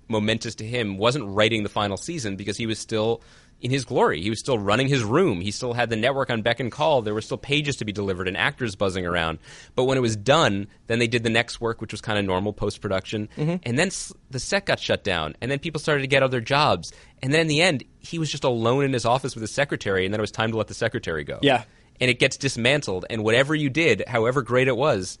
momentous 0.08 0.54
to 0.56 0.64
him 0.64 0.98
wasn't 0.98 1.24
writing 1.26 1.62
the 1.62 1.68
final 1.68 1.96
season 1.96 2.36
because 2.36 2.56
he 2.58 2.66
was 2.66 2.78
still 2.78 3.22
in 3.62 3.70
his 3.70 3.84
glory. 3.84 4.20
He 4.20 4.28
was 4.28 4.40
still 4.40 4.58
running 4.58 4.88
his 4.88 5.04
room. 5.04 5.40
He 5.40 5.52
still 5.52 5.72
had 5.72 5.88
the 5.88 5.96
network 5.96 6.30
on 6.30 6.42
beck 6.42 6.58
and 6.58 6.70
call. 6.70 7.00
There 7.00 7.14
were 7.14 7.20
still 7.20 7.38
pages 7.38 7.76
to 7.76 7.84
be 7.84 7.92
delivered 7.92 8.26
and 8.26 8.36
actors 8.36 8.74
buzzing 8.74 9.06
around. 9.06 9.38
But 9.76 9.84
when 9.84 9.96
it 9.96 10.00
was 10.00 10.16
done, 10.16 10.66
then 10.88 10.98
they 10.98 11.06
did 11.06 11.22
the 11.22 11.30
next 11.30 11.60
work, 11.60 11.80
which 11.80 11.92
was 11.92 12.00
kind 12.00 12.18
of 12.18 12.24
normal 12.24 12.52
post 12.52 12.80
production. 12.80 13.28
Mm-hmm. 13.38 13.56
And 13.62 13.78
then 13.78 13.90
the 14.30 14.40
set 14.40 14.66
got 14.66 14.80
shut 14.80 15.04
down. 15.04 15.36
And 15.40 15.48
then 15.48 15.60
people 15.60 15.80
started 15.80 16.02
to 16.02 16.08
get 16.08 16.24
other 16.24 16.40
jobs. 16.40 16.92
And 17.22 17.32
then 17.32 17.42
in 17.42 17.46
the 17.46 17.62
end, 17.62 17.84
he 18.00 18.18
was 18.18 18.30
just 18.30 18.42
alone 18.42 18.84
in 18.84 18.92
his 18.92 19.04
office 19.06 19.36
with 19.36 19.42
his 19.42 19.52
secretary. 19.52 20.04
And 20.04 20.12
then 20.12 20.18
it 20.18 20.22
was 20.22 20.32
time 20.32 20.50
to 20.50 20.58
let 20.58 20.66
the 20.66 20.74
secretary 20.74 21.22
go. 21.22 21.38
Yeah. 21.40 21.62
And 22.00 22.10
it 22.10 22.18
gets 22.18 22.36
dismantled. 22.36 23.04
And 23.10 23.22
whatever 23.22 23.54
you 23.54 23.70
did, 23.70 24.04
however 24.08 24.42
great 24.42 24.66
it 24.68 24.76
was, 24.76 25.18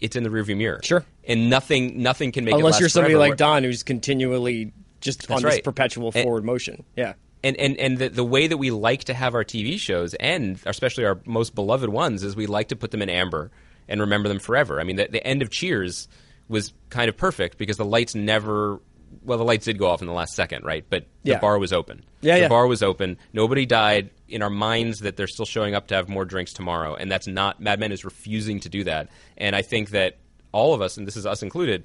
it's 0.00 0.16
in 0.16 0.22
the 0.24 0.28
rearview 0.28 0.56
mirror. 0.56 0.80
Sure. 0.82 1.04
And 1.24 1.48
nothing, 1.48 2.02
nothing 2.02 2.32
can 2.32 2.44
make 2.44 2.54
it 2.54 2.58
Unless 2.58 2.80
you're 2.80 2.88
somebody 2.88 3.14
forever. 3.14 3.30
like 3.30 3.38
Don, 3.38 3.62
who's 3.64 3.82
continually 3.82 4.72
just 5.00 5.30
on 5.30 5.36
That's 5.36 5.42
this 5.44 5.54
right. 5.56 5.64
perpetual 5.64 6.10
And- 6.14 6.24
forward 6.24 6.44
motion. 6.44 6.84
Yeah. 6.96 7.14
and 7.44 7.56
and 7.58 7.76
and 7.78 7.98
the, 7.98 8.08
the 8.08 8.24
way 8.24 8.46
that 8.48 8.56
we 8.56 8.70
like 8.70 9.04
to 9.04 9.14
have 9.14 9.34
our 9.34 9.44
TV 9.44 9.78
shows 9.78 10.14
and 10.14 10.58
especially 10.66 11.04
our 11.04 11.20
most 11.26 11.54
beloved 11.54 11.88
ones 11.88 12.22
is 12.24 12.34
we 12.34 12.46
like 12.46 12.68
to 12.68 12.76
put 12.76 12.90
them 12.90 13.02
in 13.02 13.08
amber 13.10 13.50
and 13.88 14.00
remember 14.00 14.28
them 14.28 14.38
forever. 14.40 14.80
I 14.80 14.84
mean, 14.84 14.96
the, 14.96 15.06
the 15.10 15.24
end 15.24 15.42
of 15.42 15.50
Cheers 15.50 16.08
was 16.48 16.72
kind 16.90 17.08
of 17.08 17.16
perfect 17.16 17.56
because 17.58 17.76
the 17.76 17.84
lights 17.84 18.14
never. 18.14 18.80
Well, 19.24 19.38
the 19.38 19.44
lights 19.44 19.64
did 19.64 19.78
go 19.78 19.88
off 19.88 20.00
in 20.00 20.06
the 20.06 20.12
last 20.12 20.34
second, 20.34 20.64
right? 20.64 20.84
But 20.88 21.06
the 21.24 21.32
Yeah. 21.32 21.38
bar 21.40 21.58
was 21.58 21.72
open. 21.72 22.04
Yeah, 22.20 22.34
the 22.36 22.40
yeah. 22.42 22.48
bar 22.48 22.66
was 22.66 22.82
open. 22.82 23.18
Nobody 23.32 23.66
died. 23.66 24.10
In 24.28 24.42
our 24.42 24.50
minds, 24.50 25.00
that 25.00 25.16
they're 25.16 25.28
still 25.28 25.44
showing 25.46 25.74
up 25.74 25.86
to 25.88 25.94
have 25.94 26.08
more 26.08 26.24
drinks 26.24 26.52
tomorrow, 26.52 26.94
and 26.96 27.10
that's 27.10 27.26
not. 27.28 27.60
Mad 27.60 27.78
Men 27.78 27.92
is 27.92 28.04
refusing 28.04 28.58
to 28.60 28.68
do 28.68 28.82
that, 28.84 29.08
and 29.36 29.54
I 29.54 29.62
think 29.62 29.90
that 29.90 30.16
all 30.52 30.74
of 30.74 30.80
us, 30.82 30.96
and 30.96 31.06
this 31.06 31.16
is 31.16 31.26
us 31.26 31.42
included, 31.42 31.84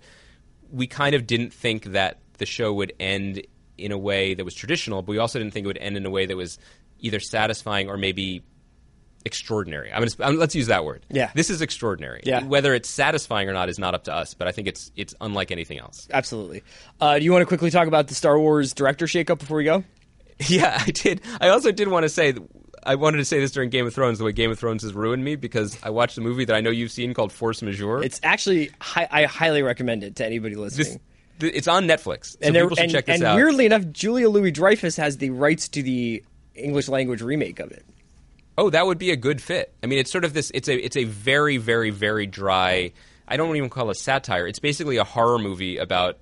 we 0.71 0.87
kind 0.87 1.13
of 1.13 1.27
didn't 1.27 1.53
think 1.53 1.85
that 1.85 2.17
the 2.39 2.45
show 2.47 2.73
would 2.73 2.93
end 2.99 3.45
in 3.77 3.91
a 3.91 3.97
way 3.97 4.33
that 4.33 4.43
was 4.45 4.55
traditional, 4.55 5.01
but 5.01 5.09
we 5.11 5.17
also 5.19 5.37
didn't 5.39 5.53
think 5.53 5.65
it 5.65 5.67
would 5.67 5.77
end 5.77 5.97
in 5.97 6.05
a 6.05 6.09
way 6.09 6.25
that 6.25 6.37
was 6.37 6.57
either 6.99 7.19
satisfying 7.19 7.89
or 7.89 7.97
maybe 7.97 8.41
extraordinary. 9.25 9.91
I 9.91 9.99
mean, 9.99 10.09
gonna, 10.17 10.29
I'm, 10.31 10.37
let's 10.37 10.55
use 10.55 10.67
that 10.67 10.85
word. 10.85 11.05
Yeah. 11.09 11.31
this 11.35 11.49
is 11.49 11.61
extraordinary. 11.61 12.21
Yeah. 12.25 12.43
whether 12.43 12.73
it's 12.73 12.89
satisfying 12.89 13.49
or 13.49 13.53
not 13.53 13.69
is 13.69 13.79
not 13.79 13.93
up 13.95 14.05
to 14.05 14.13
us, 14.13 14.33
but 14.33 14.47
I 14.47 14.51
think 14.51 14.67
it's 14.67 14.91
it's 14.95 15.15
unlike 15.21 15.51
anything 15.51 15.79
else. 15.79 16.07
Absolutely. 16.11 16.63
Uh, 16.99 17.17
do 17.19 17.25
you 17.25 17.31
want 17.31 17.41
to 17.41 17.45
quickly 17.47 17.71
talk 17.71 17.87
about 17.87 18.07
the 18.07 18.15
Star 18.15 18.39
Wars 18.39 18.73
director 18.73 19.05
shakeup 19.05 19.39
before 19.39 19.57
we 19.57 19.63
go? 19.63 19.83
Yeah, 20.47 20.75
I 20.75 20.89
did. 20.89 21.21
I 21.39 21.49
also 21.49 21.71
did 21.71 21.87
want 21.87 22.01
to 22.03 22.09
say. 22.09 22.33
I 22.83 22.95
wanted 22.95 23.17
to 23.17 23.25
say 23.25 23.39
this 23.39 23.51
during 23.51 23.69
Game 23.69 23.85
of 23.85 23.93
Thrones, 23.93 24.17
the 24.17 24.25
way 24.25 24.31
Game 24.31 24.49
of 24.49 24.57
Thrones 24.57 24.81
has 24.81 24.91
ruined 24.91 25.23
me 25.23 25.35
because 25.35 25.77
I 25.83 25.91
watched 25.91 26.17
a 26.17 26.21
movie 26.21 26.45
that 26.45 26.55
I 26.55 26.61
know 26.61 26.71
you've 26.71 26.91
seen 26.91 27.13
called 27.13 27.31
Force 27.31 27.61
Majeure. 27.61 28.01
It's 28.03 28.19
actually, 28.23 28.71
hi- 28.81 29.07
I 29.11 29.25
highly 29.25 29.61
recommend 29.61 30.03
it 30.03 30.15
to 30.15 30.25
anybody 30.25 30.55
this, 30.55 30.79
listening. 30.79 30.99
th- 31.41 31.53
it's 31.55 31.67
on 31.67 31.85
Netflix, 31.85 32.31
so 32.31 32.37
and 32.41 32.55
there- 32.55 32.63
people 32.63 32.77
should 32.77 32.83
and, 32.85 32.91
check 32.91 33.05
this 33.05 33.15
and 33.17 33.23
out. 33.23 33.35
weirdly 33.35 33.67
enough, 33.67 33.83
Julia 33.91 34.29
Louis 34.29 34.49
Dreyfus 34.49 34.95
has 34.97 35.17
the 35.17 35.29
rights 35.29 35.67
to 35.67 35.83
the 35.83 36.23
English 36.55 36.87
language 36.89 37.21
remake 37.21 37.59
of 37.59 37.71
it. 37.71 37.85
Oh, 38.61 38.69
that 38.69 38.85
would 38.85 38.99
be 38.99 39.09
a 39.09 39.15
good 39.15 39.41
fit. 39.41 39.73
I 39.81 39.87
mean, 39.87 39.97
it's 39.97 40.11
sort 40.11 40.23
of 40.23 40.33
this. 40.33 40.51
It's 40.53 40.69
a 40.69 40.75
it's 40.77 40.95
a 40.95 41.05
very 41.05 41.57
very 41.57 41.89
very 41.89 42.27
dry. 42.27 42.91
I 43.27 43.35
don't 43.35 43.55
even 43.55 43.71
call 43.71 43.89
it 43.89 43.95
satire. 43.95 44.45
It's 44.45 44.59
basically 44.59 44.97
a 44.97 45.03
horror 45.03 45.39
movie 45.39 45.77
about 45.77 46.19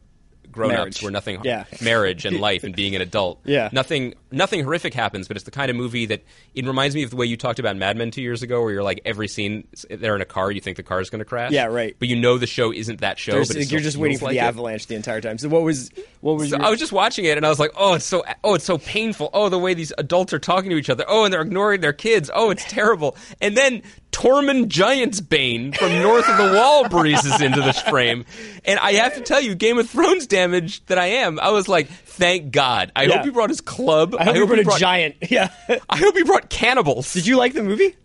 grown-ups 0.51 1.01
where 1.01 1.11
nothing 1.11 1.39
Yeah. 1.43 1.65
marriage 1.81 2.25
and 2.25 2.39
life 2.41 2.63
and 2.63 2.75
being 2.75 2.95
an 2.95 3.01
adult. 3.01 3.39
Yeah. 3.45 3.69
Nothing 3.71 4.13
nothing 4.31 4.63
horrific 4.63 4.93
happens, 4.93 5.27
but 5.27 5.35
it's 5.37 5.43
the 5.45 5.51
kind 5.51 5.71
of 5.71 5.75
movie 5.75 6.05
that 6.07 6.23
it 6.53 6.65
reminds 6.65 6.93
me 6.95 7.03
of 7.03 7.09
the 7.09 7.15
way 7.15 7.25
you 7.25 7.35
talked 7.37 7.57
about 7.59 7.75
Mad 7.75 7.97
Men 7.97 8.11
2 8.11 8.21
years 8.21 8.43
ago 8.43 8.61
where 8.61 8.71
you're 8.71 8.83
like 8.83 9.01
every 9.05 9.27
scene 9.27 9.67
they're 9.89 10.15
in 10.15 10.21
a 10.21 10.25
car, 10.25 10.51
you 10.51 10.61
think 10.61 10.77
the 10.77 10.83
car 10.83 11.01
is 11.01 11.09
going 11.09 11.19
to 11.19 11.25
crash. 11.25 11.51
Yeah, 11.51 11.65
right. 11.65 11.95
But 11.97 12.07
you 12.09 12.15
know 12.15 12.37
the 12.37 12.45
show 12.47 12.71
isn't 12.71 13.01
that 13.01 13.17
show, 13.17 13.31
There's- 13.33 13.47
but 13.53 13.71
you're 13.71 13.81
just 13.81 13.97
waiting 13.97 14.17
for 14.19 14.25
like 14.25 14.33
the 14.33 14.39
it. 14.39 14.43
avalanche 14.43 14.85
the 14.87 14.95
entire 14.95 15.21
time. 15.21 15.37
So 15.37 15.49
what 15.49 15.63
was 15.63 15.89
what 16.21 16.37
was 16.37 16.49
So 16.49 16.57
your, 16.57 16.65
I 16.65 16.69
was 16.69 16.79
just 16.79 16.91
watching 16.91 17.25
it 17.25 17.37
and 17.37 17.45
I 17.45 17.49
was 17.49 17.59
like, 17.59 17.71
oh, 17.75 17.95
it's 17.95 18.05
so 18.05 18.23
oh, 18.43 18.55
it's 18.55 18.65
so 18.65 18.77
painful. 18.77 19.29
Oh, 19.33 19.49
the 19.49 19.57
way 19.59 19.73
these 19.73 19.93
adults 19.97 20.33
are 20.33 20.39
talking 20.39 20.69
to 20.69 20.75
each 20.77 20.89
other. 20.89 21.05
Oh, 21.07 21.23
and 21.25 21.33
they're 21.33 21.41
ignoring 21.41 21.81
their 21.81 21.93
kids. 21.93 22.29
Oh, 22.33 22.49
it's 22.51 22.65
terrible. 22.65 23.15
And 23.41 23.55
then 23.57 23.81
Tormund 24.19 24.65
Giantsbane 24.67 25.73
from 25.77 25.93
North 26.01 26.27
of 26.27 26.35
the 26.37 26.57
Wall 26.57 26.89
breezes 26.89 27.39
into 27.39 27.61
this 27.61 27.79
frame, 27.83 28.25
and 28.65 28.77
I 28.77 28.91
have 28.95 29.15
to 29.15 29.21
tell 29.21 29.39
you, 29.39 29.55
Game 29.55 29.79
of 29.79 29.89
Thrones 29.89 30.27
damage 30.27 30.85
that 30.87 30.97
I 30.97 31.05
am. 31.05 31.39
I 31.39 31.51
was 31.51 31.69
like, 31.69 31.87
thank 31.87 32.51
God. 32.51 32.91
I 32.97 33.03
Yeah. 33.03 33.15
hope 33.15 33.23
he 33.25 33.31
brought 33.31 33.49
his 33.49 33.61
club. 33.61 34.13
I 34.19 34.25
hope 34.25 34.35
you 34.35 34.41
he 34.41 34.47
brought 34.47 34.59
a 34.59 34.63
brought- 34.63 34.79
giant. 34.79 35.15
Yeah. 35.29 35.47
I 35.89 35.95
hope 35.95 36.17
he 36.17 36.23
brought 36.23 36.49
cannibals. 36.49 37.13
Did 37.13 37.27
you 37.27 37.37
like 37.37 37.53
the 37.53 37.63
movie? 37.63 37.95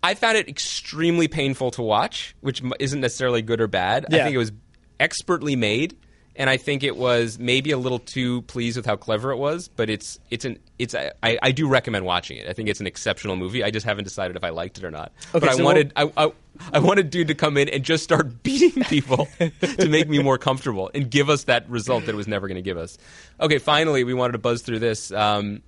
I 0.00 0.14
found 0.14 0.36
it 0.36 0.48
extremely 0.48 1.26
painful 1.26 1.72
to 1.72 1.82
watch, 1.82 2.36
which 2.40 2.62
isn't 2.78 3.00
necessarily 3.00 3.42
good 3.42 3.60
or 3.60 3.66
bad. 3.66 4.06
I 4.14 4.18
think 4.22 4.32
it 4.34 4.38
was 4.38 4.52
expertly 5.00 5.56
made, 5.56 5.96
and 6.38 6.48
I 6.50 6.56
think 6.56 6.82
it 6.82 6.96
was 6.96 7.38
maybe 7.38 7.70
a 7.70 7.78
little 7.78 7.98
too 7.98 8.42
pleased 8.42 8.76
with 8.76 8.86
how 8.86 8.96
clever 8.96 9.30
it 9.32 9.36
was. 9.36 9.68
But 9.68 9.90
it's 9.90 10.18
it's 10.30 10.44
an 10.44 10.58
it's 10.78 10.94
I, 10.94 11.12
I 11.22 11.52
do 11.52 11.68
recommend 11.68 12.04
watching 12.04 12.36
it. 12.38 12.48
I 12.48 12.52
think 12.52 12.68
it's 12.68 12.80
an 12.80 12.86
exceptional 12.86 13.36
movie. 13.36 13.64
I 13.64 13.70
just 13.70 13.86
haven't 13.86 14.04
decided 14.04 14.36
if 14.36 14.44
I 14.44 14.50
liked 14.50 14.78
it 14.78 14.84
or 14.84 14.90
not. 14.90 15.12
but 15.32 15.44
I 15.44 15.54
so 15.56 15.64
wanted 15.64 15.92
I, 15.96 16.10
I 16.16 16.32
I 16.72 16.78
wanted 16.78 17.10
dude 17.10 17.28
to 17.28 17.34
come 17.34 17.56
in 17.56 17.68
and 17.68 17.84
just 17.84 18.04
start 18.04 18.42
beating 18.42 18.82
people 18.84 19.28
to 19.38 19.88
make 19.88 20.08
me 20.08 20.22
more 20.22 20.38
comfortable 20.38 20.90
and 20.94 21.10
give 21.10 21.28
us 21.30 21.44
that 21.44 21.68
result 21.68 22.06
that 22.06 22.12
it 22.12 22.16
was 22.16 22.28
never 22.28 22.48
going 22.48 22.56
to 22.56 22.62
give 22.62 22.78
us. 22.78 22.98
Okay, 23.40 23.58
finally 23.58 24.04
we 24.04 24.14
wanted 24.14 24.32
to 24.32 24.38
buzz 24.38 24.62
through 24.62 24.78
this. 24.80 25.10
Um, 25.12 25.62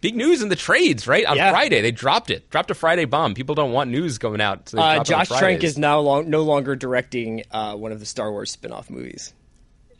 Big 0.00 0.14
news 0.14 0.42
in 0.42 0.48
the 0.48 0.54
trades, 0.54 1.08
right? 1.08 1.26
On 1.26 1.36
Yeah. 1.36 1.50
Friday, 1.50 1.80
they 1.80 1.90
dropped 1.90 2.30
it. 2.30 2.48
Dropped 2.50 2.70
a 2.70 2.74
Friday 2.76 3.04
bomb. 3.04 3.34
People 3.34 3.56
don't 3.56 3.72
want 3.72 3.90
news 3.90 4.16
going 4.18 4.40
out. 4.40 4.68
So 4.68 4.78
Uh, 4.78 5.02
drop 5.02 5.08
it 5.08 5.12
on 5.12 5.24
Josh 5.26 5.38
Trank 5.40 5.64
is 5.64 5.76
now 5.76 5.98
long, 5.98 6.30
no 6.30 6.42
longer 6.42 6.76
directing 6.76 7.42
uh, 7.50 7.74
one 7.74 7.90
of 7.90 7.98
the 7.98 8.06
Star 8.06 8.30
Wars 8.30 8.52
spin-off 8.52 8.90
movies. 8.90 9.34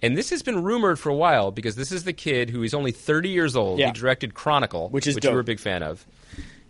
And 0.03 0.17
this 0.17 0.31
has 0.31 0.43
been 0.43 0.63
rumored 0.63 0.99
for 0.99 1.09
a 1.11 1.15
while 1.15 1.51
because 1.51 1.77
this 1.77 1.91
is 1.93 2.05
the 2.05 2.13
kid 2.13 2.51
who 2.51 2.63
is 2.63 2.75
only 2.75 2.93
30 2.93 3.29
years 3.29 3.57
old. 3.57 3.79
Yeah. 3.79 3.87
He 3.87 3.93
directed 3.93 4.35
Chronicle, 4.35 4.89
Which 4.91 5.07
is 5.07 5.15
which 5.17 5.25
dope. 5.25 5.35
were 5.35 5.41
a 5.41 5.45
big 5.45 5.59
fan 5.61 5.83
of. 5.83 6.07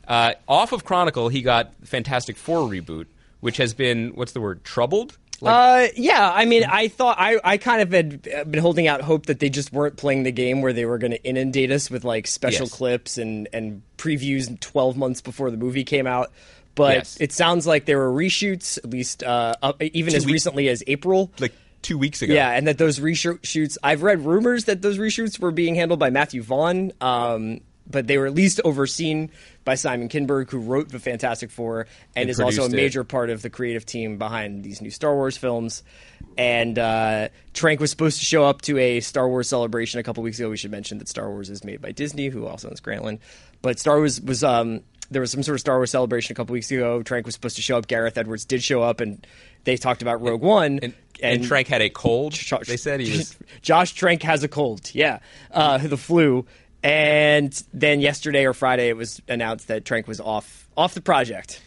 Uh, 0.06 0.32
off 0.48 0.72
of 0.72 0.84
Chronicle, 0.84 1.28
he 1.28 1.42
got 1.42 1.72
Fantastic 1.84 2.36
Four 2.36 2.68
reboot, 2.68 3.06
which 3.40 3.58
has 3.58 3.74
been 3.74 4.10
what's 4.14 4.32
the 4.32 4.40
word? 4.40 4.64
Troubled. 4.64 5.18
Like, 5.40 5.90
Uh, 5.90 5.92
yeah, 5.96 6.32
I 6.34 6.46
mean, 6.46 6.64
I 6.64 6.88
thought 6.88 7.16
I, 7.20 7.38
I 7.44 7.58
kind 7.58 7.80
of 7.82 7.92
had 7.92 8.28
uh, 8.34 8.44
been 8.44 8.60
holding 8.60 8.88
out 8.88 9.02
hope 9.02 9.26
that 9.26 9.38
they 9.38 9.48
just 9.50 9.72
weren't 9.72 9.96
playing 9.96 10.24
the 10.24 10.32
game 10.32 10.62
where 10.62 10.72
they 10.72 10.84
were 10.84 10.98
going 10.98 11.12
to 11.12 11.22
inundate 11.22 11.70
us 11.70 11.90
with 11.90 12.02
like 12.04 12.26
special 12.26 12.66
Yes. 12.66 12.74
clips 12.74 13.18
and 13.18 13.48
and 13.52 13.82
previews 13.98 14.58
12 14.58 14.96
months 14.96 15.20
before 15.20 15.50
the 15.52 15.56
movie 15.56 15.84
came 15.84 16.06
out. 16.08 16.32
But 16.74 16.94
Yes. 16.96 17.16
it 17.20 17.32
sounds 17.32 17.66
like 17.66 17.84
there 17.84 17.98
were 17.98 18.10
reshoots, 18.10 18.78
at 18.78 18.88
least 18.90 19.22
uh, 19.22 19.54
even 19.80 20.14
as 20.14 20.24
weeks- 20.24 20.32
recently 20.32 20.68
as 20.68 20.82
April. 20.86 21.30
like 21.38 21.52
two 21.82 21.98
weeks 21.98 22.22
ago. 22.22 22.34
Yeah, 22.34 22.50
and 22.50 22.66
that 22.66 22.78
those 22.78 22.98
reshoots, 22.98 23.78
I've 23.82 24.02
read 24.02 24.24
rumors 24.24 24.64
that 24.64 24.82
those 24.82 24.98
reshoots 24.98 25.38
were 25.38 25.50
being 25.52 25.74
handled 25.74 26.00
by 26.00 26.10
Matthew 26.10 26.42
Vaughn, 26.42 26.92
um, 27.00 27.60
but 27.90 28.06
they 28.06 28.18
were 28.18 28.26
at 28.26 28.34
least 28.34 28.60
overseen 28.64 29.30
by 29.64 29.74
Simon 29.74 30.08
Kinberg, 30.08 30.50
who 30.50 30.58
wrote 30.58 30.90
the 30.90 30.98
Fantastic 30.98 31.50
Four 31.50 31.80
and, 32.14 32.22
And 32.22 32.30
is 32.30 32.40
also 32.40 32.62
a 32.62 32.64
produced 32.64 32.74
it. 32.74 32.76
major 32.76 33.04
part 33.04 33.30
of 33.30 33.42
the 33.42 33.50
creative 33.50 33.86
team 33.86 34.18
behind 34.18 34.62
these 34.62 34.82
new 34.82 34.90
Star 34.90 35.14
Wars 35.14 35.36
films. 35.36 35.82
And 36.36 36.78
uh, 36.78 37.28
Trank 37.54 37.80
was 37.80 37.90
supposed 37.90 38.18
to 38.18 38.24
show 38.24 38.44
up 38.44 38.62
to 38.62 38.78
a 38.78 39.00
Star 39.00 39.28
Wars 39.28 39.48
celebration 39.48 40.00
a 40.00 40.02
couple 40.02 40.22
weeks 40.22 40.38
ago. 40.38 40.50
We 40.50 40.56
should 40.56 40.70
mention 40.70 40.98
that 40.98 41.08
Star 41.08 41.30
Wars 41.30 41.48
is 41.48 41.64
made 41.64 41.80
by 41.80 41.92
Disney, 41.92 42.28
who 42.28 42.46
also 42.46 42.68
owns 42.68 42.80
Grantland. 42.80 43.20
But 43.62 43.78
Star 43.78 43.96
Wars 43.98 44.20
was. 44.20 44.44
Um, 44.44 44.82
there 45.10 45.22
was 45.22 45.30
some 45.30 45.42
sort 45.42 45.54
of 45.54 45.60
Star 45.60 45.78
Wars 45.78 45.90
celebration 45.90 46.32
a 46.32 46.34
couple 46.34 46.52
weeks 46.52 46.70
ago. 46.70 47.02
Trank 47.02 47.24
was 47.24 47.34
supposed 47.34 47.56
to 47.56 47.62
show 47.62 47.78
up. 47.78 47.86
Gareth 47.86 48.18
Edwards 48.18 48.44
did 48.44 48.62
show 48.62 48.82
up, 48.82 49.00
and 49.00 49.26
they 49.64 49.78
talked 49.78 50.02
about 50.02 50.20
Rogue 50.20 50.42
One. 50.42 50.80
And, 50.82 50.92
and, 51.22 51.44
Trank 51.44 51.68
had 51.68 51.82
a 51.82 51.90
cold. 51.90 52.32
Josh- 52.32 52.66
they 52.66 52.76
said 52.76 53.00
he 53.00 53.16
was. 53.16 53.36
Josh 53.62 53.92
Trank 53.92 54.22
has 54.22 54.42
a 54.42 54.48
cold. 54.48 54.90
Yeah, 54.94 55.18
uh, 55.50 55.78
the 55.78 55.96
flu. 55.96 56.46
And 56.82 57.60
then 57.74 58.00
yesterday 58.00 58.44
or 58.44 58.54
Friday, 58.54 58.88
it 58.88 58.96
was 58.96 59.20
announced 59.28 59.68
that 59.68 59.84
Trank 59.84 60.06
was 60.06 60.20
off 60.20 60.68
off 60.76 60.94
the 60.94 61.00
project. 61.00 61.60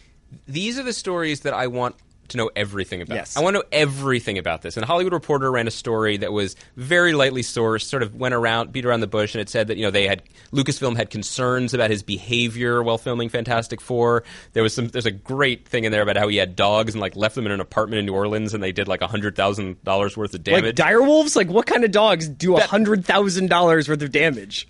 these 0.48 0.78
are 0.78 0.82
the 0.82 0.92
stories 0.92 1.40
that 1.40 1.52
I 1.52 1.66
want 1.66 1.96
to 2.32 2.36
know 2.38 2.50
everything 2.54 3.00
about. 3.02 3.14
Yes. 3.14 3.36
I 3.36 3.40
want 3.40 3.54
to 3.54 3.60
know 3.60 3.68
everything 3.72 4.38
about 4.38 4.62
this. 4.62 4.76
And 4.76 4.84
Hollywood 4.84 5.12
Reporter 5.12 5.50
ran 5.50 5.66
a 5.66 5.70
story 5.70 6.16
that 6.18 6.32
was 6.32 6.56
very 6.76 7.12
lightly 7.12 7.42
sourced, 7.42 7.84
sort 7.84 8.02
of 8.02 8.14
went 8.14 8.34
around, 8.34 8.72
beat 8.72 8.84
around 8.84 9.00
the 9.00 9.06
bush, 9.06 9.34
and 9.34 9.40
it 9.40 9.48
said 9.48 9.68
that 9.68 9.76
you 9.76 9.84
know 9.84 9.90
they 9.90 10.06
had 10.06 10.22
Lucasfilm 10.52 10.96
had 10.96 11.10
concerns 11.10 11.74
about 11.74 11.90
his 11.90 12.02
behavior 12.02 12.82
while 12.82 12.98
filming 12.98 13.28
Fantastic 13.28 13.80
Four. 13.80 14.24
There 14.52 14.62
was 14.62 14.74
some. 14.74 14.88
There's 14.88 15.06
a 15.06 15.10
great 15.10 15.68
thing 15.68 15.84
in 15.84 15.92
there 15.92 16.02
about 16.02 16.16
how 16.16 16.28
he 16.28 16.36
had 16.36 16.56
dogs 16.56 16.94
and 16.94 17.00
like 17.00 17.16
left 17.16 17.34
them 17.34 17.46
in 17.46 17.52
an 17.52 17.60
apartment 17.60 18.00
in 18.00 18.06
New 18.06 18.14
Orleans, 18.14 18.54
and 18.54 18.62
they 18.62 18.72
did 18.72 18.88
like 18.88 19.02
hundred 19.02 19.36
thousand 19.36 19.82
dollars 19.84 20.16
worth 20.16 20.34
of 20.34 20.42
damage. 20.42 20.64
Like 20.64 20.74
dire 20.74 21.02
wolves, 21.02 21.36
like 21.36 21.48
what 21.48 21.66
kind 21.66 21.84
of 21.84 21.90
dogs 21.90 22.28
do 22.28 22.56
hundred 22.56 23.04
thousand 23.04 23.48
dollars 23.48 23.88
worth 23.88 24.02
of 24.02 24.10
damage? 24.12 24.68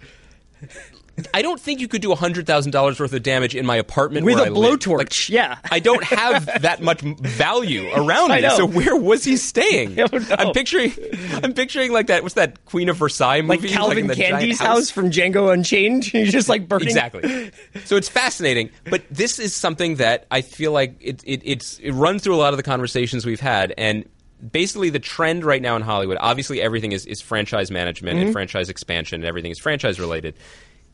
I 1.34 1.42
don't 1.42 1.60
think 1.60 1.80
you 1.80 1.88
could 1.88 2.00
do 2.00 2.14
hundred 2.14 2.46
thousand 2.46 2.72
dollars 2.72 2.98
worth 2.98 3.12
of 3.12 3.22
damage 3.22 3.54
in 3.54 3.66
my 3.66 3.76
apartment 3.76 4.24
With 4.24 4.38
a 4.38 4.46
blowtorch, 4.46 4.96
Like, 4.98 5.28
yeah. 5.28 5.58
I 5.70 5.78
don't 5.78 6.02
have 6.04 6.46
that 6.62 6.80
much 6.82 7.02
value 7.02 7.90
around 7.94 8.30
me. 8.42 8.48
So 8.50 8.64
where 8.66 8.96
was 8.96 9.22
he 9.24 9.36
staying? 9.36 9.92
I 10.00 10.06
don't 10.06 10.28
know. 10.28 10.36
I'm 10.38 10.52
picturing, 10.52 10.92
I'm 11.42 11.52
picturing 11.52 11.92
like 11.92 12.06
that. 12.06 12.22
What's 12.22 12.34
that 12.36 12.64
Queen 12.64 12.88
of 12.88 12.96
Versailles 12.96 13.42
movie? 13.42 13.68
Like? 13.68 13.70
Calvin 13.70 14.06
giant 14.08 14.18
Candie's 14.18 14.58
house. 14.60 14.90
from 14.90 15.10
Django 15.10 15.52
Unchained. 15.52 16.04
He's 16.04 16.32
just 16.32 16.48
like 16.48 16.66
burning. 16.68 16.88
Exactly. 16.88 17.50
So 17.84 17.96
it's 17.96 18.08
fascinating, 18.08 18.70
but 18.88 19.02
this 19.10 19.38
is 19.38 19.54
something 19.54 19.96
that 19.96 20.26
I 20.30 20.40
feel 20.40 20.72
like 20.72 20.96
it, 21.00 21.22
it 21.24 21.42
it's 21.44 21.78
it 21.78 21.92
runs 21.92 22.22
through 22.22 22.34
a 22.34 22.38
lot 22.40 22.52
of 22.52 22.56
the 22.56 22.62
conversations 22.62 23.26
we've 23.26 23.40
had, 23.40 23.74
and 23.76 24.08
basically 24.50 24.90
the 24.90 24.98
trend 24.98 25.44
right 25.44 25.62
now 25.62 25.76
in 25.76 25.82
Hollywood. 25.82 26.16
Obviously, 26.20 26.60
everything 26.62 26.92
is, 26.92 27.06
is 27.06 27.20
franchise 27.20 27.70
management 27.70 28.16
Mm-hmm. 28.16 28.24
and 28.26 28.32
franchise 28.32 28.68
expansion, 28.70 29.16
and 29.20 29.24
everything 29.24 29.50
is 29.50 29.58
franchise 29.58 30.00
related. 30.00 30.34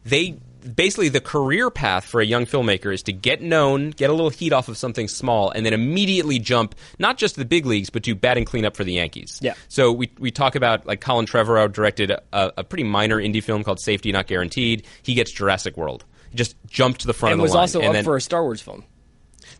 They 0.09 0.39
basically 0.75 1.09
the 1.09 1.21
career 1.21 1.71
path 1.71 2.05
for 2.05 2.21
a 2.21 2.25
young 2.27 2.45
filmmaker 2.45 2.93
is 2.93 3.03
to 3.05 3.13
get 3.13 3.41
known, 3.41 3.91
get 3.91 4.11
a 4.11 4.13
little 4.13 4.31
heat 4.31 4.53
off 4.53 4.69
of 4.69 4.77
something 4.77 5.09
small, 5.09 5.51
and 5.51 5.65
then 5.65 5.73
immediately 5.73 6.39
jump 6.39 6.75
not 6.99 7.17
just 7.19 7.35
to 7.35 7.41
the 7.41 7.45
big 7.47 7.65
leagues, 7.67 7.91
but 7.91 8.03
do 8.03 8.15
batting 8.15 8.45
cleanup 8.45 8.77
for 8.77 8.85
the 8.85 8.93
Yankees. 8.93 9.39
Yeah. 9.43 9.55
So 9.69 9.93
we 9.93 10.11
we 10.19 10.31
talk 10.31 10.55
about 10.57 10.87
like 10.87 11.01
Colin 11.01 11.27
Trevorrow 11.27 11.71
directed 11.73 12.11
a, 12.11 12.23
a 12.33 12.65
pretty 12.65 12.85
minor 12.85 13.17
indie 13.17 13.43
film 13.43 13.65
called 13.65 13.81
Safety 13.81 14.13
Not 14.13 14.27
Guaranteed. 14.27 14.87
He 15.03 15.15
gets 15.15 15.31
Jurassic 15.33 15.77
World. 15.77 16.05
He 16.31 16.37
just 16.37 16.57
jumped 16.67 17.01
to 17.03 17.07
the 17.07 17.15
front 17.15 17.33
And 17.33 17.41
of 17.41 17.43
was 17.43 17.53
the 17.53 17.57
line. 17.57 17.63
also 17.63 17.79
and 17.81 17.89
up 17.89 17.95
then, 17.95 18.05
for 18.05 18.17
a 18.17 18.21
Star 18.21 18.43
Wars 18.43 18.61
film. 18.61 18.85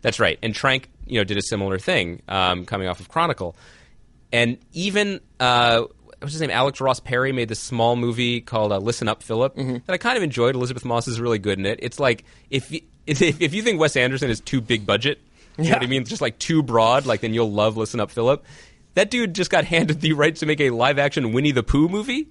That's 0.01 0.19
right. 0.19 0.37
And 0.43 0.53
Trank, 0.53 0.89
you 1.07 1.19
know, 1.19 1.23
did 1.23 1.37
a 1.37 1.41
similar 1.41 1.79
thing 1.79 2.21
um, 2.27 2.65
coming 2.65 2.87
off 2.87 2.99
of 2.99 3.09
Chronicle. 3.09 3.55
And 4.31 4.59
even 4.73 5.21
uh, 5.39 5.85
what's 6.21 6.33
his 6.33 6.41
name? 6.41 6.51
Alex 6.51 6.79
Ross 6.81 6.99
Perry 6.99 7.31
made 7.31 7.49
this 7.49 7.59
small 7.59 7.95
movie 7.95 8.41
called 8.41 8.71
uh, 8.71 8.77
Listen 8.77 9.07
Up, 9.07 9.23
Philip 9.23 9.55
Mm-hmm. 9.55 9.77
that 9.85 9.93
I 9.93 9.97
kind 9.97 10.17
of 10.17 10.23
enjoyed. 10.23 10.55
Elisabeth 10.55 10.85
Moss 10.85 11.07
is 11.07 11.19
really 11.19 11.39
good 11.39 11.59
in 11.59 11.65
it. 11.65 11.79
It's 11.81 11.99
like 11.99 12.23
if 12.49 12.71
y- 12.71 12.81
if, 13.07 13.21
if 13.21 13.53
you 13.53 13.61
think 13.63 13.79
Wes 13.79 13.95
Anderson 13.95 14.29
is 14.29 14.39
too 14.39 14.61
big 14.61 14.85
budget, 14.85 15.19
you 15.57 15.63
know 15.63 15.69
Yeah. 15.69 15.75
what 15.77 15.83
I 15.83 15.87
mean? 15.87 16.05
Just 16.05 16.21
like 16.21 16.37
too 16.39 16.61
broad, 16.63 17.05
like 17.05 17.21
then 17.21 17.33
you'll 17.33 17.51
love 17.51 17.75
Listen 17.77 17.99
Up, 17.99 18.11
Philip. 18.11 18.45
That 18.95 19.09
dude 19.11 19.33
just 19.33 19.49
got 19.51 19.63
handed 19.75 20.01
the 20.01 20.13
rights 20.13 20.39
to 20.41 20.45
make 20.45 20.59
a 20.61 20.69
live 20.71 20.99
action 20.99 21.31
Winnie 21.31 21.51
the 21.51 21.63
Pooh 21.63 21.87
movie, 21.89 22.27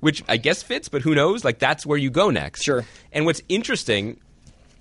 which 0.00 0.22
I 0.28 0.36
guess 0.36 0.62
fits, 0.62 0.88
but 0.88 1.02
who 1.02 1.14
knows? 1.14 1.44
Like 1.44 1.58
that's 1.58 1.84
where 1.86 1.98
you 1.98 2.10
go 2.10 2.30
next. 2.30 2.62
Sure. 2.62 2.84
And 3.12 3.26
what's 3.26 3.42
interesting 3.48 4.18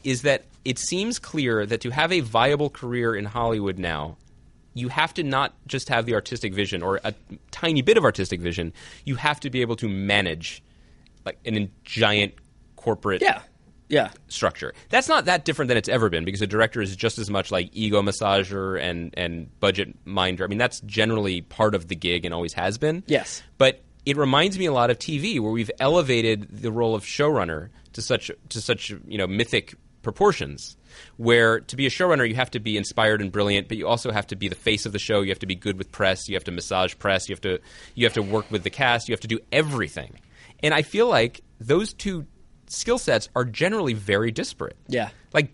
is 0.04 0.22
that 0.24 0.44
it 0.66 0.78
seems 0.80 1.20
clear 1.20 1.66
that 1.66 1.82
to 1.82 1.90
have 1.90 2.12
a 2.12 2.20
viable 2.22 2.70
career 2.70 3.16
in 3.16 3.26
Hollywood 3.26 3.78
now, 3.80 4.18
you 4.74 4.90
have 4.90 5.14
to 5.16 5.24
not 5.24 5.54
just 5.68 5.90
have 5.90 6.06
the 6.06 6.14
artistic 6.16 6.54
vision 6.54 6.82
or 6.82 7.00
a 7.04 7.14
tiny 7.52 7.82
bit 7.82 7.98
of 7.98 8.04
artistic 8.04 8.42
vision. 8.42 8.74
You 9.06 9.16
have 9.16 9.40
to 9.42 9.50
be 9.50 9.62
able 9.62 9.76
to 9.78 9.88
manage 9.90 10.64
like 11.26 11.38
an 11.46 11.56
in 11.56 11.72
giant 11.84 12.34
corporate 12.76 13.22
Yeah. 13.22 13.42
Yeah. 13.90 14.10
structure. 14.28 14.74
That's 14.90 15.08
not 15.08 15.26
that 15.26 15.46
different 15.46 15.68
than 15.70 15.78
it's 15.78 15.90
ever 15.90 16.10
been 16.10 16.26
because 16.26 16.42
a 16.42 16.48
director 16.48 16.82
is 16.82 16.96
just 16.96 17.20
as 17.20 17.30
much 17.30 17.52
like 17.52 17.70
ego 17.74 18.02
massager 18.02 18.80
and 18.82 19.14
and 19.16 19.48
budget 19.60 19.94
minder. 20.06 20.44
I 20.44 20.48
mean, 20.48 20.58
that's 20.58 20.80
generally 20.82 21.42
part 21.42 21.76
of 21.76 21.88
the 21.88 21.96
gig 21.96 22.26
and 22.26 22.34
always 22.34 22.54
has 22.54 22.78
been. 22.78 23.04
Yes. 23.08 23.44
But 23.58 23.82
it 24.06 24.18
reminds 24.18 24.58
me 24.58 24.66
a 24.66 24.74
lot 24.74 24.90
of 24.90 24.98
TV 25.00 25.40
where 25.40 25.52
we've 25.52 25.72
elevated 25.80 26.48
the 26.52 26.72
role 26.72 26.96
of 26.96 27.04
showrunner 27.04 27.70
to 27.94 28.02
such 28.02 28.32
to 28.50 28.60
such 28.62 28.90
you 29.08 29.18
know 29.18 29.28
mythic 29.28 29.76
proportions 30.02 30.76
where 31.18 31.60
to 31.62 31.76
be 31.76 31.86
a 31.86 31.90
showrunner 31.90 32.28
you 32.28 32.36
have 32.36 32.52
to 32.52 32.60
be 32.60 32.78
inspired 32.78 33.22
and 33.22 33.32
brilliant 33.32 33.68
but 33.68 33.78
you 33.78 33.88
also 33.88 34.12
have 34.12 34.28
to 34.28 34.36
be 34.36 34.48
the 34.48 34.56
face 34.56 34.86
of 34.86 34.92
the 34.92 35.00
show. 35.00 35.22
You 35.22 35.30
have 35.30 35.40
to 35.40 35.46
be 35.46 35.56
good 35.56 35.78
with 35.78 35.92
press. 35.92 36.28
You 36.28 36.36
have 36.36 36.44
to 36.46 36.52
massage 36.52 36.96
press. 36.98 37.30
You 37.30 37.34
have 37.34 37.42
to 37.42 37.60
you 37.96 38.06
have 38.06 38.14
to 38.14 38.22
work 38.22 38.50
with 38.52 38.64
the 38.64 38.70
cast. 38.70 39.08
You 39.08 39.14
have 39.14 39.22
to 39.22 39.28
do 39.28 39.40
everything. 39.52 40.20
And 40.62 40.74
i 40.74 40.82
feel 40.82 41.08
like 41.08 41.42
those 41.60 41.94
two 41.94 42.26
skill 42.68 42.98
sets 42.98 43.30
are 43.36 43.46
generally 43.46 43.94
very 43.94 44.32
disparate. 44.32 44.78
Yeah. 44.88 45.10
like 45.34 45.54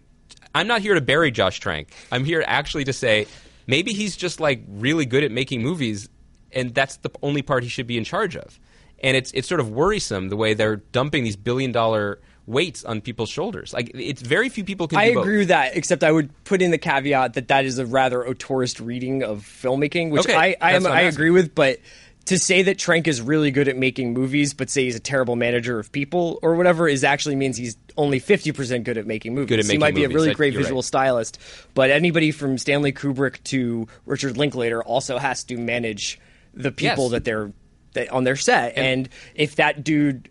i'm 0.56 0.68
not 0.68 0.82
here 0.82 0.94
to 0.96 1.02
bury 1.02 1.32
josh 1.32 1.60
trank. 1.60 1.94
I'm 2.12 2.26
here 2.26 2.44
actually 2.46 2.86
to 2.86 2.94
say 2.94 3.28
maybe 3.68 3.94
he's 3.94 4.16
just 4.18 4.40
like 4.40 4.64
really 4.68 5.06
good 5.06 5.24
at 5.24 5.32
making 5.32 5.62
movies 5.62 6.10
and 6.52 6.74
that's 6.74 6.98
the 6.98 7.12
only 7.22 7.42
part 7.42 7.64
he 7.64 7.70
should 7.70 7.88
be 7.88 7.98
in 7.98 8.04
charge 8.04 8.36
of. 8.36 8.60
And 9.02 9.16
it's 9.16 9.32
it's 9.32 9.48
sort 9.48 9.62
of 9.62 9.70
worrisome 9.70 10.30
the 10.30 10.36
way 10.36 10.54
they're 10.54 10.78
dumping 10.78 11.24
these 11.24 11.38
billion 11.38 11.72
dollar 11.72 12.20
weights 12.50 12.84
on 12.84 13.00
people's 13.00 13.30
shoulders 13.30 13.74
like 13.74 13.92
it's 13.94 14.24
very 14.24 14.50
few 14.50 14.64
people 14.64 14.88
can 14.88 14.98
I 14.98 15.10
do 15.10 15.14
both. 15.14 15.24
agree 15.24 15.38
with 15.38 15.48
that, 15.50 15.78
except 15.78 16.04
I 16.04 16.12
would 16.12 16.32
put 16.46 16.64
in 16.64 16.72
the 16.72 16.80
caveat 16.80 17.36
that 17.36 17.48
that 17.50 17.64
is 17.64 17.78
a 17.78 17.86
rather 17.86 18.24
auteurist 18.24 18.84
reading 18.84 19.22
of 19.22 19.42
filmmaking, 19.44 20.10
which 20.10 20.22
Okay, 20.26 20.34
I 20.34 20.56
I, 20.60 20.72
am, 20.74 20.88
I 20.88 21.02
agree 21.02 21.30
with. 21.30 21.54
But 21.54 21.78
to 22.26 22.40
say 22.40 22.64
that 22.64 22.80
Trank 22.80 23.08
is 23.08 23.22
really 23.22 23.52
good 23.52 23.68
at 23.68 23.78
making 23.78 24.14
movies, 24.14 24.56
but 24.56 24.70
say 24.72 24.86
he's 24.86 24.96
a 24.96 25.00
terrible 25.00 25.36
manager 25.36 25.78
of 25.78 25.92
people 25.92 26.40
or 26.42 26.56
whatever, 26.56 26.88
is 26.88 27.04
actually 27.04 27.36
means 27.36 27.56
he's 27.56 27.78
only 27.98 28.18
fifty 28.18 28.52
percent 28.52 28.84
good 28.84 28.98
at 28.98 29.06
making 29.06 29.36
movies. 29.36 29.50
Good 29.50 29.60
at 29.60 29.66
he 29.66 29.70
making 29.70 29.80
might 29.82 29.94
be 29.96 30.04
a 30.06 30.10
really 30.10 30.34
great 30.34 30.56
visual 30.56 30.80
right. 30.80 30.86
stylist, 30.86 31.38
but 31.76 31.92
anybody 31.92 32.32
from 32.32 32.58
Stanley 32.58 32.92
Kubrick 32.94 33.44
to 33.46 33.88
Richard 34.08 34.38
Linklater 34.38 34.84
also 34.84 35.20
has 35.20 35.44
to 35.46 35.58
manage 35.58 36.20
the 36.56 36.72
people 36.72 37.06
Yes. 37.06 37.12
that 37.12 37.24
they're 37.26 37.52
that, 37.94 38.10
on 38.10 38.24
their 38.24 38.36
set, 38.36 38.76
and 38.76 39.08
if 39.36 39.56
that 39.58 39.84
dude 39.84 40.30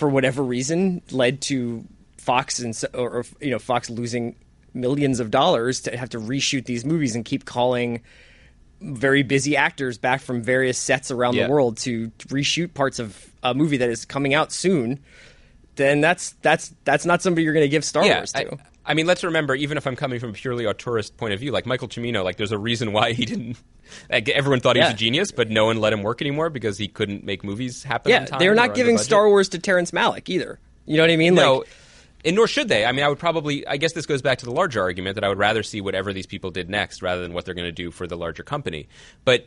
for 0.00 0.08
whatever 0.08 0.42
reason 0.42 1.02
led 1.12 1.40
to 1.42 1.84
Fox 2.16 2.58
and 2.58 2.74
or, 2.94 3.10
or 3.18 3.24
you 3.40 3.50
know 3.50 3.58
Fox 3.58 3.88
losing 3.88 4.34
millions 4.74 5.20
of 5.20 5.30
dollars 5.30 5.82
to 5.82 5.96
have 5.96 6.08
to 6.10 6.18
reshoot 6.18 6.64
these 6.64 6.84
movies 6.84 7.14
and 7.14 7.24
keep 7.24 7.44
calling 7.44 8.00
very 8.80 9.22
busy 9.22 9.56
actors 9.56 9.98
back 9.98 10.20
from 10.22 10.42
various 10.42 10.78
sets 10.78 11.10
around 11.10 11.34
Yeah. 11.34 11.46
the 11.46 11.52
world 11.52 11.76
to 11.78 12.08
reshoot 12.28 12.72
parts 12.72 12.98
of 12.98 13.30
a 13.42 13.52
movie 13.54 13.76
that 13.76 13.90
is 13.90 14.04
coming 14.04 14.32
out 14.32 14.52
soon 14.52 15.00
then 15.76 16.00
that's 16.00 16.32
that's 16.42 16.74
that's 16.84 17.04
not 17.06 17.22
somebody 17.22 17.44
you're 17.44 17.52
going 17.54 17.64
to 17.64 17.68
give 17.68 17.84
Star 17.84 18.04
yeah, 18.04 18.18
Wars 18.18 18.32
I, 18.34 18.44
to. 18.44 18.58
I 18.84 18.94
mean, 18.94 19.06
let's 19.06 19.22
remember, 19.22 19.54
even 19.54 19.76
if 19.78 19.86
I'm 19.86 19.96
coming 19.96 20.18
from 20.18 20.30
a 20.30 20.32
purely 20.32 20.64
auteurist 20.64 21.16
point 21.16 21.32
of 21.32 21.40
view, 21.40 21.52
like 21.52 21.64
Michael 21.64 21.88
Cimino, 21.88 22.24
like 22.24 22.36
there's 22.36 22.52
a 22.52 22.58
reason 22.58 22.92
why 22.92 23.12
he 23.12 23.24
didn't. 23.24 23.56
Like, 24.10 24.28
everyone 24.28 24.60
thought 24.60 24.76
he 24.76 24.80
was 24.80 24.88
Yeah. 24.90 24.94
a 24.94 24.98
genius, 24.98 25.30
but 25.32 25.50
no 25.50 25.66
one 25.66 25.78
let 25.78 25.92
him 25.92 26.02
work 26.02 26.20
anymore 26.20 26.50
because 26.50 26.78
he 26.78 26.88
couldn't 26.88 27.24
make 27.24 27.44
movies 27.44 27.82
happen. 27.82 28.10
yeah, 28.10 28.26
they're 28.38 28.54
not 28.54 28.74
giving. 28.74 28.98
Star 28.98 29.28
Wars 29.28 29.48
to 29.50 29.58
Terrence 29.58 29.90
Malick 29.92 30.28
either. 30.28 30.58
You 30.86 30.96
know 30.96 31.02
what 31.04 31.10
I 31.10 31.16
mean? 31.16 31.34
No, 31.34 31.58
Like, 31.58 31.68
and 32.24 32.36
nor 32.36 32.46
should 32.48 32.68
they. 32.68 32.84
I 32.84 32.92
mean, 32.92 33.04
I 33.04 33.08
would 33.08 33.18
probably. 33.18 33.66
I 33.66 33.76
guess 33.76 33.92
this 33.92 34.06
goes 34.06 34.20
back 34.22 34.38
to 34.38 34.44
the 34.44 34.50
larger 34.52 34.80
argument 34.80 35.14
that 35.14 35.24
I 35.24 35.28
would 35.28 35.38
rather 35.38 35.62
see 35.62 35.80
whatever 35.80 36.12
these 36.12 36.26
people 36.26 36.50
did 36.50 36.68
next 36.68 37.02
rather 37.02 37.22
than 37.22 37.32
what 37.32 37.44
they're 37.44 37.54
going 37.54 37.68
to 37.68 37.72
do 37.72 37.90
for 37.90 38.06
the 38.06 38.16
larger 38.16 38.42
company. 38.42 38.88
But 39.24 39.46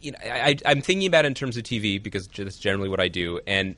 you 0.00 0.12
know, 0.12 0.18
I, 0.24 0.56
I'm 0.66 0.80
thinking 0.80 1.06
about 1.06 1.24
it 1.24 1.28
in 1.28 1.34
terms 1.34 1.56
of 1.56 1.62
TV 1.62 2.02
because 2.02 2.26
that's 2.26 2.58
generally 2.58 2.88
what 2.88 2.98
I 3.00 3.06
do, 3.08 3.38
and 3.46 3.76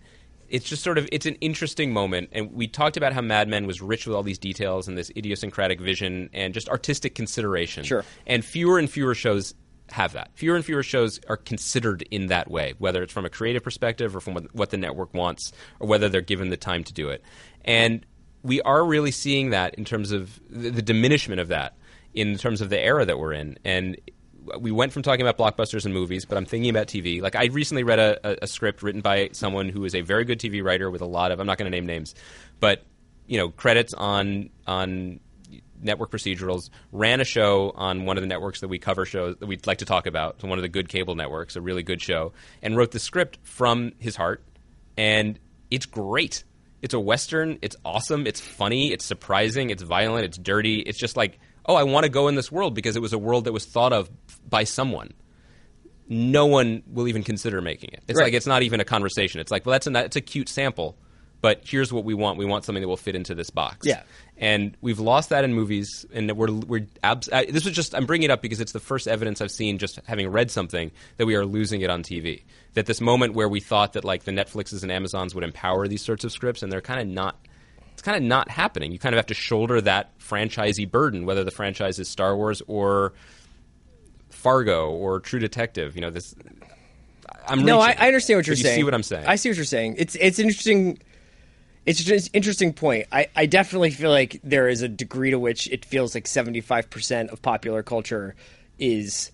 it's 0.49 0.67
just 0.69 0.83
sort 0.83 0.97
of 0.99 1.07
it's 1.13 1.27
an 1.27 1.35
interesting 1.37 1.93
moment. 1.93 2.31
And 2.33 2.53
we 2.53 2.67
talked 2.69 2.97
about 2.97 3.13
how 3.13 3.21
Mad 3.21 3.49
Men 3.49 3.67
was 3.67 3.83
rich 3.83 4.07
with 4.07 4.15
all 4.17 4.23
these 4.23 4.39
details 4.39 4.89
and 4.89 4.97
this 4.97 5.11
idiosyncratic 5.17 5.81
vision 5.81 6.31
and 6.33 6.55
just 6.55 6.69
artistic 6.69 7.15
consideration. 7.15 7.85
Sure. 7.85 8.05
And 8.27 8.43
fewer 8.45 8.79
and 8.79 8.89
fewer 8.89 9.15
shows 9.15 9.55
have 9.91 10.13
that. 10.15 10.31
Fewer 10.35 10.57
and 10.57 10.65
fewer 10.65 10.83
shows 10.83 11.21
are 11.29 11.37
considered 11.37 12.03
in 12.11 12.27
that 12.27 12.51
way, 12.51 12.75
whether 12.79 13.03
it's 13.03 13.13
from 13.13 13.25
a 13.25 13.31
creative 13.31 13.63
perspective 13.63 14.17
or 14.17 14.21
from 14.21 14.49
what, 14.53 14.71
the 14.71 14.77
network 14.77 15.13
wants, 15.15 15.53
or 15.81 15.87
whether 15.87 16.09
they're 16.09 16.21
given 16.21 16.51
the 16.51 16.57
time 16.57 16.85
to 16.85 16.93
do 16.93 17.11
it. 17.11 17.23
And 17.65 18.05
we 18.43 18.61
are 18.63 18.85
really 18.85 19.11
seeing 19.11 19.51
that 19.51 19.75
in 19.75 19.85
terms 19.85 20.13
of 20.13 20.41
the, 20.49 20.83
diminishment 20.83 21.41
of 21.41 21.49
that 21.49 21.77
in 22.13 22.37
terms 22.37 22.61
of 22.61 22.71
the 22.71 22.79
era 22.79 23.05
that 23.05 23.19
we're 23.19 23.33
in. 23.33 23.59
And 23.65 23.97
we 24.61 24.71
went 24.71 24.93
from 24.93 25.03
talking 25.03 25.27
about 25.27 25.39
blockbusters 25.39 25.85
and 25.85 25.95
movies, 25.95 26.25
but 26.25 26.37
I'm 26.37 26.45
thinking 26.45 26.71
about 26.71 26.87
TV. 26.87 27.21
Like 27.23 27.35
I 27.35 27.47
recently 27.47 27.83
read 27.83 27.99
a, 27.99 28.45
a 28.45 28.47
script 28.47 28.83
written 28.83 29.01
by 29.01 29.31
someone 29.33 29.69
who 29.69 29.85
is 29.85 29.95
a 29.95 30.03
very 30.03 30.25
good 30.25 30.39
TV 30.39 30.63
writer 30.63 30.91
with 30.91 31.01
a 31.01 31.07
lot 31.07 31.33
of 31.33 31.41
I'm 31.41 31.47
not 31.47 31.59
going 31.59 31.71
to 31.71 31.77
name 31.77 31.87
names, 31.87 32.15
but 32.61 32.85
you 33.27 33.39
know 33.39 33.49
credits 33.49 33.95
on 33.95 34.51
on 34.67 35.21
network 35.81 36.11
procedurals. 36.11 36.71
Ran 36.93 37.21
a 37.21 37.25
show 37.25 37.73
on 37.75 38.05
one 38.05 38.17
of 38.17 38.23
the 38.23 38.29
networks 38.29 38.61
that 38.61 38.69
we 38.69 38.79
cover 38.79 39.05
shows 39.05 39.37
that 39.39 39.47
we'd 39.47 39.67
like 39.67 39.79
to 39.79 39.85
talk 39.85 40.07
about. 40.07 40.41
So 40.41 40.49
one 40.49 40.59
of 40.59 40.63
the 40.63 40.69
good 40.69 40.89
cable 40.89 41.15
networks, 41.15 41.57
a 41.57 41.61
really 41.61 41.83
good 41.83 42.01
show, 42.03 42.33
and 42.63 42.77
wrote 42.77 42.91
the 42.91 42.99
script 42.99 43.39
from 43.43 43.93
his 43.99 44.17
heart, 44.17 44.43
and 44.97 45.39
it's 45.71 45.87
great. 45.87 46.45
It's 46.83 46.95
a 46.95 47.01
western. 47.01 47.59
It's 47.63 47.77
awesome. 47.85 48.27
It's 48.27 48.41
funny. 48.41 48.93
It's 48.93 49.05
surprising. 49.05 49.71
It's 49.71 49.83
violent. 49.83 50.27
It's 50.27 50.37
dirty. 50.39 50.81
It's 50.81 50.99
just 50.99 51.17
like, 51.17 51.39
oh, 51.67 51.75
I 51.75 51.85
want 51.85 52.05
to 52.05 52.11
go 52.11 52.29
in 52.29 52.35
this 52.35 52.53
world 52.53 52.75
because 52.75 52.95
it 52.95 53.01
was 53.01 53.15
a 53.15 53.19
world 53.19 53.45
that 53.47 53.53
was 53.53 53.65
thought 53.65 53.93
of 53.95 54.11
by 54.49 54.65
someone. 54.65 55.13
No 56.07 56.45
one 56.45 56.83
will 56.87 57.09
even 57.09 57.23
consider 57.23 57.63
making 57.63 57.91
it. 57.95 58.03
It's 58.07 58.19
Right. 58.19 58.27
like 58.27 58.35
it's 58.35 58.47
not 58.47 58.63
even 58.63 58.81
a 58.81 58.85
conversation. 58.85 59.41
It's 59.41 59.51
like, 59.51 59.65
well, 59.65 59.73
that's 59.73 59.87
a 59.87 59.91
that's 59.91 60.17
a 60.17 60.21
cute 60.21 60.51
sample, 60.51 60.99
but 61.41 61.63
here's 61.65 61.91
what 61.91 62.05
we 62.05 62.13
want. 62.13 62.39
We 62.39 62.45
want 62.45 62.67
something 62.67 62.83
that 62.83 62.89
will 62.89 62.99
fit 62.99 63.15
into 63.17 63.35
this 63.35 63.49
box. 63.49 63.87
Yeah. 63.87 64.03
And 64.37 64.77
we've 64.81 64.99
lost 64.99 65.29
that 65.29 65.45
in 65.45 65.55
movies, 65.55 66.05
and 66.13 66.33
we're 66.33 66.51
we're 66.51 66.87
abs- 67.05 67.29
I, 67.31 67.45
this 67.45 67.65
was 67.65 67.73
just 67.73 67.95
I'm 67.95 68.05
bringing 68.05 68.25
it 68.25 68.31
up 68.33 68.43
because 68.43 68.61
it's 68.61 68.73
the 68.73 68.81
first 68.81 69.07
evidence 69.07 69.41
I've 69.41 69.53
seen 69.53 69.79
just 69.79 70.01
having 70.07 70.29
read 70.29 70.51
something 70.51 70.91
that 71.19 71.27
we 71.27 71.37
are 71.37 71.47
losing 71.47 71.83
it 71.83 71.91
on 71.91 72.03
TV. 72.03 72.43
That 72.75 72.87
this 72.87 73.01
moment 73.01 73.35
where 73.35 73.49
we 73.49 73.61
thought 73.61 73.93
that 73.93 74.05
like 74.05 74.25
the 74.25 74.33
Netflixes 74.33 74.83
and 74.83 74.91
Amazons 74.91 75.37
would 75.37 75.45
empower 75.45 75.87
these 75.87 76.03
sorts 76.03 76.25
of 76.25 76.33
scripts, 76.33 76.65
and 76.65 76.73
they're 76.73 76.81
kind 76.81 77.01
of 77.01 77.07
not. 77.07 77.39
It's 77.93 78.03
kind 78.03 78.17
of 78.17 78.25
not 78.25 78.51
happening. 78.51 78.91
You 78.91 78.99
kind 78.99 79.15
of 79.15 79.19
have 79.19 79.27
to 79.27 79.35
shoulder 79.35 79.81
that 79.83 80.19
franchisee 80.19 80.91
burden, 80.91 81.27
whether 81.27 81.45
the 81.45 81.53
franchise 81.53 82.01
is 82.01 82.09
Star 82.09 82.37
Wars 82.37 82.61
or 82.67 83.13
Fargo 84.31 84.91
or 84.91 85.21
True 85.21 85.39
Detective. 85.39 85.95
You 85.95 86.01
know 86.03 86.11
this. 86.11 86.35
I'm 87.47 87.65
no, 87.65 87.79
I. 87.79 87.95
I 87.97 88.07
understand 88.09 88.39
what 88.39 88.47
you're 88.49 88.57
But 88.57 88.63
saying. 88.63 88.75
You 88.75 88.81
see 88.81 88.85
what 88.85 88.95
I'm 88.95 89.03
saying? 89.05 89.27
I 89.27 89.37
see 89.37 89.49
what 89.49 89.57
you're 89.57 89.65
saying. 89.65 89.95
It's 89.99 90.17
it's 90.17 90.41
interesting. 90.41 90.99
It's 91.87 92.03
just 92.03 92.29
an 92.29 92.33
interesting 92.35 92.73
point. 92.73 93.07
I, 93.13 93.29
I 93.37 93.47
definitely 93.47 93.91
feel 93.91 94.11
like 94.11 94.41
there 94.43 94.69
is 94.69 94.83
a 94.83 94.89
degree 94.89 95.31
to 95.31 95.39
which 95.39 95.69
it 95.71 95.85
feels 95.85 96.15
like 96.15 96.25
75% 96.25 97.29
of 97.29 97.43
popular 97.43 97.83
culture 97.83 98.35
is, 98.79 99.31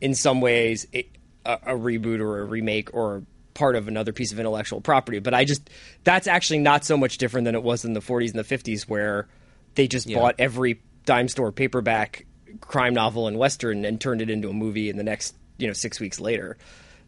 in 0.00 0.14
some 0.14 0.40
ways, 0.40 0.86
a, 0.94 1.06
a 1.44 1.74
reboot 1.74 2.20
or 2.20 2.40
a 2.40 2.44
remake 2.44 2.92
or 2.94 3.22
part 3.54 3.76
of 3.76 3.86
another 3.86 4.12
piece 4.12 4.32
of 4.32 4.40
intellectual 4.40 4.80
property. 4.80 5.18
But 5.20 5.34
I 5.34 5.44
just, 5.44 5.70
that's 6.04 6.26
actually 6.26 6.58
not 6.60 6.84
so 6.84 6.96
much 6.96 7.18
different 7.18 7.44
than 7.44 7.54
it 7.54 7.62
was 7.62 7.84
in 7.84 7.92
the 7.92 8.00
40s 8.00 8.34
and 8.34 8.38
the 8.44 8.56
50s 8.56 8.88
where 8.88 9.28
they 9.74 9.86
just 9.86 10.08
Yeah. 10.08 10.18
bought 10.18 10.34
every 10.38 10.80
dime 11.04 11.28
store 11.28 11.52
paperback 11.52 12.26
crime 12.60 12.94
novel 12.94 13.28
and 13.28 13.38
western 13.38 13.84
and 13.84 14.00
turned 14.00 14.20
it 14.20 14.30
into 14.30 14.48
a 14.48 14.52
movie 14.52 14.88
in 14.90 14.96
the 14.96 15.02
next, 15.02 15.34
you 15.58 15.66
know, 15.66 15.72
six 15.72 16.00
weeks 16.00 16.18
later. 16.18 16.56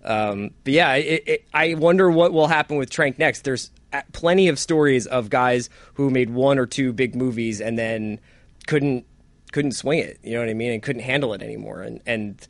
Um, 0.04 0.50
but 0.64 0.72
yeah, 0.74 0.94
it, 0.94 1.22
it, 1.26 1.44
I 1.54 1.74
wonder 1.74 2.10
what 2.10 2.32
will 2.32 2.46
happen 2.46 2.76
with 2.76 2.90
Trank 2.90 3.18
next. 3.18 3.42
There's 3.44 3.70
plenty 4.12 4.48
of 4.48 4.58
stories 4.58 5.06
of 5.06 5.30
guys 5.30 5.70
who 5.94 6.10
made 6.10 6.30
one 6.30 6.58
or 6.58 6.66
two 6.66 6.92
big 6.92 7.14
movies 7.14 7.60
and 7.60 7.78
then 7.78 8.20
couldn't 8.66 9.06
couldn't 9.52 9.72
swing 9.72 10.00
it. 10.00 10.18
You 10.22 10.32
know 10.34 10.40
what 10.40 10.48
I 10.48 10.54
mean? 10.54 10.72
And 10.72 10.82
couldn't 10.82 11.02
handle 11.02 11.32
it 11.34 11.42
anymore. 11.42 11.82
And 11.82 12.00
and 12.06 12.48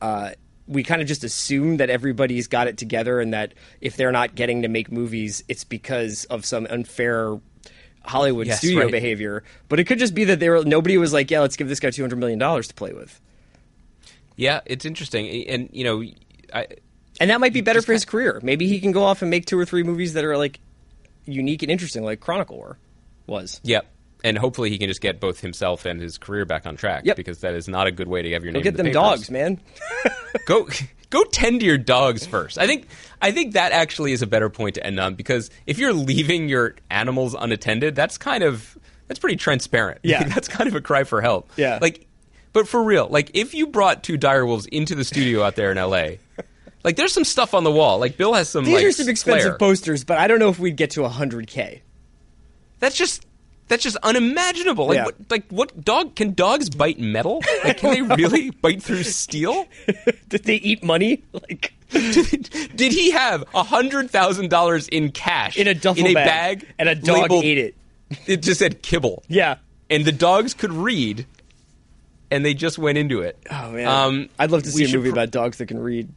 uh, 0.00 0.30
we 0.66 0.82
kind 0.82 1.02
of 1.02 1.08
just 1.08 1.24
assume 1.24 1.76
that 1.78 1.90
everybody's 1.90 2.46
got 2.46 2.68
it 2.68 2.76
together, 2.78 3.20
and 3.20 3.32
that 3.34 3.54
if 3.80 3.96
they're 3.96 4.12
not 4.12 4.34
getting 4.34 4.62
to 4.62 4.68
make 4.68 4.90
movies, 4.92 5.42
it's 5.48 5.64
because 5.64 6.24
of 6.26 6.44
some 6.44 6.66
unfair. 6.70 7.38
Hollywood 8.06 8.46
Yes, 8.46 8.58
studio 8.58 8.82
right. 8.82 8.90
behavior, 8.90 9.44
but 9.70 9.80
it 9.80 9.84
could 9.84 9.98
just 9.98 10.14
be 10.14 10.24
that 10.24 10.38
they 10.38 10.50
were 10.50 10.62
nobody 10.62 10.98
was 10.98 11.14
like, 11.14 11.30
yeah, 11.30 11.40
let's 11.40 11.56
give 11.56 11.68
this 11.68 11.80
guy 11.80 11.88
two 11.90 12.02
hundred 12.02 12.18
million 12.18 12.38
dollars 12.38 12.68
to 12.68 12.74
play 12.74 12.92
with, 12.92 13.18
Yeah, 14.36 14.60
it's 14.66 14.84
interesting, 14.84 15.46
and 15.48 15.70
you 15.72 15.84
know, 15.84 16.02
I 16.52 16.66
and 17.20 17.30
that 17.30 17.40
might 17.40 17.54
be 17.54 17.62
better 17.62 17.80
for 17.80 17.92
his 17.92 18.04
career. 18.04 18.40
Maybe 18.42 18.68
he 18.68 18.80
can 18.80 18.92
go 18.92 19.04
off 19.04 19.22
and 19.22 19.30
make 19.30 19.46
two 19.46 19.58
or 19.58 19.64
three 19.64 19.82
movies 19.84 20.12
that 20.14 20.24
are 20.24 20.36
like 20.36 20.60
unique 21.26 21.62
and 21.62 21.70
interesting, 21.70 22.02
like 22.02 22.20
Chronicle 22.20 22.56
War 22.56 22.78
was. 23.26 23.60
Yep. 23.64 23.86
And 24.22 24.38
hopefully 24.38 24.70
he 24.70 24.78
can 24.78 24.88
just 24.88 25.02
get 25.02 25.20
both 25.20 25.40
himself 25.40 25.84
and 25.84 26.00
his 26.00 26.16
career 26.16 26.46
back 26.46 26.64
on 26.64 26.76
track. 26.76 27.04
Yep. 27.04 27.16
Because 27.16 27.40
that 27.40 27.54
is 27.54 27.68
not 27.68 27.86
a 27.86 27.90
good 27.90 28.08
way 28.08 28.22
to 28.22 28.30
have 28.32 28.42
your 28.42 28.52
Go 28.52 28.58
name. 28.58 28.62
get 28.64 28.70
in 28.70 28.76
the 28.78 28.82
them 28.84 28.92
dogs, 28.92 29.30
man. 29.30 29.60
Go 30.46 30.66
go 31.10 31.22
tend 31.24 31.60
to 31.60 31.66
your 31.66 31.78
dogs 31.78 32.26
first. 32.26 32.58
I 32.58 32.66
think 32.66 32.88
I 33.22 33.30
think 33.30 33.52
that 33.52 33.72
actually 33.72 34.12
is 34.12 34.22
a 34.22 34.26
better 34.26 34.50
point 34.50 34.74
to 34.76 34.84
end 34.84 34.98
on 34.98 35.14
because 35.14 35.50
if 35.66 35.78
you're 35.78 35.92
leaving 35.92 36.48
your 36.48 36.74
animals 36.90 37.34
unattended, 37.38 37.94
that's 37.94 38.18
kind 38.18 38.42
of 38.42 38.76
that's 39.06 39.20
pretty 39.20 39.36
transparent. 39.36 40.00
Yeah. 40.02 40.24
that's 40.28 40.48
kind 40.48 40.68
of 40.68 40.74
a 40.74 40.80
cry 40.80 41.04
for 41.04 41.20
help. 41.20 41.50
Yeah. 41.56 41.78
Like 41.80 42.06
but 42.52 42.66
for 42.66 42.82
real, 42.82 43.08
like 43.08 43.30
if 43.34 43.54
you 43.54 43.66
brought 43.68 44.02
two 44.02 44.18
direwolves 44.18 44.66
into 44.68 44.94
the 44.94 45.04
studio 45.04 45.42
out 45.42 45.54
there 45.56 45.70
in 45.70 45.76
LA, 45.76 46.16
like 46.84 46.96
there's 46.96 47.12
some 47.12 47.24
stuff 47.24 47.54
on 47.54 47.64
the 47.64 47.72
wall. 47.72 47.98
Like 47.98 48.16
Bill 48.16 48.34
has 48.34 48.48
some 48.48 48.64
These 48.64 48.74
like 48.76 48.84
are 48.84 48.92
some 48.92 49.08
expensive 49.08 49.42
flair. 49.42 49.58
posters, 49.58 50.04
but 50.04 50.18
I 50.18 50.28
don't 50.28 50.38
know 50.38 50.50
if 50.50 50.58
we'd 50.58 50.76
get 50.76 50.90
to 50.92 51.08
hundred 51.08 51.46
k. 51.48 51.82
That's 52.78 52.96
just 52.96 53.26
that's 53.68 53.82
just 53.82 53.96
unimaginable. 54.02 54.86
Like 54.88 54.96
Yeah. 54.96 55.04
what 55.06 55.14
like 55.30 55.44
what 55.48 55.84
dog 55.84 56.14
can 56.14 56.34
dogs 56.34 56.68
bite 56.70 56.98
metal? 57.00 57.42
Like 57.64 57.78
can 57.78 57.90
they 57.94 58.02
really 58.16 58.50
bite 58.50 58.82
through 58.82 59.02
steel? 59.04 59.66
Did 60.28 60.44
they 60.44 60.56
eat 60.56 60.84
money? 60.84 61.22
Like 61.32 61.72
Did 61.90 62.92
he 62.92 63.12
have 63.12 63.44
a 63.54 63.62
hundred 63.62 64.10
thousand 64.10 64.50
dollars 64.50 64.88
in 64.88 65.12
cash 65.12 65.56
in 65.56 65.66
a 65.68 65.74
duffel 65.74 66.04
in 66.04 66.10
a 66.10 66.14
bag, 66.14 66.60
bag, 66.60 66.74
and 66.78 66.88
a 66.88 66.94
dog 66.94 67.22
labeled- 67.22 67.44
ate 67.44 67.58
it. 67.58 67.74
It 68.26 68.42
just 68.42 68.58
said 68.58 68.82
kibble. 68.82 69.22
Yeah. 69.28 69.56
and 69.88 70.04
the 70.04 70.12
dogs 70.12 70.52
could 70.54 70.72
read, 70.72 71.26
and 72.30 72.44
they 72.44 72.52
just 72.54 72.78
went 72.78 72.98
into 72.98 73.22
it. 73.22 73.38
Oh 73.50 73.70
man. 73.72 73.86
Um, 73.88 74.28
I'd 74.38 74.50
love 74.50 74.62
to 74.64 74.70
see 74.70 74.84
a 74.84 74.88
movie 74.96 75.08
pr- 75.10 75.14
about 75.14 75.30
dogs 75.30 75.58
that 75.58 75.66
can 75.66 75.78
read. 75.78 76.08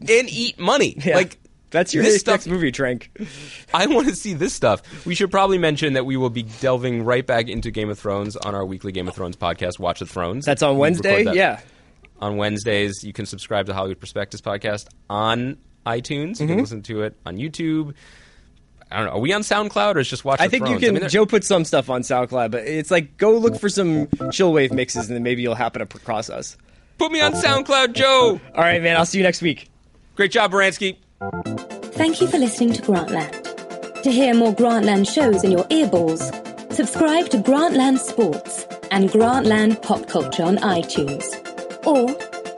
And 0.00 0.28
eat 0.30 0.58
money. 0.58 0.96
Yeah. 1.04 1.16
Like 1.16 1.38
that's 1.70 1.92
your 1.92 2.02
this 2.02 2.26
next 2.26 2.44
stuff. 2.44 2.46
movie, 2.52 2.72
Trank. 2.72 3.10
I 3.74 3.86
want 3.86 4.08
to 4.08 4.16
see 4.16 4.32
this 4.34 4.54
stuff. 4.54 4.82
We 5.06 5.14
should 5.14 5.30
probably 5.30 5.58
mention 5.58 5.92
that 5.94 6.06
we 6.06 6.16
will 6.16 6.30
be 6.30 6.42
delving 6.44 7.04
right 7.04 7.26
back 7.26 7.48
into 7.48 7.70
Game 7.70 7.90
of 7.90 7.98
Thrones 7.98 8.36
on 8.36 8.54
our 8.54 8.64
weekly 8.64 8.90
Game 8.92 9.06
of 9.08 9.14
Thrones 9.14 9.36
podcast, 9.36 9.78
Watch 9.78 10.00
the 10.00 10.06
Thrones. 10.06 10.44
That's 10.46 10.62
on 10.62 10.78
Wednesday. 10.78 11.24
that 11.24 11.34
Yeah. 11.34 11.60
on 12.20 12.36
Wednesdays. 12.38 13.04
You 13.04 13.12
can 13.12 13.26
subscribe 13.26 13.66
to 13.66 13.74
Hollywood 13.74 13.98
Prospectus 14.00 14.40
podcast 14.40 14.86
on 15.10 15.58
iTunes. 15.86 16.40
You 16.40 16.46
Mm-hmm. 16.46 16.46
can 16.48 16.58
listen 16.58 16.82
to 16.84 17.02
it 17.02 17.16
on 17.26 17.36
YouTube. 17.36 17.94
I 18.90 18.96
don't 18.96 19.06
know. 19.06 19.12
Are 19.12 19.20
we 19.20 19.34
on 19.34 19.42
SoundCloud 19.42 19.96
or 19.96 19.98
is 19.98 20.08
just 20.08 20.24
Watch 20.24 20.40
I 20.40 20.48
think 20.48 20.62
you 20.62 20.78
Thrones? 20.78 20.84
can. 20.84 20.94
mean, 20.94 21.08
Joe 21.10 21.26
put 21.26 21.44
some 21.44 21.66
stuff 21.66 21.90
on 21.90 22.00
SoundCloud, 22.00 22.50
but 22.50 22.64
it's 22.66 22.90
like 22.90 23.18
go 23.18 23.36
look 23.36 23.60
for 23.60 23.68
some 23.68 24.06
chillwave 24.06 24.72
mixes, 24.72 25.08
and 25.08 25.14
then 25.16 25.22
maybe 25.22 25.42
you'll 25.42 25.54
happen 25.54 25.82
across 25.82 26.30
us. 26.30 26.56
Put 26.96 27.12
me 27.12 27.20
on 27.20 27.32
SoundCloud, 27.34 27.92
Joe. 27.92 28.40
All 28.54 28.62
right, 28.62 28.82
man. 28.82 28.96
I'll 28.96 29.04
see 29.04 29.18
you 29.18 29.24
next 29.24 29.42
week. 29.42 29.68
Great 30.18 30.32
job, 30.32 30.50
Baranski. 30.50 30.96
Thank 31.92 32.20
you 32.20 32.26
for 32.26 32.38
listening 32.38 32.72
to 32.72 32.82
Grantland. 32.82 34.02
To 34.02 34.10
hear 34.10 34.34
more 34.34 34.52
Grantland 34.52 35.08
shows 35.08 35.44
in 35.44 35.52
your 35.52 35.62
earballs, 35.66 36.72
subscribe 36.72 37.28
to 37.28 37.36
Grantland 37.38 37.98
Sports 37.98 38.66
and 38.90 39.10
Grantland 39.10 39.80
Pop 39.80 40.08
Culture 40.08 40.42
on 40.42 40.56
iTunes. 40.56 41.24
Or 41.86 42.06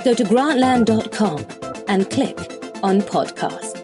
go 0.03 0.15
to 0.15 0.25
grantland.com 0.25 1.85
and 1.87 2.11
click 2.11 2.39
on 2.83 3.03
podcast. 3.03 3.80